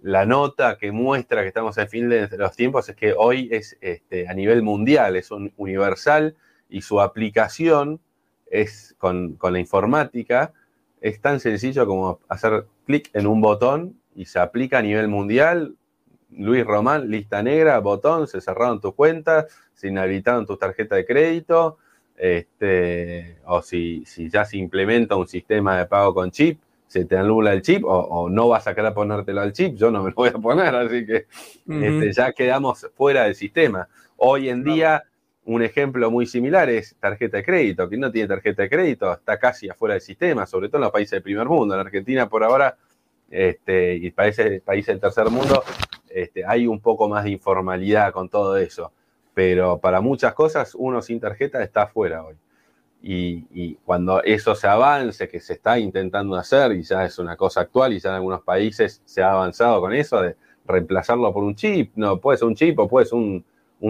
la 0.00 0.24
nota 0.24 0.78
que 0.78 0.92
muestra 0.92 1.42
que 1.42 1.48
estamos 1.48 1.76
al 1.76 1.88
fin 1.88 2.08
de 2.08 2.26
los 2.38 2.56
tiempos 2.56 2.88
es 2.88 2.96
que 2.96 3.12
hoy 3.14 3.46
es 3.52 3.76
este, 3.82 4.26
a 4.26 4.32
nivel 4.32 4.62
mundial, 4.62 5.14
es 5.16 5.30
un 5.30 5.52
universal 5.58 6.34
y 6.70 6.80
su 6.80 6.98
aplicación 6.98 8.00
es 8.46 8.94
con, 8.96 9.36
la 9.42 9.58
informática 9.58 10.54
es 11.02 11.20
tan 11.20 11.38
sencillo 11.38 11.86
como 11.86 12.20
hacer 12.30 12.64
clic 12.86 13.10
en 13.12 13.26
un 13.26 13.42
botón 13.42 14.00
y 14.16 14.24
se 14.24 14.38
aplica 14.38 14.78
a 14.78 14.82
nivel 14.82 15.08
mundial. 15.08 15.76
Luis 16.30 16.64
Román, 16.64 17.10
lista 17.10 17.42
negra, 17.42 17.78
botón, 17.80 18.26
se 18.26 18.40
cerraron 18.40 18.80
tus 18.80 18.94
cuentas, 18.94 19.48
se 19.74 19.88
inhabilitaron 19.88 20.46
tus 20.46 20.58
tarjetas 20.58 20.96
de 20.96 21.04
crédito, 21.04 21.76
este, 22.16 23.36
o 23.44 23.60
si, 23.60 24.06
si 24.06 24.30
ya 24.30 24.46
se 24.46 24.56
implementa 24.56 25.14
un 25.14 25.28
sistema 25.28 25.76
de 25.76 25.84
pago 25.84 26.14
con 26.14 26.30
chip, 26.30 26.58
se 26.88 27.04
te 27.04 27.16
anula 27.16 27.52
el 27.52 27.62
chip 27.62 27.84
o, 27.84 28.28
no 28.30 28.48
vas 28.48 28.66
a 28.66 28.74
querer 28.74 28.94
ponértelo 28.94 29.42
al 29.42 29.52
chip, 29.52 29.76
yo 29.76 29.90
no 29.90 30.02
me 30.02 30.10
lo 30.10 30.16
voy 30.16 30.30
a 30.30 30.32
poner, 30.32 30.74
así 30.74 31.06
que 31.06 31.26
este, 31.68 32.12
ya 32.12 32.32
quedamos 32.32 32.88
fuera 32.96 33.24
del 33.24 33.34
sistema. 33.34 33.88
Hoy 34.16 34.48
en 34.48 34.64
día, 34.64 35.04
un 35.44 35.62
ejemplo 35.62 36.10
muy 36.10 36.26
similar 36.26 36.68
es 36.70 36.96
tarjeta 36.98 37.36
de 37.36 37.44
crédito. 37.44 37.88
Quien 37.88 38.00
no 38.00 38.10
tiene 38.10 38.26
tarjeta 38.26 38.62
de 38.62 38.70
crédito 38.70 39.12
está 39.12 39.38
casi 39.38 39.68
afuera 39.68 39.94
del 39.94 40.02
sistema, 40.02 40.44
sobre 40.46 40.68
todo 40.68 40.78
en 40.78 40.84
los 40.84 40.92
países 40.92 41.12
del 41.12 41.22
primer 41.22 41.46
mundo. 41.46 41.74
En 41.74 41.80
Argentina, 41.80 42.28
por 42.28 42.42
ahora, 42.42 42.76
este, 43.30 43.94
y 43.94 44.10
países, 44.10 44.60
países 44.62 44.88
del 44.88 45.00
tercer 45.00 45.30
mundo, 45.30 45.62
este, 46.08 46.44
hay 46.44 46.66
un 46.66 46.80
poco 46.80 47.08
más 47.08 47.24
de 47.24 47.30
informalidad 47.30 48.12
con 48.12 48.28
todo 48.28 48.56
eso. 48.56 48.92
Pero 49.34 49.78
para 49.78 50.00
muchas 50.00 50.34
cosas, 50.34 50.74
uno 50.74 51.00
sin 51.00 51.20
tarjeta 51.20 51.62
está 51.62 51.82
afuera 51.82 52.24
hoy. 52.24 52.34
Y, 53.00 53.76
cuando 53.84 54.22
eso 54.22 54.54
se 54.54 54.66
avance, 54.66 55.28
que 55.28 55.40
se 55.40 55.54
está 55.54 55.78
intentando 55.78 56.36
hacer 56.36 56.72
y 56.72 56.82
ya 56.82 57.04
es 57.04 57.18
una 57.18 57.36
cosa 57.36 57.62
actual 57.62 57.92
y 57.92 58.00
ya 58.00 58.10
en 58.10 58.16
algunos 58.16 58.42
países 58.42 59.02
se 59.04 59.22
ha 59.22 59.32
avanzado 59.32 59.80
con 59.80 59.92
eso 59.92 60.20
de 60.20 60.36
reemplazarlo 60.66 61.32
por 61.32 61.44
un 61.44 61.54
chip, 61.54 61.92
no, 61.96 62.20
puede 62.20 62.38
ser 62.38 62.48
un 62.48 62.54
chip 62.54 62.78
o 62.78 62.88
puede 62.88 63.06
ser 63.06 63.18
un, 63.18 63.44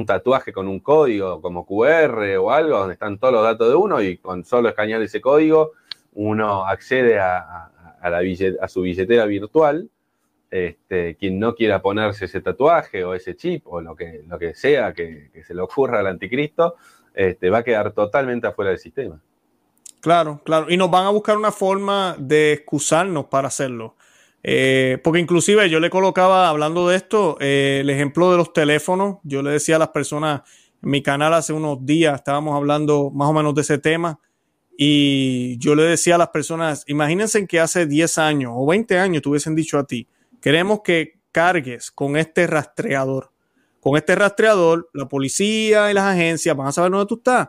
tatuaje 0.07 0.53
con 0.53 0.69
un 0.69 0.81
código 0.81 1.41
como 1.41 1.65
QR 1.65 2.37
o 2.39 2.51
algo 2.51 2.79
donde 2.79 2.93
están 2.93 3.19
todos 3.19 3.33
los 3.35 3.43
datos 3.43 3.69
de 3.69 3.75
uno 3.75 4.03
y 4.03 4.19
con 4.19 4.45
solo 4.45 4.69
escanear 4.69 5.01
ese 5.03 5.21
código 5.21 5.73
uno 6.13 6.67
accede 6.67 7.19
a, 7.19 7.71
su 8.69 8.83
billetera 8.83 9.25
virtual. 9.27 9.91
Este, 10.51 11.15
quien 11.17 11.39
no 11.39 11.55
quiera 11.55 11.83
ponerse 11.83 12.25
ese 12.25 12.41
tatuaje 12.41 13.05
o 13.05 13.13
ese 13.13 13.37
chip 13.37 13.67
o 13.67 13.83
lo 13.83 13.95
que, 13.95 14.23
lo 14.27 14.39
que 14.39 14.55
sea 14.55 14.95
que, 14.95 15.31
que 15.31 15.45
se 15.45 15.53
le 15.53 15.61
ocurra 15.61 16.01
al 16.01 16.07
anticristo, 16.07 16.77
este, 17.19 17.51
va 17.51 17.59
a 17.59 17.63
quedar 17.65 17.91
totalmente 17.93 18.47
afuera 18.47 18.71
del 18.71 18.79
sistema. 18.79 19.21
Claro, 20.01 20.41
claro. 20.45 20.71
Y 20.71 20.77
nos 20.77 20.89
van 20.89 21.05
a 21.05 21.11
buscar 21.11 21.37
una 21.37 21.51
forma 21.51 22.15
de 22.17 22.53
excusarnos 22.53 23.27
para 23.27 23.49
hacerlo. 23.49 23.97
Eh, 24.45 24.99
porque 25.03 25.19
inclusive 25.19 25.69
yo 25.69 25.81
le 25.81 25.91
colocaba, 25.91 26.49
hablando 26.49 26.87
de 26.89 26.97
esto, 26.97 27.37
eh, 27.41 27.79
el 27.81 27.91
ejemplo 27.91 28.31
de 28.31 28.37
los 28.37 28.53
teléfonos. 28.53 29.19
Yo 29.25 29.43
le 29.43 29.51
decía 29.51 29.77
a 29.77 29.79
las 29.81 29.89
personas 29.89 30.43
en 30.81 30.91
mi 30.91 31.03
canal 31.03 31.35
hace 31.35 31.53
unos 31.53 31.85
días, 31.85 32.15
estábamos 32.15 32.55
hablando 32.55 33.11
más 33.11 33.29
o 33.29 33.33
menos 33.33 33.53
de 33.53 33.63
ese 33.63 33.79
tema. 33.79 34.21
Y 34.77 35.59
yo 35.59 35.75
le 35.75 35.83
decía 35.83 36.15
a 36.15 36.19
las 36.19 36.29
personas, 36.29 36.85
imagínense 36.87 37.49
que 37.49 37.59
hace 37.59 37.85
10 37.85 38.17
años 38.19 38.53
o 38.55 38.65
20 38.65 38.97
años 38.97 39.23
te 39.23 39.29
hubiesen 39.29 39.57
dicho 39.57 39.77
a 39.77 39.85
ti, 39.85 40.07
queremos 40.41 40.83
que 40.85 41.19
cargues 41.33 41.91
con 41.91 42.17
este 42.17 42.47
rastreador 42.47 43.33
con 43.81 43.97
este 43.97 44.15
rastreador, 44.15 44.89
la 44.93 45.09
policía 45.09 45.91
y 45.91 45.95
las 45.95 46.05
agencias 46.05 46.57
van 46.57 46.69
a 46.69 46.73
saber 46.73 46.91
dónde 46.91 47.07
tú 47.07 47.17
estás. 47.17 47.49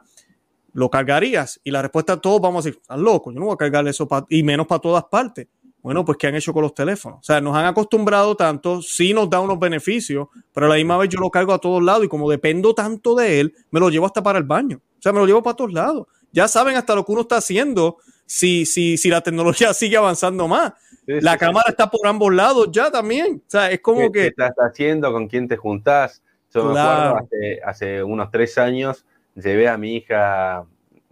¿Lo 0.74 0.90
cargarías? 0.90 1.60
Y 1.64 1.72
la 1.72 1.82
respuesta 1.82 2.20
todos 2.22 2.40
vamos 2.40 2.64
a 2.64 2.70
decir, 2.70 2.80
estás 2.82 3.00
loco, 3.00 3.32
yo 3.32 3.40
no 3.40 3.46
voy 3.46 3.54
a 3.56 3.58
cargar 3.58 3.88
eso 3.88 4.08
y 4.30 4.44
menos 4.44 4.68
para 4.68 4.80
todas 4.80 5.04
partes. 5.06 5.48
Bueno, 5.82 6.04
pues 6.04 6.18
¿qué 6.18 6.28
han 6.28 6.36
hecho 6.36 6.54
con 6.54 6.62
los 6.62 6.74
teléfonos? 6.74 7.20
O 7.20 7.24
sea, 7.24 7.40
nos 7.40 7.56
han 7.56 7.66
acostumbrado 7.66 8.36
tanto, 8.36 8.82
sí 8.82 9.14
nos 9.14 9.30
da 9.30 9.40
unos 9.40 9.58
beneficios, 9.58 10.28
pero 10.54 10.66
a 10.66 10.70
la 10.70 10.76
misma 10.76 10.98
vez 10.98 11.10
yo 11.10 11.20
lo 11.20 11.30
cargo 11.30 11.54
a 11.54 11.58
todos 11.60 11.82
lados 11.82 12.04
y 12.04 12.10
como 12.10 12.30
dependo 12.30 12.74
tanto 12.76 13.16
de 13.16 13.40
él, 13.40 13.54
me 13.72 13.80
lo 13.80 13.90
llevo 13.90 14.06
hasta 14.06 14.22
para 14.22 14.38
el 14.38 14.44
baño. 14.44 14.78
O 14.78 15.02
sea, 15.02 15.14
me 15.14 15.20
lo 15.20 15.26
llevo 15.26 15.42
para 15.42 15.56
todos 15.56 15.72
lados. 15.72 16.08
Ya 16.34 16.48
saben 16.48 16.76
hasta 16.76 16.96
lo 16.96 17.06
que 17.06 17.12
uno 17.14 17.22
está 17.22 17.38
haciendo 17.38 17.98
si, 18.30 18.68
si, 18.68 18.96
si 18.98 19.10
la 19.10 19.22
tecnología 19.22 19.74
sigue 19.74 19.98
avanzando 19.98 20.48
más. 20.48 20.74
la 21.08 21.36
cámara 21.36 21.66
está 21.70 21.90
por 21.90 22.06
ambos 22.06 22.32
lados 22.32 22.70
ya 22.72 22.92
también. 22.92 23.42
O 23.48 23.50
sea, 23.50 23.72
es 23.72 23.82
como 23.82 24.12
que... 24.12 24.20
¿Qué 24.20 24.28
estás 24.28 24.54
haciendo? 24.60 25.12
¿Con 25.12 25.28
quién 25.28 25.48
te 25.48 25.58
juntás? 25.58 26.22
Yo 26.54 26.66
me 26.66 26.80
acuerdo 26.80 27.28
hace, 27.66 28.04
unos 28.04 28.30
tres 28.32 28.58
años, 28.60 29.06
llevé 29.36 29.68
a 29.68 29.78
mi 29.78 29.96
hija, 29.96 30.64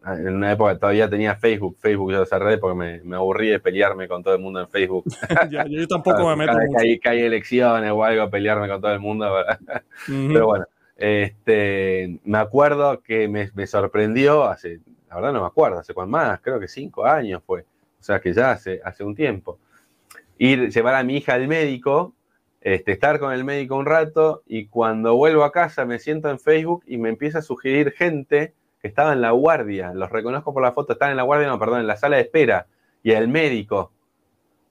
en 0.05 0.35
una 0.35 0.51
época 0.51 0.77
todavía 0.77 1.09
tenía 1.09 1.35
Facebook, 1.35 1.77
Facebook 1.79 2.11
yo 2.11 2.25
cerré 2.25 2.57
porque 2.57 3.01
me, 3.03 3.15
aburrí 3.15 3.49
de 3.49 3.59
pelearme 3.59 4.07
con 4.07 4.23
todo 4.23 4.35
el 4.35 4.41
mundo 4.41 4.61
en 4.61 4.67
Facebook. 4.67 5.05
yo 5.69 5.87
tampoco 5.87 6.27
me 6.29 6.35
meto. 6.45 6.53
Cada 6.53 6.83
vez 6.83 6.99
que 7.01 7.09
hay, 7.09 7.21
elecciones 7.21 7.91
o 7.91 8.03
algo, 8.03 8.29
pelearme 8.29 8.67
con 8.67 8.79
todo 8.79 8.93
el 8.93 8.99
mundo. 8.99 9.31
Pero 10.07 10.47
bueno, 10.47 10.65
este, 10.95 12.19
me 12.23 12.37
acuerdo 12.37 13.01
que 13.01 13.27
me, 13.27 13.49
me, 13.53 13.67
sorprendió 13.67 14.45
hace, 14.45 14.79
la 15.09 15.15
verdad 15.15 15.33
no 15.33 15.41
me 15.41 15.47
acuerdo, 15.47 15.79
hace 15.79 15.93
cuánto 15.93 16.11
más, 16.11 16.39
creo 16.41 16.59
que 16.59 16.67
cinco 16.67 17.05
años 17.05 17.41
fue. 17.45 17.61
O 17.99 18.03
sea 18.03 18.19
que 18.19 18.33
ya 18.33 18.51
hace, 18.51 18.81
hace 18.83 19.03
un 19.03 19.15
tiempo. 19.15 19.59
Ir, 20.37 20.69
llevar 20.69 20.95
a 20.95 21.03
mi 21.03 21.17
hija 21.17 21.33
al 21.33 21.47
médico 21.47 22.13
este, 22.61 22.91
estar 22.91 23.19
con 23.19 23.31
el 23.31 23.43
médico 23.43 23.77
un 23.77 23.85
rato 23.85 24.43
y 24.45 24.67
cuando 24.67 25.15
vuelvo 25.15 25.43
a 25.43 25.51
casa 25.51 25.85
me 25.85 25.99
siento 25.99 26.29
en 26.29 26.37
Facebook 26.39 26.83
y 26.85 26.97
me 26.97 27.09
empieza 27.09 27.39
a 27.39 27.41
sugerir 27.41 27.91
gente 27.91 28.53
que 28.81 28.87
estaba 28.87 29.13
en 29.13 29.21
la 29.21 29.31
guardia, 29.31 29.93
los 29.93 30.09
reconozco 30.09 30.53
por 30.53 30.63
la 30.63 30.73
foto, 30.73 30.93
están 30.93 31.11
en 31.11 31.17
la 31.17 31.23
guardia, 31.23 31.47
no, 31.47 31.59
perdón, 31.59 31.79
en 31.79 31.87
la 31.87 31.95
sala 31.97 32.17
de 32.17 32.23
espera 32.23 32.67
y 33.03 33.11
el 33.11 33.27
médico 33.27 33.91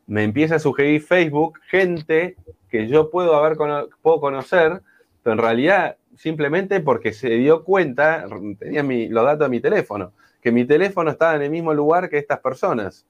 me 0.07 0.25
empieza 0.25 0.57
a 0.57 0.59
sugerir 0.59 1.01
Facebook 1.01 1.59
gente 1.69 2.37
que 2.69 2.87
yo 2.87 3.11
puedo 3.11 3.35
haber 3.35 3.57
puedo 4.03 4.21
conocer, 4.21 4.83
pero 5.23 5.33
en 5.33 5.39
realidad 5.39 5.97
simplemente 6.17 6.81
porque 6.81 7.13
se 7.13 7.31
dio 7.31 7.65
cuenta, 7.65 8.27
tenía 8.59 8.83
los 8.83 9.25
datos 9.25 9.47
de 9.47 9.49
mi 9.49 9.61
teléfono, 9.61 10.13
que 10.47 10.53
mi 10.53 10.65
teléfono 10.65 11.11
estaba 11.11 11.35
en 11.35 11.43
el 11.43 11.51
mismo 11.51 11.75
lugar 11.75 12.09
que 12.09 12.19
estas 12.19 12.39
personas. 12.39 13.05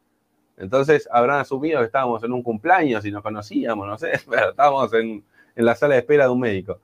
Entonces 0.56 1.06
habrán 1.12 1.40
asumido 1.40 1.80
que 1.80 1.84
estábamos 1.84 2.24
en 2.24 2.32
un 2.32 2.42
cumpleaños 2.42 3.04
y 3.04 3.10
nos 3.10 3.22
conocíamos, 3.22 3.86
no 3.86 3.98
sé, 3.98 4.12
pero 4.30 4.52
estábamos 4.52 4.90
en, 4.94 5.22
la 5.54 5.74
sala 5.74 5.96
de 5.96 6.00
espera 6.00 6.24
de 6.24 6.30
un 6.30 6.40
médico. 6.40 6.80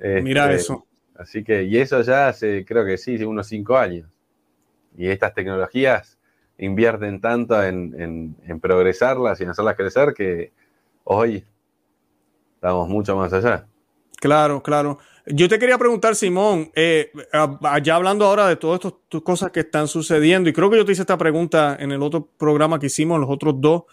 Mira 0.00 0.44
este, 0.44 0.54
eso. 0.54 0.86
Así 1.16 1.42
que, 1.42 1.64
y 1.64 1.76
eso 1.78 2.00
ya 2.02 2.28
hace, 2.28 2.64
creo 2.64 2.84
que 2.84 2.96
sí, 2.96 3.20
unos 3.24 3.48
cinco 3.48 3.76
años. 3.76 4.08
Y 4.96 5.08
estas 5.08 5.34
tecnologías 5.34 6.18
invierten 6.56 7.20
tanto 7.20 7.60
en, 7.60 8.36
en 8.46 8.60
progresarlas 8.60 9.40
y 9.40 9.42
en 9.42 9.50
hacerlas 9.50 9.74
crecer 9.74 10.14
que 10.14 10.52
hoy 11.02 11.44
estamos 12.54 12.88
mucho 12.88 13.16
más 13.16 13.32
allá. 13.32 13.66
Claro, 14.20 14.62
claro. 14.62 14.98
Yo 15.26 15.48
te 15.48 15.58
quería 15.58 15.78
preguntar, 15.78 16.16
Simón, 16.16 16.70
eh, 16.74 17.10
hablando 17.32 18.26
ahora 18.26 18.46
de 18.46 18.56
todas 18.56 18.80
estas 18.84 19.22
cosas 19.22 19.50
que 19.50 19.60
están 19.60 19.88
sucediendo, 19.88 20.50
y 20.50 20.52
creo 20.52 20.68
que 20.68 20.76
yo 20.76 20.84
te 20.84 20.92
hice 20.92 21.00
esta 21.00 21.16
pregunta 21.16 21.76
en 21.80 21.92
el 21.92 22.02
otro 22.02 22.28
programa 22.36 22.78
que 22.78 22.86
hicimos, 22.86 23.18
los 23.18 23.30
otros 23.30 23.54
dos, 23.58 23.84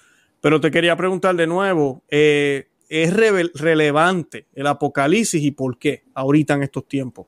pero 0.41 0.59
te 0.59 0.71
quería 0.71 0.97
preguntar 0.97 1.35
de 1.35 1.47
nuevo, 1.47 2.03
eh, 2.09 2.67
¿es 2.89 3.13
relevante 3.13 4.47
el 4.53 4.67
apocalipsis 4.67 5.41
y 5.41 5.51
por 5.51 5.77
qué 5.77 6.03
ahorita 6.13 6.55
en 6.55 6.63
estos 6.63 6.85
tiempos? 6.85 7.27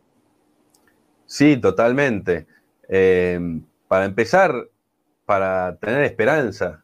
Sí, 1.25 1.55
totalmente. 1.55 2.45
Eh, 2.89 3.39
para 3.87 4.03
empezar, 4.03 4.53
para 5.25 5.77
tener 5.77 6.03
esperanza, 6.03 6.83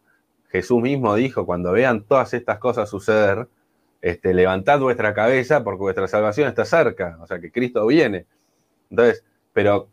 Jesús 0.49 0.81
mismo 0.81 1.13
dijo, 1.15 1.45
cuando 1.45 1.73
vean 1.73 2.03
todas 2.03 2.33
estas 2.33 2.59
cosas 2.59 2.89
suceder, 2.89 3.47
este, 4.01 4.33
levantad 4.33 4.79
vuestra 4.79 5.13
cabeza 5.13 5.63
porque 5.63 5.81
vuestra 5.81 6.07
salvación 6.07 6.47
está 6.47 6.65
cerca, 6.65 7.17
o 7.21 7.27
sea 7.27 7.39
que 7.39 7.51
Cristo 7.51 7.85
viene. 7.87 8.25
Entonces, 8.89 9.23
pero, 9.53 9.89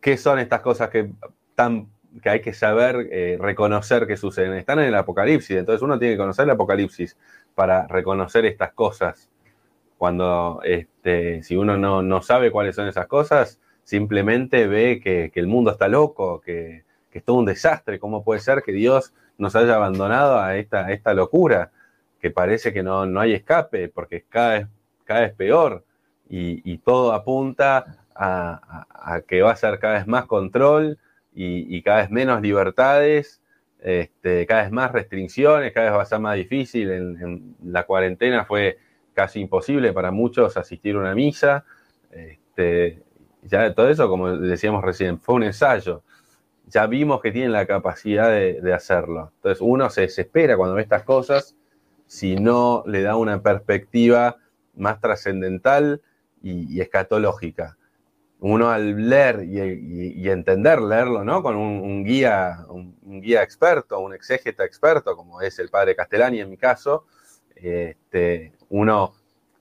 ¿qué 0.00 0.16
son 0.16 0.38
estas 0.38 0.60
cosas 0.60 0.88
que, 0.88 1.10
tan, 1.54 1.88
que 2.22 2.30
hay 2.30 2.40
que 2.40 2.52
saber 2.52 3.08
eh, 3.10 3.38
reconocer 3.40 4.06
que 4.06 4.16
suceden? 4.16 4.54
Están 4.54 4.78
en 4.78 4.86
el 4.86 4.94
Apocalipsis, 4.94 5.56
entonces 5.56 5.82
uno 5.82 5.98
tiene 5.98 6.14
que 6.14 6.18
conocer 6.18 6.44
el 6.44 6.50
Apocalipsis 6.50 7.16
para 7.54 7.86
reconocer 7.86 8.46
estas 8.46 8.72
cosas. 8.72 9.28
Cuando, 9.98 10.60
este, 10.64 11.42
si 11.42 11.56
uno 11.56 11.76
no, 11.76 12.22
sabe 12.22 12.50
cuáles 12.50 12.76
son 12.76 12.88
esas 12.88 13.06
cosas, 13.06 13.60
simplemente 13.84 14.66
ve 14.66 15.00
que, 15.02 15.30
el 15.34 15.46
mundo 15.46 15.72
está 15.72 15.88
loco, 15.88 16.40
que, 16.40 16.84
que, 17.10 17.18
es 17.18 17.24
todo 17.24 17.36
un 17.36 17.44
desastre. 17.44 17.98
¿Cómo 17.98 18.24
puede 18.24 18.40
ser 18.40 18.62
que 18.62 18.72
Dios 18.72 19.12
nos 19.36 19.56
haya 19.56 19.74
abandonado 19.74 20.38
a 20.38 20.56
esta, 20.56 20.86
a 20.86 20.92
esta 20.92 21.12
locura? 21.12 21.70
Que 22.20 22.30
parece 22.30 22.72
que 22.72 22.82
no, 22.82 23.02
hay 23.18 23.32
escape, 23.32 23.88
porque 23.88 24.24
cada 24.28 24.58
vez, 24.58 24.66
cada 25.04 25.20
vez 25.22 25.34
peor 25.34 25.84
y, 26.28 26.78
todo 26.78 27.12
apunta 27.12 28.06
a, 28.14 29.22
que 29.26 29.42
va 29.42 29.52
a 29.52 29.56
ser 29.56 29.78
cada 29.78 29.94
vez 29.94 30.06
más 30.06 30.26
control 30.26 30.98
y, 31.34 31.82
cada 31.82 32.02
vez 32.02 32.10
menos 32.10 32.40
libertades, 32.42 33.40
este, 33.80 34.46
cada 34.46 34.62
vez 34.62 34.70
más 34.70 34.92
restricciones, 34.92 35.72
cada 35.72 35.86
vez 35.86 35.98
va 35.98 36.02
a 36.02 36.06
ser 36.06 36.20
más 36.20 36.36
difícil. 36.36 36.90
En, 36.90 37.56
la 37.64 37.84
cuarentena 37.84 38.44
fue 38.44 38.78
casi 39.14 39.40
imposible 39.40 39.92
para 39.92 40.10
muchos 40.10 40.56
asistir 40.56 40.94
a 40.96 40.98
una 40.98 41.14
misa. 41.14 41.64
Este, 42.10 43.02
ya 43.42 43.74
todo 43.74 43.88
eso, 43.88 44.08
como 44.08 44.36
decíamos 44.36 44.84
recién, 44.84 45.18
fue 45.18 45.36
un 45.36 45.44
ensayo. 45.44 46.02
Ya 46.66 46.86
vimos 46.86 47.20
que 47.20 47.32
tienen 47.32 47.52
la 47.52 47.66
capacidad 47.66 48.30
de, 48.30 48.60
de 48.60 48.72
hacerlo. 48.74 49.32
Entonces 49.36 49.60
uno 49.60 49.88
se 49.90 50.02
desespera 50.02 50.56
cuando 50.56 50.76
ve 50.76 50.82
estas 50.82 51.02
cosas 51.02 51.56
si 52.10 52.34
no 52.34 52.82
le 52.86 53.02
da 53.02 53.14
una 53.14 53.40
perspectiva 53.40 54.36
más 54.74 55.00
trascendental 55.00 56.02
y, 56.42 56.80
escatológica. 56.80 57.78
Uno 58.40 58.70
al 58.70 59.08
leer 59.08 59.44
y, 59.44 60.28
entender, 60.28 60.80
leerlo, 60.80 61.22
¿no? 61.22 61.40
Con 61.44 61.54
un, 61.54 62.02
guía, 62.02 62.66
un, 62.68 63.20
guía 63.20 63.44
experto, 63.44 64.00
un 64.00 64.12
exégeta 64.12 64.64
experto, 64.64 65.14
como 65.14 65.40
es 65.40 65.60
el 65.60 65.68
padre 65.68 65.94
Castellani 65.94 66.40
en 66.40 66.50
mi 66.50 66.56
caso, 66.56 67.06
este, 67.54 68.54
uno 68.70 69.14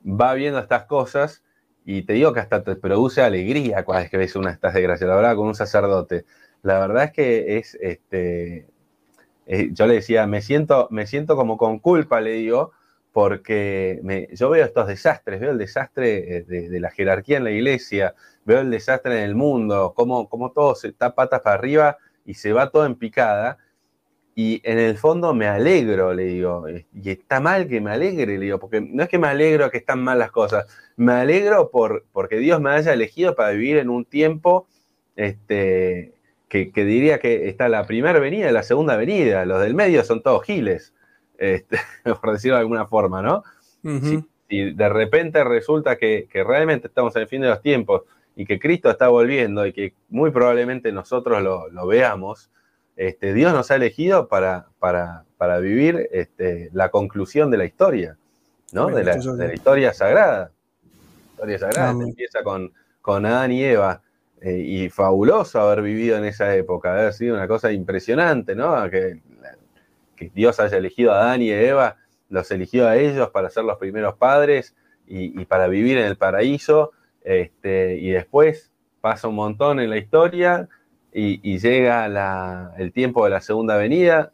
va 0.04 0.34
viendo 0.34 0.58
estas 0.58 0.86
cosas 0.86 1.44
y 1.86 2.02
te 2.02 2.14
digo 2.14 2.34
que 2.34 2.40
hasta 2.40 2.64
te 2.64 2.76
produce 2.76 3.22
alegría 3.22 3.86
cuando 3.86 4.06
es 4.06 4.10
que 4.10 4.18
ves 4.18 4.36
una 4.36 4.48
de 4.48 4.56
estas 4.56 4.74
desgracias, 4.74 5.08
la 5.08 5.16
verdad, 5.16 5.36
con 5.36 5.50
un 5.50 5.56
sacerdote. 5.56 6.26
La 6.64 6.80
verdad 6.80 7.04
es 7.04 7.12
que 7.12 7.58
es, 7.60 7.78
este, 7.80 8.66
eh, 9.52 9.72
yo 9.74 9.88
le 9.88 9.96
decía, 9.96 10.28
me 10.28 10.44
siento, 10.44 10.88
me 10.92 11.08
siento 11.08 11.36
como 11.36 11.58
con 11.58 11.80
culpa, 11.80 12.22
le 12.22 12.34
digo, 12.34 12.72
porque 13.12 14.00
yo 14.32 14.52
veo 14.52 14.64
estos 14.64 14.86
desastres, 14.88 15.40
veo 15.40 15.50
el 15.50 15.58
desastre 15.58 16.38
eh, 16.38 16.44
de, 16.44 16.80
la 16.80 16.92
jerarquía 16.92 17.38
en 17.38 17.46
la 17.46 17.50
iglesia, 17.50 18.14
veo 18.46 18.60
el 18.60 18.70
desastre 18.70 19.18
en 19.18 19.24
el 19.24 19.34
mundo, 19.34 19.94
cómo, 19.96 20.30
cómo 20.30 20.52
todo 20.52 20.76
se 20.76 20.90
está 20.90 21.16
patas 21.16 21.42
para 21.42 21.56
arriba 21.56 21.98
y 22.26 22.36
se 22.36 22.54
va 22.54 22.70
todo 22.70 22.86
en 22.86 22.94
picada. 22.94 23.58
Y 24.36 24.62
en 24.64 24.78
el 24.78 25.00
fondo 25.00 25.34
me 25.34 25.48
alegro, 25.48 26.14
le 26.14 26.26
digo, 26.26 26.66
y 26.70 27.10
está 27.10 27.40
mal 27.40 27.68
que 27.68 27.82
me 27.82 27.90
alegre, 27.90 28.38
le 28.38 28.46
digo, 28.46 28.60
porque 28.60 28.82
no 28.82 29.02
es 29.02 29.10
que 29.10 29.18
me 29.18 29.28
alegro 29.28 29.72
que 29.72 29.80
están 29.80 30.04
mal 30.04 30.20
las 30.20 30.30
cosas, 30.30 30.68
me 30.96 31.14
alegro 31.14 31.72
por, 31.72 32.06
porque 32.12 32.38
Dios 32.38 32.62
me 32.62 32.70
haya 32.70 32.94
elegido 32.94 33.34
para 33.36 33.50
vivir 33.50 33.78
en 33.78 33.90
un 33.90 34.06
tiempo 34.06 34.68
este, 35.16 36.19
que, 36.50 36.72
diría 36.74 37.20
que 37.20 37.48
está 37.48 37.70
la 37.70 37.86
primera 37.86 38.20
venida 38.20 38.50
y 38.50 38.54
la 38.54 38.64
segunda 38.64 38.98
venida. 38.98 39.46
Los 39.46 39.62
del 39.62 39.76
medio 39.76 40.04
son 40.04 40.22
todos 40.22 40.44
giles, 40.44 40.94
este, 41.38 41.78
por 42.22 42.34
decirlo 42.34 42.56
de 42.56 42.62
alguna 42.62 42.88
forma, 42.88 43.22
¿no? 43.22 43.44
si, 44.50 44.74
de 44.74 44.90
repente 44.90 45.44
resulta 45.44 45.98
que, 45.98 46.28
realmente 46.34 46.88
estamos 46.88 47.16
en 47.16 47.22
el 47.22 47.28
fin 47.28 47.42
de 47.42 47.50
los 47.50 47.62
tiempos 47.62 48.02
y 48.36 48.46
que 48.46 48.60
Cristo 48.60 48.90
está 48.90 49.08
volviendo 49.08 49.66
y 49.66 49.74
que 49.74 49.94
muy 50.10 50.32
probablemente 50.32 50.92
nosotros 50.92 51.42
lo, 51.42 51.88
veamos, 51.88 52.50
este, 52.98 53.34
Dios 53.34 53.54
nos 53.54 53.70
ha 53.72 53.76
elegido 53.76 54.28
para, 54.28 54.68
para, 54.80 55.24
para 55.38 55.60
vivir 55.60 56.10
este, 56.12 56.70
la 56.74 56.90
conclusión 56.90 57.52
de 57.52 57.58
la 57.58 57.66
historia, 57.66 58.18
¿no? 58.74 58.88
de, 58.88 59.04
la, 59.04 59.18
historia 59.54 59.94
sagrada. 59.94 60.52
La 61.22 61.32
historia 61.32 61.60
sagrada 61.60 61.92
empieza 61.92 62.44
con, 62.44 62.74
con 63.02 63.26
Adán 63.26 63.52
y 63.52 63.64
Eva 63.64 64.02
eh, 64.42 64.58
y 64.58 64.90
fabuloso 64.90 65.60
haber 65.60 65.82
vivido 65.82 66.18
en 66.18 66.24
esa 66.24 66.56
época, 66.56 66.94
haber 66.94 67.12
sido 67.12 67.36
una 67.36 67.48
cosa 67.48 67.74
impresionante, 67.74 68.56
¿no? 68.56 68.90
Que, 68.90 69.20
Dios 70.34 70.60
haya 70.60 70.78
elegido 70.78 71.14
a 71.14 71.22
Adán 71.22 71.42
y 71.42 71.50
Eva, 71.50 71.96
los 72.28 72.52
eligió 72.52 72.90
a 72.90 72.98
ellos 72.98 73.30
para 73.30 73.50
ser 73.50 73.64
los 73.64 73.78
primeros 73.78 74.16
padres 74.16 74.76
y, 75.08 75.46
para 75.46 75.68
vivir 75.68 75.98
en 75.98 76.08
el 76.08 76.18
paraíso, 76.18 76.92
este, 77.24 77.96
y 77.96 78.10
después 78.12 78.74
pasa 79.00 79.30
un 79.30 79.36
montón 79.36 79.80
en 79.80 79.90
la 79.90 79.96
historia 79.96 80.68
y, 81.14 81.58
llega 81.58 82.74
el 82.78 82.92
tiempo 82.92 83.24
de 83.24 83.30
la 83.30 83.40
segunda 83.40 83.78
venida, 83.78 84.34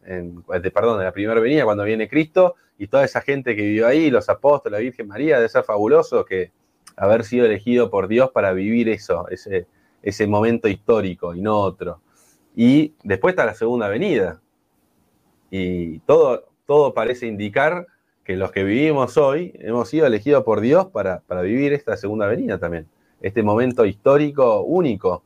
perdón, 0.73 0.97
de 0.97 1.05
la 1.05 1.11
primera 1.11 1.39
venida, 1.39 1.65
cuando 1.65 1.83
viene 1.83 2.09
Cristo, 2.09 2.55
y 2.79 2.87
toda 2.87 3.05
esa 3.05 3.21
gente 3.21 3.55
que 3.55 3.61
vivió 3.61 3.85
ahí, 3.85 4.09
los 4.09 4.27
apóstoles, 4.27 4.79
la 4.79 4.83
Virgen 4.83 5.07
María, 5.07 5.39
de 5.39 5.47
ser 5.49 5.63
fabuloso 5.63 6.25
que 6.25 6.51
haber 6.95 7.25
sido 7.25 7.45
elegido 7.45 7.91
por 7.91 8.07
Dios 8.07 8.31
para 8.31 8.53
vivir 8.53 8.89
eso, 8.89 9.27
ese, 9.29 9.67
ese 10.05 10.27
momento 10.27 10.69
histórico 10.69 11.35
y 11.35 11.41
no 11.41 11.59
otro. 11.59 11.99
Y 12.55 12.93
después 13.03 13.33
está 13.33 13.45
la 13.45 13.55
segunda 13.55 13.89
venida. 13.89 14.39
Y 15.49 15.99
todo, 15.99 16.45
todo 16.65 16.93
parece 16.93 17.27
indicar 17.27 17.87
que 18.23 18.35
los 18.35 18.51
que 18.51 18.63
vivimos 18.63 19.17
hoy 19.17 19.53
hemos 19.59 19.89
sido 19.89 20.05
elegidos 20.05 20.43
por 20.43 20.61
Dios 20.61 20.87
para, 20.87 21.21
vivir 21.43 21.73
esta 21.73 21.97
segunda 21.97 22.27
venida 22.27 22.59
también. 22.59 22.87
Este 23.19 23.43
momento 23.43 23.85
histórico 23.85 24.61
único 24.61 25.23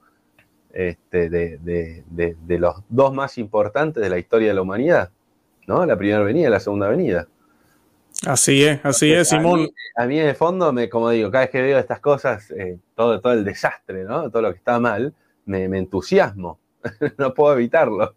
este, 0.72 1.30
de, 1.30 2.58
los 2.60 2.76
dos 2.88 3.14
más 3.14 3.38
importantes 3.38 4.02
de 4.02 4.10
la 4.10 4.18
historia 4.18 4.50
de 4.50 4.54
la 4.54 4.62
humanidad, 4.62 5.12
¿no? 5.68 5.86
La 5.86 5.98
primera 5.98 6.24
venida 6.24 6.48
y 6.48 6.52
la 6.52 6.60
segunda 6.60 6.88
venida. 6.88 7.28
Así 8.30 8.64
es, 8.64 8.80
así 8.84 9.12
es, 9.12 9.30
Simón. 9.30 9.72
A 9.96 10.06
mí, 10.06 10.20
en 10.20 10.28
el 10.28 10.36
fondo, 10.36 10.72
me, 10.72 10.88
como 10.88 11.10
digo, 11.10 11.32
cada 11.32 11.46
vez 11.46 11.50
que 11.50 11.64
veo 11.64 11.80
estas 11.80 12.00
cosas, 12.00 12.52
eh, 12.52 12.78
todo, 12.96 13.20
todo 13.22 13.34
el 13.34 13.44
desastre, 13.44 14.04
¿no? 14.04 14.30
Todo 14.30 14.44
lo 14.44 14.52
que 14.52 14.58
está 14.60 14.80
mal, 14.80 15.16
me, 15.46 15.64
entusiasmo. 15.64 16.60
no 17.18 17.34
puedo 17.34 17.56
evitarlo. 17.56 18.14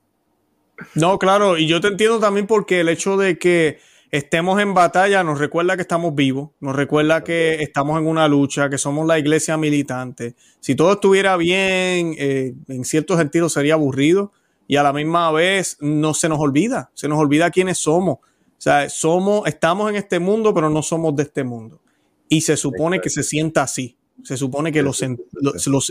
No, 0.94 1.18
claro, 1.18 1.56
y 1.56 1.66
yo 1.66 1.80
te 1.80 1.88
entiendo 1.88 2.20
también 2.20 2.46
porque 2.46 2.80
el 2.80 2.90
hecho 2.90 3.16
de 3.16 3.38
que 3.38 3.78
estemos 4.10 4.60
en 4.60 4.74
batalla 4.74 5.24
nos 5.24 5.38
recuerda 5.38 5.76
que 5.76 5.82
estamos 5.82 6.14
vivos, 6.14 6.50
nos 6.60 6.76
recuerda 6.76 7.24
que 7.24 7.62
estamos 7.62 7.98
en 7.98 8.06
una 8.06 8.28
lucha, 8.28 8.68
que 8.68 8.76
somos 8.76 9.06
la 9.06 9.18
iglesia 9.18 9.56
militante. 9.56 10.34
Si 10.60 10.74
todo 10.74 10.92
estuviera 10.92 11.38
bien, 11.38 12.16
eh, 12.18 12.52
en 12.68 12.84
cierto 12.84 13.16
sentido 13.16 13.48
sería 13.48 13.74
aburrido 13.74 14.30
y 14.68 14.76
a 14.76 14.82
la 14.82 14.92
misma 14.92 15.32
vez 15.32 15.78
no 15.80 16.12
se 16.12 16.28
nos 16.28 16.38
olvida, 16.38 16.90
se 16.92 17.08
nos 17.08 17.18
olvida 17.18 17.50
quiénes 17.50 17.78
somos 17.78 18.18
sea, 18.62 18.88
somos, 18.88 19.42
estamos 19.48 19.90
en 19.90 19.96
este 19.96 20.20
mundo, 20.20 20.54
pero 20.54 20.70
no 20.70 20.82
somos 20.82 21.16
de 21.16 21.24
este 21.24 21.42
mundo. 21.42 21.80
Y 22.28 22.42
se 22.42 22.56
supone 22.56 23.00
que 23.00 23.10
se 23.10 23.24
sienta 23.24 23.64
así. 23.64 23.96
Se 24.22 24.36
supone 24.36 24.70
que 24.70 24.82
lo, 24.82 24.92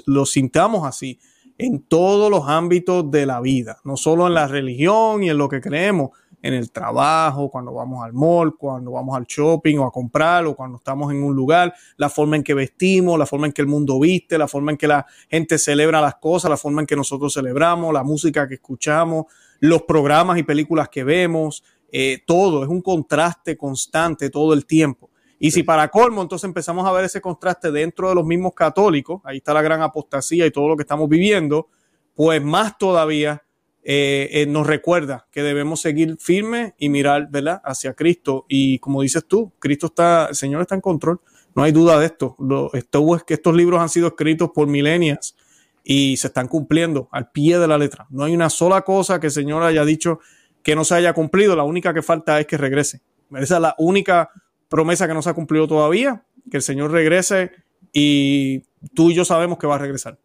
lo, 0.06 0.26
sintamos 0.26 0.88
así 0.88 1.20
en 1.58 1.82
todos 1.82 2.32
los 2.32 2.48
ámbitos 2.48 3.12
de 3.12 3.26
la 3.26 3.42
vida, 3.42 3.80
no 3.84 3.98
solo 3.98 4.26
en 4.26 4.36
la 4.36 4.48
religión 4.48 5.22
y 5.22 5.30
en 5.30 5.38
lo 5.38 5.50
que 5.50 5.60
creemos, 5.60 6.12
en 6.42 6.54
el 6.54 6.72
trabajo, 6.72 7.50
cuando 7.50 7.74
vamos 7.74 8.06
al 8.06 8.14
mall, 8.14 8.56
cuando 8.56 8.92
vamos 8.92 9.18
al 9.18 9.26
shopping 9.26 9.78
o 9.80 9.86
a 9.86 9.92
comprar 9.92 10.46
o 10.46 10.56
cuando 10.56 10.78
estamos 10.78 11.12
en 11.12 11.22
un 11.22 11.36
lugar, 11.36 11.74
la 11.98 12.10
forma 12.10 12.38
en 12.38 12.44
que 12.44 12.54
vestimos, 12.54 13.20
la 13.20 13.26
forma 13.26 13.48
en 13.48 13.54
que 13.54 13.62
el 13.62 13.68
mundo 13.68 14.00
viste, 14.00 14.38
la 14.38 14.48
forma 14.48 14.72
en 14.72 14.78
que 14.78 14.88
la 14.88 15.06
gente 15.30 15.58
celebra 15.58 16.00
las 16.00 16.16
cosas, 16.16 16.50
la 16.50 16.58
forma 16.58 16.80
en 16.82 16.88
que 16.88 16.96
nosotros 16.96 17.34
celebramos, 17.34 17.94
la 17.94 18.04
música 18.04 18.48
que 18.48 18.56
escuchamos, 18.56 19.26
los 19.60 19.84
programas 19.84 20.38
y 20.40 20.44
películas 20.44 20.88
que 20.88 21.04
vemos, 21.04 21.64
eh, 21.92 22.24
todo, 22.26 22.64
es 22.64 22.70
un 22.70 22.82
contraste 22.82 23.58
constante 23.58 24.30
todo 24.30 24.54
el 24.54 24.66
tiempo. 24.66 25.10
Y 25.40 25.52
si 25.52 25.64
para 25.64 25.88
colmo, 25.90 26.22
entonces 26.22 26.46
empezamos 26.46 26.88
a 26.88 26.92
ver 26.92 27.06
ese 27.06 27.20
contraste 27.20 27.72
dentro 27.72 28.10
de 28.10 28.16
los 28.16 28.26
mismos 28.26 28.54
católicos, 28.54 29.22
ahí 29.24 29.38
está 29.38 29.54
la 29.54 29.62
gran 29.62 29.82
apostasía 29.82 30.46
y 30.46 30.52
todo 30.52 30.68
lo 30.68 30.78
que 30.78 30.84
estamos 30.84 31.10
viviendo, 31.10 31.68
pues 32.16 32.42
más 32.42 32.78
todavía 32.78 33.44
eh, 33.84 34.30
eh, 34.32 34.46
nos 34.46 34.68
recuerda 34.68 35.28
que 35.32 35.42
debemos 35.42 35.82
seguir 35.82 36.18
firmes 36.20 36.74
y 36.78 36.90
mirar, 36.90 37.30
¿verdad?, 37.32 37.62
hacia 37.66 37.94
Cristo. 37.94 38.46
Y 38.48 38.78
como 38.80 39.02
dices 39.02 39.26
tú, 39.26 39.52
Cristo 39.58 39.88
está, 39.88 40.28
el 40.28 40.36
Señor 40.36 40.62
está 40.62 40.76
en 40.76 40.82
control, 40.82 41.20
no 41.56 41.64
hay 41.64 41.72
duda 41.72 42.00
de 42.00 42.06
esto. 42.06 42.36
Lo, 42.40 42.72
esto 42.74 43.16
es 43.16 43.24
que 43.24 43.34
estos 43.34 43.56
libros 43.56 43.82
han 43.82 43.90
sido 43.90 44.10
escritos 44.10 44.52
por 44.54 44.68
milenias 44.68 45.36
y 45.84 46.18
se 46.18 46.28
están 46.28 46.48
cumpliendo 46.48 47.10
al 47.12 47.32
pie 47.32 47.58
de 47.58 47.68
la 47.68 47.78
letra. 47.78 48.06
No 48.12 48.24
hay 48.24 48.36
una 48.36 48.50
sola 48.50 48.84
cosa 48.84 49.20
que 49.20 49.28
el 49.28 49.34
Señor 49.34 49.64
haya 49.64 49.84
dicho 49.84 50.20
que 50.64 50.76
no 50.76 50.84
se 50.84 50.96
haya 50.96 51.14
cumplido, 51.14 51.56
la 51.56 51.64
única 51.64 51.94
que 51.94 52.02
falta 52.02 52.40
es 52.40 52.48
que 52.48 52.58
regrese. 52.58 53.02
Esa 53.32 53.56
es 53.56 53.62
la 53.62 53.76
única 53.78 54.30
promesa 54.70 55.08
que 55.08 55.14
no 55.14 55.22
se 55.22 55.30
ha 55.30 55.34
cumplido 55.34 55.68
todavía, 55.68 56.24
que 56.50 56.58
el 56.58 56.64
Señor 56.64 56.92
regrese 56.92 57.52
y 57.94 58.64
tú 58.94 59.12
y 59.12 59.16
yo 59.16 59.26
sabemos 59.26 59.58
que 59.58 59.68
va 59.68 59.76
a 59.76 59.80
regresar. 59.80 60.18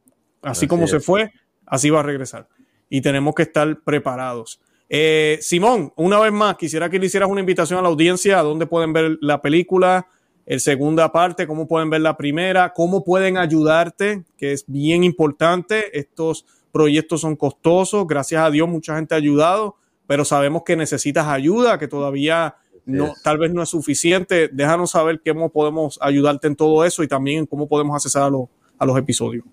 Así, 0.43 0.67
como 0.67 0.87
se 0.87 1.01
fue, 1.01 1.33
así 1.67 1.91
va 1.91 2.01
a 2.01 2.03
regresar. 2.03 2.49
Y 2.89 3.01
tenemos 3.01 3.35
que 3.35 3.43
estar 3.43 3.81
preparados. 3.81 4.61
Eh, 4.89 5.39
Simón, 5.41 5.93
una 5.97 6.21
vez 6.21 6.33
más, 6.33 6.57
quisiera 6.57 6.89
que 6.89 6.99
le 6.99 7.07
hicieras 7.07 7.29
una 7.29 7.41
invitación 7.41 7.79
a 7.81 7.83
la 7.83 7.89
audiencia 7.89 8.39
a 8.39 8.43
dónde 8.43 8.67
pueden 8.67 8.93
ver 8.93 9.19
la 9.21 9.43
película, 9.43 10.07
el 10.45 10.61
segunda 10.61 11.11
parte, 11.11 11.49
cómo 11.49 11.67
pueden 11.67 11.91
ver 11.91 12.03
la 12.03 12.17
primera, 12.17 12.73
cómo 12.73 13.03
pueden 13.03 13.37
ayudarte, 13.37 14.25
que 14.37 14.53
es 14.53 14.65
bien 14.69 15.03
importante. 15.03 15.99
Estos 15.99 16.47
proyectos 16.71 17.23
son 17.23 17.35
costosos, 17.35 18.07
gracias 18.07 18.43
a 18.43 18.51
Dios 18.51 18.69
mucha 18.69 18.95
gente 18.95 19.15
ha 19.15 19.19
ayudado 19.19 19.77
pero 20.07 20.25
sabemos 20.25 20.63
que 20.65 20.77
necesitas 20.77 21.27
ayuda, 21.27 21.79
que 21.79 21.89
todavía 21.89 22.57
no, 22.85 23.13
tal 23.23 23.39
vez 23.39 23.53
no 23.53 23.63
es 23.63 23.69
suficiente. 23.69 24.49
Déjanos 24.53 24.93
saber 24.93 25.21
cómo 25.25 25.51
podemos 25.51 25.99
ayudarte 26.01 26.47
en 26.47 26.57
todo 26.57 26.85
eso 26.85 27.03
y 27.03 27.09
también 27.09 27.47
cómo 27.47 27.69
podemos 27.69 27.97
acceder 27.97 28.27
a, 28.27 28.31
a 28.79 28.87
los 28.87 28.99
episodios. 28.99 29.45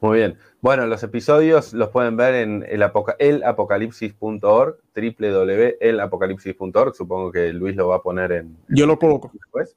Muy 0.00 0.18
bien. 0.18 0.38
Bueno, 0.60 0.86
los 0.86 1.02
episodios 1.04 1.72
los 1.72 1.90
pueden 1.90 2.16
ver 2.16 2.34
en 2.34 2.64
el 2.68 2.84
elapocalipsis.org, 3.18 4.76
www.elapocalipsis.org. 4.94 6.94
Supongo 6.94 7.30
que 7.30 7.52
Luis 7.52 7.76
lo 7.76 7.88
va 7.88 7.96
a 7.96 8.02
poner 8.02 8.32
en. 8.32 8.56
Yo 8.68 8.86
lo 8.86 8.98
coloco. 8.98 9.30
Después. 9.32 9.76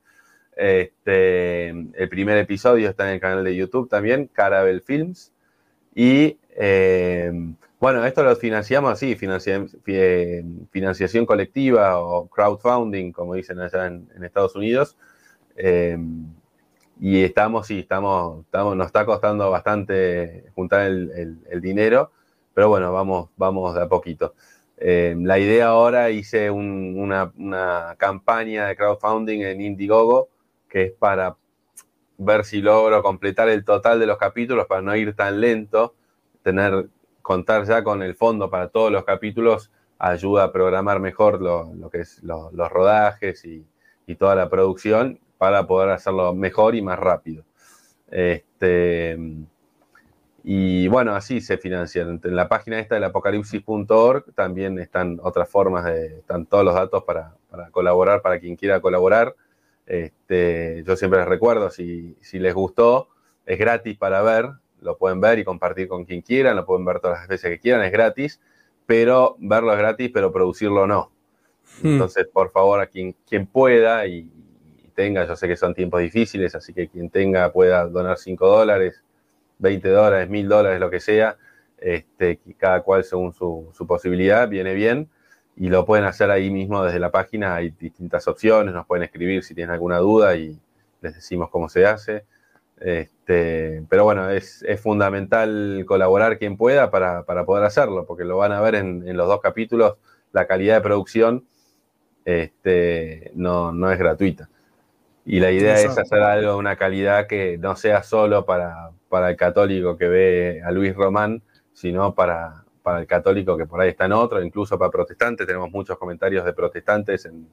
Este, 0.56 1.70
el 1.70 2.10
primer 2.10 2.38
episodio 2.38 2.90
está 2.90 3.08
en 3.08 3.16
el 3.16 3.20
canal 3.20 3.44
de 3.44 3.56
YouTube 3.56 3.90
también, 3.90 4.30
Carabel 4.32 4.82
Films. 4.82 5.32
Y 5.94 6.38
eh, 6.56 7.32
bueno, 7.82 8.06
esto 8.06 8.24
lo 8.24 8.36
financiamos 8.36 8.94
así, 8.94 9.16
financiación 9.16 11.26
colectiva 11.26 12.00
o 12.00 12.30
crowdfunding, 12.30 13.12
como 13.12 13.34
dicen 13.34 13.60
allá 13.60 13.88
en, 13.88 14.08
Estados 14.24 14.56
Unidos. 14.56 14.96
Em, 15.56 16.28
y 17.00 17.24
estamos, 17.24 17.66
sí, 17.66 17.80
estamos, 17.80 18.46
estamos, 18.46 18.78
nos 18.78 18.86
está 18.86 19.04
costando 19.04 19.50
bastante 19.50 20.46
juntar 20.54 20.84
el, 20.84 21.60
dinero, 21.60 22.12
pero 22.54 22.70
bueno, 22.70 22.94
vamos, 22.94 23.32
vamos 23.36 23.74
de 23.74 23.82
a 23.82 23.90
poquito. 23.90 24.36
Eh, 24.78 25.16
la 25.18 25.40
idea 25.40 25.70
ahora 25.70 26.12
hice 26.12 26.52
una, 26.52 27.34
una, 27.36 27.96
campaña 27.98 28.68
de 28.68 28.76
crowdfunding 28.76 29.42
en 29.42 29.62
Indiegogo 29.62 30.30
que 30.70 30.84
es 30.84 30.92
para 30.92 31.36
ver 32.20 32.46
si 32.46 32.62
logro 32.62 33.02
completar 33.02 33.50
el 33.50 33.66
total 33.66 34.00
de 34.00 34.06
los 34.06 34.20
capítulos 34.20 34.68
para 34.68 34.84
no 34.84 34.96
ir 34.96 35.16
tan 35.16 35.42
lento, 35.42 35.96
tener 36.44 36.88
contar 37.22 37.66
ya 37.66 37.84
con 37.84 38.02
el 38.04 38.16
fondo 38.16 38.50
para 38.50 38.70
todos 38.70 38.92
los 38.92 39.04
capítulos 39.04 39.72
ayuda 39.98 40.46
a 40.46 40.52
programar 40.52 41.00
mejor 41.00 41.42
lo, 41.42 41.90
que 41.92 42.00
es 42.00 42.22
los 42.24 42.70
rodajes 42.70 43.46
y, 43.46 43.66
toda 44.20 44.36
la 44.36 44.50
producción 44.50 45.22
para 45.38 45.66
poder 45.68 45.90
hacerlo 45.92 46.34
mejor 46.34 46.76
y 46.76 46.82
más 46.82 47.00
rápido. 47.00 47.46
Este, 48.10 49.18
y 50.44 50.88
bueno, 50.90 51.16
así 51.16 51.40
se 51.40 51.58
financian. 51.58 52.20
En 52.22 52.36
la 52.36 52.50
página 52.50 52.78
esta 52.80 52.96
del 52.96 53.06
apocalipsis.org 53.06 54.34
también 54.34 54.80
están 54.80 55.18
otras 55.24 55.48
formas 55.48 55.86
de, 55.86 56.18
están 56.20 56.46
todos 56.46 56.66
los 56.66 56.74
datos 56.74 57.04
para, 57.04 57.36
colaborar, 57.72 58.22
para 58.22 58.38
quien 58.40 58.58
quiera 58.58 58.82
colaborar. 58.82 59.34
Este, 59.86 60.84
yo 60.86 60.98
siempre 60.98 61.20
les 61.20 61.30
recuerdo, 61.30 61.70
si, 61.70 62.18
si 62.22 62.38
les 62.40 62.54
gustó, 62.54 63.08
es 63.46 63.60
gratis 63.60 63.98
para 63.98 64.22
ver, 64.22 64.50
lo 64.82 64.98
pueden 64.98 65.22
ver 65.22 65.40
y 65.40 65.44
compartir 65.44 65.88
con 65.88 66.06
quien 66.06 66.22
quieran, 66.22 66.56
lo 66.56 66.66
pueden 66.66 66.86
ver 66.86 67.00
todas 67.00 67.20
las 67.20 67.28
veces 67.28 67.50
que 67.50 67.60
quieran, 67.60 67.84
es 67.84 67.92
gratis, 67.92 68.42
pero 68.86 69.36
verlo 69.40 69.72
es 69.72 69.78
gratis, 69.78 70.12
pero 70.14 70.32
producirlo 70.32 70.88
no. 70.88 71.12
Hmm. 71.82 71.94
Entonces, 71.94 72.28
por 72.28 72.52
favor, 72.52 72.82
a 72.82 72.88
quien, 72.88 73.16
quien 73.28 73.46
pueda 73.48 74.06
y, 74.08 74.30
tenga, 74.94 75.26
yo 75.26 75.36
sé 75.36 75.48
que 75.48 75.56
son 75.56 75.74
tiempos 75.74 76.02
difíciles, 76.02 76.54
así 76.54 76.74
que 76.74 76.90
quien 76.90 77.10
tenga 77.10 77.52
pueda 77.54 77.88
donar 77.88 78.18
5 78.18 78.46
dólares, 78.46 79.02
20 79.60 79.88
dólares, 79.90 80.30
1000 80.30 80.50
dólares, 80.50 80.80
lo 80.80 80.90
que 80.90 81.00
sea, 81.00 81.38
este, 81.78 82.40
cada 82.58 82.82
cual 82.82 83.04
según 83.04 83.32
su, 83.34 83.70
su, 83.74 83.88
posibilidad, 83.88 84.50
viene 84.50 84.74
bien. 84.74 85.10
Y 85.56 85.70
lo 85.70 85.86
pueden 85.86 86.06
hacer 86.06 86.30
ahí 86.30 86.50
mismo 86.50 86.84
desde 86.84 87.00
la 87.00 87.12
página, 87.12 87.56
hay 87.56 87.70
distintas 87.72 88.28
opciones, 88.28 88.74
nos 88.74 88.86
pueden 88.86 89.04
escribir 89.04 89.44
si 89.44 89.56
tienen 89.56 89.72
alguna 89.72 89.98
duda 89.98 90.36
y 90.36 90.60
les 91.02 91.16
decimos 91.16 91.50
cómo 91.50 91.70
se 91.70 91.86
hace. 91.86 92.26
Este, 92.82 93.84
pero 93.90 94.04
bueno, 94.04 94.32
es, 94.32 94.66
fundamental 94.82 95.86
colaborar 95.88 96.40
quien 96.40 96.58
pueda 96.58 96.90
para, 96.90 97.24
poder 97.46 97.64
hacerlo, 97.64 98.06
porque 98.08 98.26
lo 98.26 98.38
van 98.38 98.52
a 98.52 98.60
ver 98.60 98.74
en, 98.74 99.16
los 99.16 99.28
dos 99.28 99.40
capítulos, 99.40 99.98
la 100.32 100.48
calidad 100.48 100.76
de 100.76 100.82
producción 100.82 101.46
este, 102.26 103.32
no, 103.36 103.92
es 103.92 104.00
gratuita. 104.00 104.50
Y 105.26 105.40
la 105.40 105.52
idea 105.52 105.76
es 105.76 105.96
hacer 105.96 106.24
algo 106.24 106.54
de 106.54 106.58
una 106.58 106.76
calidad 106.76 107.28
que 107.28 107.60
no 107.60 107.76
sea 107.76 108.02
solo 108.02 108.46
para, 108.46 108.90
el 109.30 109.36
católico 109.36 109.96
que 109.96 110.08
ve 110.08 110.62
a 110.66 110.72
Luis 110.72 110.96
Román, 110.96 111.44
sino 111.74 112.16
para, 112.16 112.66
el 112.98 113.06
católico 113.06 113.56
que 113.58 113.68
por 113.68 113.80
ahí 113.80 113.90
está 113.90 114.06
en 114.06 114.14
otro, 114.14 114.42
incluso 114.42 114.80
para 114.80 114.90
protestantes. 114.90 115.46
Tenemos 115.46 115.70
muchos 115.70 116.00
comentarios 116.00 116.44
de 116.44 116.54
protestantes 116.54 117.26
en, 117.26 117.48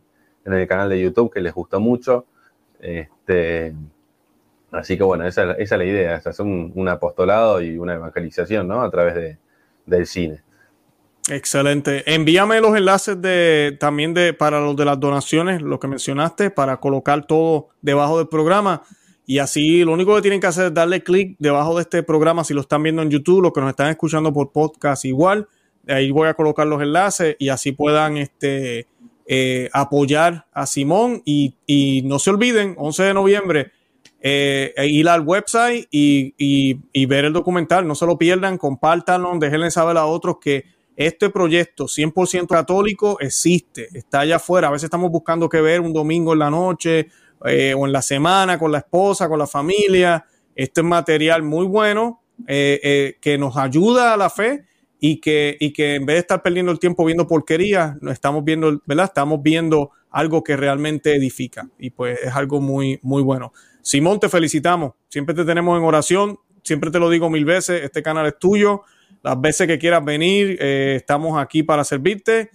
en 0.47 0.53
el 0.55 0.67
canal 0.67 0.89
de 0.89 0.99
YouTube 0.99 1.31
que 1.31 1.41
les 1.41 1.53
gustó 1.53 1.81
mucho. 1.81 2.25
Este, 2.81 3.75
Así 4.71 4.99
que 4.99 5.03
bueno, 5.03 5.27
esa, 5.27 5.53
es 5.53 5.71
la 5.71 5.85
idea, 5.85 6.17
es 6.17 6.27
hacer 6.27 6.45
un, 6.45 6.89
apostolado 6.89 7.63
y 7.63 7.79
una 7.79 7.95
evangelización, 7.95 8.69
¿no? 8.69 8.83
A 8.83 8.91
través 8.91 9.15
de, 9.15 9.39
del 9.87 10.07
cine. 10.07 10.43
Excelente. 11.31 12.03
Envíame 12.13 12.61
los 12.61 12.77
enlaces 12.77 13.21
de 13.21 13.77
también 13.79 14.15
de 14.15 14.33
para 14.33 14.61
los 14.61 14.77
de 14.77 14.85
las 14.85 14.99
donaciones, 14.99 15.61
lo 15.63 15.79
que 15.79 15.89
mencionaste, 15.89 16.51
para 16.51 16.79
colocar 16.79 17.27
todo 17.27 17.69
debajo 17.83 18.19
del 18.19 18.29
programa. 18.29 18.83
Y 19.27 19.39
así 19.41 19.85
lo 19.85 19.93
único 19.93 20.15
que 20.17 20.23
tienen 20.23 20.41
que 20.41 20.47
hacer 20.47 20.67
es 20.67 20.75
darle 20.75 21.03
clic 21.03 21.37
debajo 21.39 21.77
de 21.77 21.83
este 21.83 22.03
programa 22.03 22.45
si 22.45 22.55
lo 22.55 22.63
están 22.63 22.83
viendo 22.83 23.03
en 23.03 23.11
YouTube, 23.11 23.43
los 23.43 23.53
que 23.53 23.61
nos 23.61 23.71
están 23.71 23.91
escuchando 23.91 24.33
por 24.33 24.53
podcast 24.53 25.05
igual. 25.05 25.49
Ahí 25.87 26.11
voy 26.11 26.29
a 26.29 26.35
colocar 26.35 26.67
los 26.67 26.81
enlaces 26.81 27.37
y 27.39 27.51
así 27.51 27.73
puedan 27.73 28.17
este, 28.17 28.87
eh, 29.27 29.69
apoyar 29.73 30.47
a 30.53 30.65
Simón. 30.67 31.21
Y, 31.27 31.55
y 31.67 32.03
no 32.07 32.19
se 32.19 32.31
olviden, 32.31 32.75
11 32.79 33.03
de 33.03 33.15
noviembre, 33.15 33.73
eh, 34.21 34.75
e 34.77 34.87
ir 34.89 35.09
al 35.09 35.21
website 35.21 35.87
y, 35.91 37.07
ver 37.07 37.25
el 37.25 37.33
documental. 37.33 37.87
No 37.87 37.95
se 37.95 38.07
lo 38.07 38.19
pierdan, 38.19 38.59
compártanlo, 38.59 39.33
déjenle 39.39 39.71
saber 39.71 39.97
a 39.97 40.07
otros 40.07 40.37
que 40.41 40.65
este 40.97 41.31
proyecto 41.31 41.85
100% 41.85 42.49
católico 42.49 43.19
existe, 43.21 43.89
está 43.93 44.21
allá 44.21 44.37
afuera. 44.37 44.69
A 44.69 44.73
veces 44.73 44.85
estamos 44.85 45.11
buscando 45.11 45.49
qué 45.49 45.61
ver 45.61 45.81
un 45.81 45.93
domingo 45.93 46.33
en 46.33 46.41
la 46.41 46.51
noche 46.51 47.09
eh, 47.45 47.75
o 47.75 47.87
en 47.87 47.93
la 47.93 48.03
semana 48.03 48.59
con 48.59 48.73
la 48.73 48.79
esposa, 48.79 49.29
con 49.29 49.39
la 49.39 49.47
familia. 49.47 50.25
Este 50.57 50.81
es 50.81 50.87
material 50.87 51.45
muy 51.45 51.67
bueno 51.67 52.23
eh, 52.49 53.17
que 53.21 53.39
nos 53.39 53.57
ayuda 53.57 54.13
a 54.15 54.17
la 54.17 54.29
fe 54.29 54.65
y 54.99 55.21
que, 55.21 55.57
y 55.61 55.73
que 55.73 55.95
en 55.95 56.07
vez 56.07 56.15
de 56.15 56.21
estar 56.21 56.43
perdiendo 56.43 56.73
el 56.73 56.81
tiempo 56.81 57.05
viendo 57.05 57.29
porquerías, 57.29 57.97
estamos 58.11 58.45
viendo, 58.45 58.83
¿verdad? 58.85 59.05
Estamos 59.05 59.41
viendo 59.43 59.93
algo 60.11 60.43
que 60.43 60.57
realmente 60.57 61.15
edifica 61.15 61.69
y 61.79 61.91
pues 61.91 62.19
es 62.23 62.35
algo 62.35 62.61
muy, 62.61 62.99
muy 63.03 63.23
bueno. 63.23 63.53
Simón, 63.89 64.21
te 64.21 64.29
felicitamos. 64.29 64.93
Siempre 65.09 65.35
te 65.35 65.47
tenemos 65.47 65.79
en 65.79 65.83
oración. 65.83 66.39
Siempre 66.63 66.91
te 66.91 66.99
lo 66.99 67.09
digo 67.09 67.31
mil 67.31 67.47
veces. 67.47 67.83
Este 67.83 68.03
canal 68.03 68.27
es 68.27 68.39
tuyo. 68.39 68.83
Las 69.23 69.41
veces 69.41 69.67
que 69.67 69.79
quieras 69.79 70.05
venir, 70.05 70.59
eh, 70.61 70.97
estamos 70.97 71.41
aquí 71.41 71.63
para 71.63 71.83
servirte. 71.85 72.51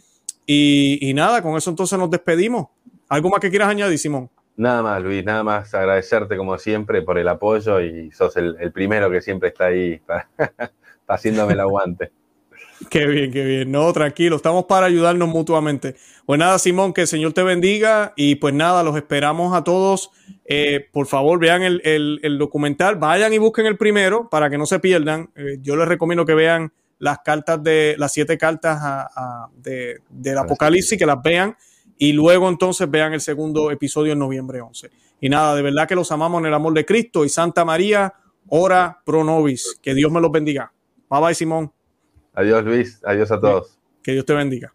Y, 0.45 1.11
nada, 1.15 1.41
con 1.41 1.57
eso 1.57 1.71
entonces 1.71 1.97
nos 1.97 2.11
despedimos. 2.11 2.67
¿Algo 3.09 3.31
más 3.31 3.39
que 3.39 3.49
quieras 3.49 3.69
añadir, 3.69 3.97
Simón? 3.97 4.29
Nada 4.57 4.84
más, 4.84 5.01
Luis, 5.01 5.25
nada 5.25 5.41
más 5.41 5.73
agradecerte 5.73 6.38
como 6.38 6.55
siempre 6.59 7.01
por 7.01 7.17
el 7.17 7.27
apoyo 7.27 7.81
y 7.81 8.11
sos 8.11 8.38
el, 8.38 8.71
primero 8.71 9.09
que 9.09 9.19
siempre 9.19 9.49
está 9.49 9.65
ahí 9.65 9.99
haciéndome 11.07 11.53
el 11.53 11.61
aguante. 11.61 12.11
Qué 12.89 13.05
bien, 13.05 13.31
qué 13.31 13.43
bien. 13.43 13.71
No, 13.71 13.91
tranquilo, 13.93 14.36
estamos 14.36 14.65
para 14.65 14.88
ayudarnos 14.88 15.27
mutuamente. 15.27 15.95
Pues 16.25 16.39
nada, 16.39 16.57
Simón, 16.59 16.93
que 16.93 17.01
el 17.01 17.07
Señor 17.07 17.34
te 17.34 17.43
bendiga 17.43 18.13
y 18.15 18.36
pues 18.36 18.53
nada, 18.53 18.84
los 18.84 18.95
esperamos 18.95 19.55
a 19.55 19.63
todos. 19.63 20.11
Eh, 20.45 20.88
por 20.91 21.07
favor, 21.07 21.39
vean 21.39 21.61
el, 21.63 22.38
documental, 22.38 22.95
vayan 22.95 23.34
y 23.34 23.38
busquen 23.38 23.65
el 23.65 23.77
primero 23.77 24.29
para 24.29 24.49
que 24.49 24.57
no 24.57 24.65
se 24.65 24.79
pierdan. 24.79 25.31
Eh, 25.36 25.57
yo 25.61 25.75
les 25.75 25.88
recomiendo 25.88 26.25
que 26.25 26.34
vean 26.34 26.73
las 26.99 27.19
cartas 27.19 27.61
de 27.61 27.95
las 27.97 28.13
siete 28.13 28.38
cartas 28.38 28.79
de, 29.57 29.99
del 30.09 30.38
Apocalipsis, 30.38 30.97
que 30.97 31.05
las 31.05 31.21
vean 31.21 31.55
y 31.97 32.13
luego 32.13 32.49
entonces 32.49 32.89
vean 32.89 33.13
el 33.13 33.21
segundo 33.21 33.71
episodio 33.71 34.13
en 34.13 34.19
noviembre 34.19 34.61
11. 34.61 34.89
Y 35.21 35.29
nada, 35.29 35.55
de 35.55 35.61
verdad 35.61 35.88
que 35.88 35.95
los 35.95 36.11
amamos 36.11 36.41
en 36.41 36.47
el 36.47 36.53
amor 36.53 36.73
de 36.73 36.86
Cristo 36.86 37.23
y 37.25 37.29
Santa 37.29 37.65
María, 37.65 38.13
ora 38.47 39.01
pro 39.05 39.23
nobis. 39.23 39.79
Que 39.81 39.93
Dios 39.93 40.11
me 40.11 40.21
los 40.21 40.31
bendiga. 40.31 40.73
Bye 41.09 41.21
bye, 41.21 41.36
Simón. 41.36 41.71
Adiós 42.34 42.65
Luis, 42.65 42.99
adiós 43.03 43.31
a 43.31 43.39
todos. 43.39 43.77
Que 44.03 44.13
Dios 44.13 44.25
te 44.25 44.34
bendiga. 44.34 44.73